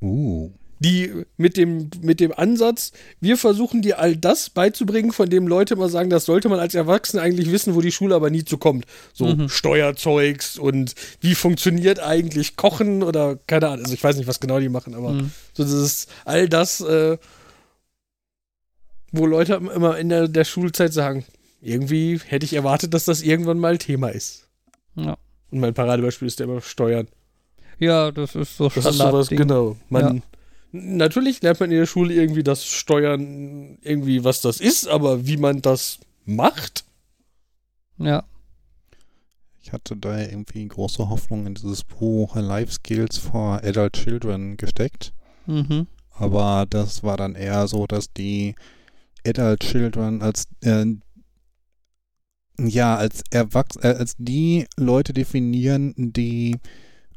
Uh. 0.01 0.51
die 0.79 1.23
mit 1.37 1.55
dem, 1.57 1.89
mit 2.01 2.19
dem 2.19 2.33
Ansatz, 2.33 2.91
wir 3.21 3.37
versuchen 3.37 3.81
dir 3.81 3.97
all 3.97 4.15
das 4.17 4.49
beizubringen, 4.49 5.13
von 5.13 5.29
dem 5.29 5.47
Leute 5.47 5.73
immer 5.75 5.87
sagen, 5.89 6.09
das 6.09 6.25
sollte 6.25 6.49
man 6.49 6.59
als 6.59 6.75
Erwachsener 6.75 7.21
eigentlich 7.23 7.49
wissen, 7.51 7.75
wo 7.75 7.81
die 7.81 7.93
Schule 7.93 8.13
aber 8.13 8.29
nie 8.29 8.43
zu 8.43 8.57
kommt. 8.57 8.85
So 9.13 9.25
Mhm. 9.25 9.47
Steuerzeugs 9.49 10.59
und 10.59 10.93
wie 11.21 11.33
funktioniert 11.33 11.99
eigentlich 12.01 12.55
Kochen 12.57 13.03
oder 13.03 13.37
keine 13.47 13.67
Ahnung. 13.69 13.85
Also 13.85 13.93
ich 13.93 14.03
weiß 14.03 14.17
nicht, 14.17 14.27
was 14.27 14.41
genau 14.41 14.59
die 14.59 14.69
machen, 14.69 14.93
aber 14.95 15.13
Mhm. 15.13 15.31
so 15.53 15.63
das 15.63 15.71
ist 15.71 16.09
all 16.25 16.49
das, 16.49 16.81
äh, 16.81 17.17
wo 19.17 19.25
Leute 19.25 19.53
immer 19.53 19.97
in 19.97 20.09
der, 20.09 20.27
der 20.27 20.45
Schulzeit 20.45 20.93
sagen, 20.93 21.25
irgendwie 21.61 22.19
hätte 22.25 22.45
ich 22.45 22.53
erwartet, 22.53 22.93
dass 22.93 23.05
das 23.05 23.21
irgendwann 23.21 23.59
mal 23.59 23.77
Thema 23.77 24.09
ist. 24.09 24.47
Ja. 24.95 25.17
Und 25.51 25.59
mein 25.59 25.73
Paradebeispiel 25.73 26.27
ist 26.27 26.39
ja 26.39 26.45
immer 26.45 26.61
Steuern. 26.61 27.07
ja, 27.79 28.11
das 28.11 28.35
ist 28.35 28.57
so 28.57 28.69
Das 28.69 28.85
ist 28.85 28.97
sowas, 28.97 29.29
genau. 29.29 29.77
Man, 29.89 30.21
Natürlich 30.71 31.41
lernt 31.41 31.61
man 31.61 31.71
in 31.71 31.77
der 31.77 31.85
Schule 31.85 32.13
irgendwie 32.13 32.43
das 32.43 32.65
Steuern, 32.65 33.77
irgendwie 33.81 34.25
was 34.25 34.41
das 34.41 34.59
ist, 34.59 34.87
aber 34.87 35.25
wie 35.25 35.37
man 35.37 35.61
das 35.61 35.99
macht, 36.25 36.83
Ja. 37.97 38.23
Ich 39.61 39.71
hatte 39.71 39.95
da 39.95 40.19
irgendwie 40.19 40.67
große 40.67 41.09
Hoffnung 41.09 41.47
in 41.47 41.55
dieses 41.55 41.83
Buch 41.83 42.35
Life 42.35 42.73
Skills 42.73 43.17
for 43.17 43.63
Adult 43.63 43.93
Children 43.93 44.57
gesteckt. 44.57 45.11
Mhm. 45.47 45.87
Aber 46.11 46.67
das 46.69 47.03
war 47.03 47.17
dann 47.17 47.33
eher 47.35 47.67
so, 47.67 47.87
dass 47.87 48.13
die 48.13 48.55
Adult 49.25 49.61
Children 49.61 50.21
als 50.21 50.47
äh, 50.61 50.85
ja, 52.59 52.95
als 52.95 53.21
Erwachs 53.31 53.75
äh, 53.77 53.95
als 53.97 54.15
die 54.17 54.65
Leute 54.77 55.13
definieren, 55.13 55.93
die 55.97 56.57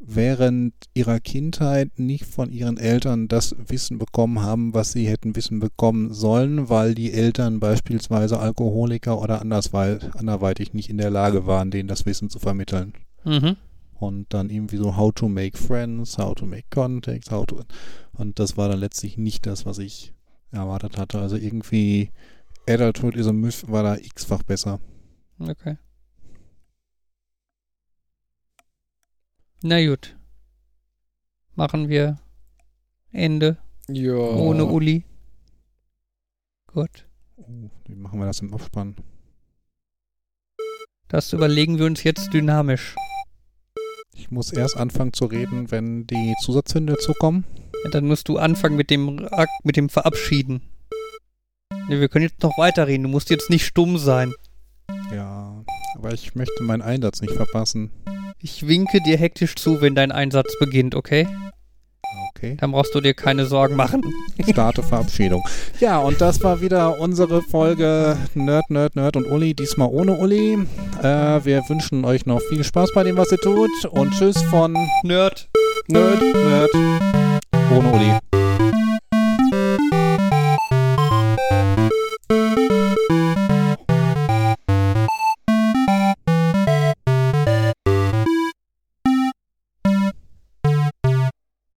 während 0.01 0.75
ihrer 0.95 1.19
Kindheit 1.21 1.99
nicht 1.99 2.25
von 2.25 2.53
ihren 2.53 2.77
Eltern 2.77 3.29
das 3.29 3.57
Wissen 3.67 3.99
bekommen 3.99 4.43
haben, 4.43 4.73
was 4.73 4.93
sie 4.93 5.09
hätten 5.09 5.35
wissen 5.35 5.59
bekommen 5.59 6.13
sollen, 6.13 6.69
weil 6.69 6.95
die 6.95 7.13
Eltern 7.13 7.59
beispielsweise 7.59 8.39
Alkoholiker 8.39 9.21
oder 9.21 9.41
anderweitig 9.41 10.73
nicht 10.73 10.89
in 10.89 10.99
der 10.99 11.11
Lage 11.11 11.47
waren, 11.47 11.71
denen 11.71 11.89
das 11.89 12.07
Wissen 12.07 12.31
zu 12.31 12.39
vermitteln. 12.39 12.95
Mhm. 13.25 13.57
Und 13.99 14.27
dann 14.33 14.51
irgendwie 14.51 14.77
so 14.77 14.97
how 14.97 15.13
to 15.13 15.29
make 15.29 15.59
friends, 15.59 16.17
how 16.19 16.35
to 16.35 16.47
make 16.47 16.67
contacts, 16.71 17.33
how 17.33 17.45
to 17.45 17.63
und 18.13 18.39
das 18.39 18.57
war 18.57 18.69
dann 18.69 18.79
letztlich 18.79 19.19
nicht 19.19 19.47
das, 19.47 19.67
was 19.67 19.79
ich 19.79 20.13
erwartet 20.51 20.97
hatte. 20.97 21.21
Also 21.21 21.37
irgendwie 21.37 22.11
Adulthood 22.69 23.17
is 23.17 23.27
a 23.27 23.33
Myth 23.33 23.65
war 23.69 23.83
da 23.83 23.97
x-fach 23.97 24.43
besser. 24.43 24.81
Okay. 25.39 25.77
Na 29.63 29.85
gut. 29.85 30.17
Machen 31.55 31.89
wir 31.89 32.19
Ende 33.11 33.59
ja. 33.89 34.15
ohne 34.15 34.65
Uli. 34.65 35.05
Gut. 36.69 37.09
Oh, 37.37 37.71
wie 37.87 37.95
machen 37.95 38.21
wir 38.21 38.27
das 38.27 38.41
im 38.41 38.53
Abspann? 38.53 38.97
Das 41.09 41.33
überlegen 41.33 41.79
wir 41.79 41.87
uns 41.87 42.05
jetzt 42.05 42.33
dynamisch. 42.35 42.95
Ich 44.15 44.31
muss 44.31 44.53
erst 44.53 44.77
anfangen 44.77 45.13
zu 45.13 45.25
reden, 45.25 45.71
wenn 45.71 46.07
die 46.07 46.35
Zusatzhünde 46.43 46.99
zukommen. 46.99 47.45
Ja, 47.85 47.91
dann 47.91 48.07
musst 48.07 48.29
du 48.29 48.39
anfangen 48.39 48.77
mit 48.77 48.91
dem 48.91 49.29
mit 49.63 49.77
dem 49.77 49.89
Verabschieden. 49.89 50.63
Ja, 51.89 52.01
wir 52.01 52.09
können 52.09 52.25
jetzt 52.25 52.43
noch 52.43 52.59
weiterreden. 52.59 53.05
Du 53.05 53.09
musst 53.09 53.31
jetzt 53.31 53.51
nicht 53.51 53.65
stumm 53.65 53.99
sein. 53.99 54.35
Ja, 55.15 55.65
aber 55.95 56.13
ich 56.13 56.35
möchte 56.35 56.63
meinen 56.63 56.83
Einsatz 56.83 57.21
nicht 57.21 57.35
verpassen. 57.35 57.91
Ich 58.41 58.69
winke 58.69 59.01
dir 59.01 59.17
hektisch 59.17 59.57
zu, 59.57 59.81
wenn 59.81 59.95
dein 59.95 60.13
Einsatz 60.13 60.59
beginnt, 60.61 60.95
okay? 60.95 61.27
Okay. 62.39 62.57
Dann 62.61 62.71
brauchst 62.71 62.95
du 62.95 63.01
dir 63.01 63.15
keine 63.15 63.47
Sorgen 63.47 63.75
machen. 63.75 64.03
Starte 64.49 64.83
Verabschiedung. 64.85 65.43
Ja, 65.81 65.99
und 65.99 66.21
das 66.21 66.43
war 66.45 66.61
wieder 66.61 67.01
unsere 67.01 67.43
Folge 67.43 68.17
Nerd, 68.35 68.71
Nerd, 68.71 68.95
Nerd 68.95 69.17
und 69.17 69.27
Uli. 69.27 69.55
Diesmal 69.55 69.89
ohne 69.89 70.17
Uli. 70.19 70.59
Äh, 71.03 71.45
wir 71.45 71.69
wünschen 71.69 72.05
euch 72.05 72.27
noch 72.27 72.41
viel 72.43 72.63
Spaß 72.63 72.93
bei 72.95 73.03
dem, 73.03 73.17
was 73.17 73.33
ihr 73.33 73.39
tut. 73.39 73.71
Und 73.91 74.13
tschüss 74.13 74.41
von 74.43 74.75
Nerd. 75.03 75.49
Nerd, 75.89 76.23
Nerd 76.23 76.75
ohne 76.75 77.28
Bonuri. 77.71 78.58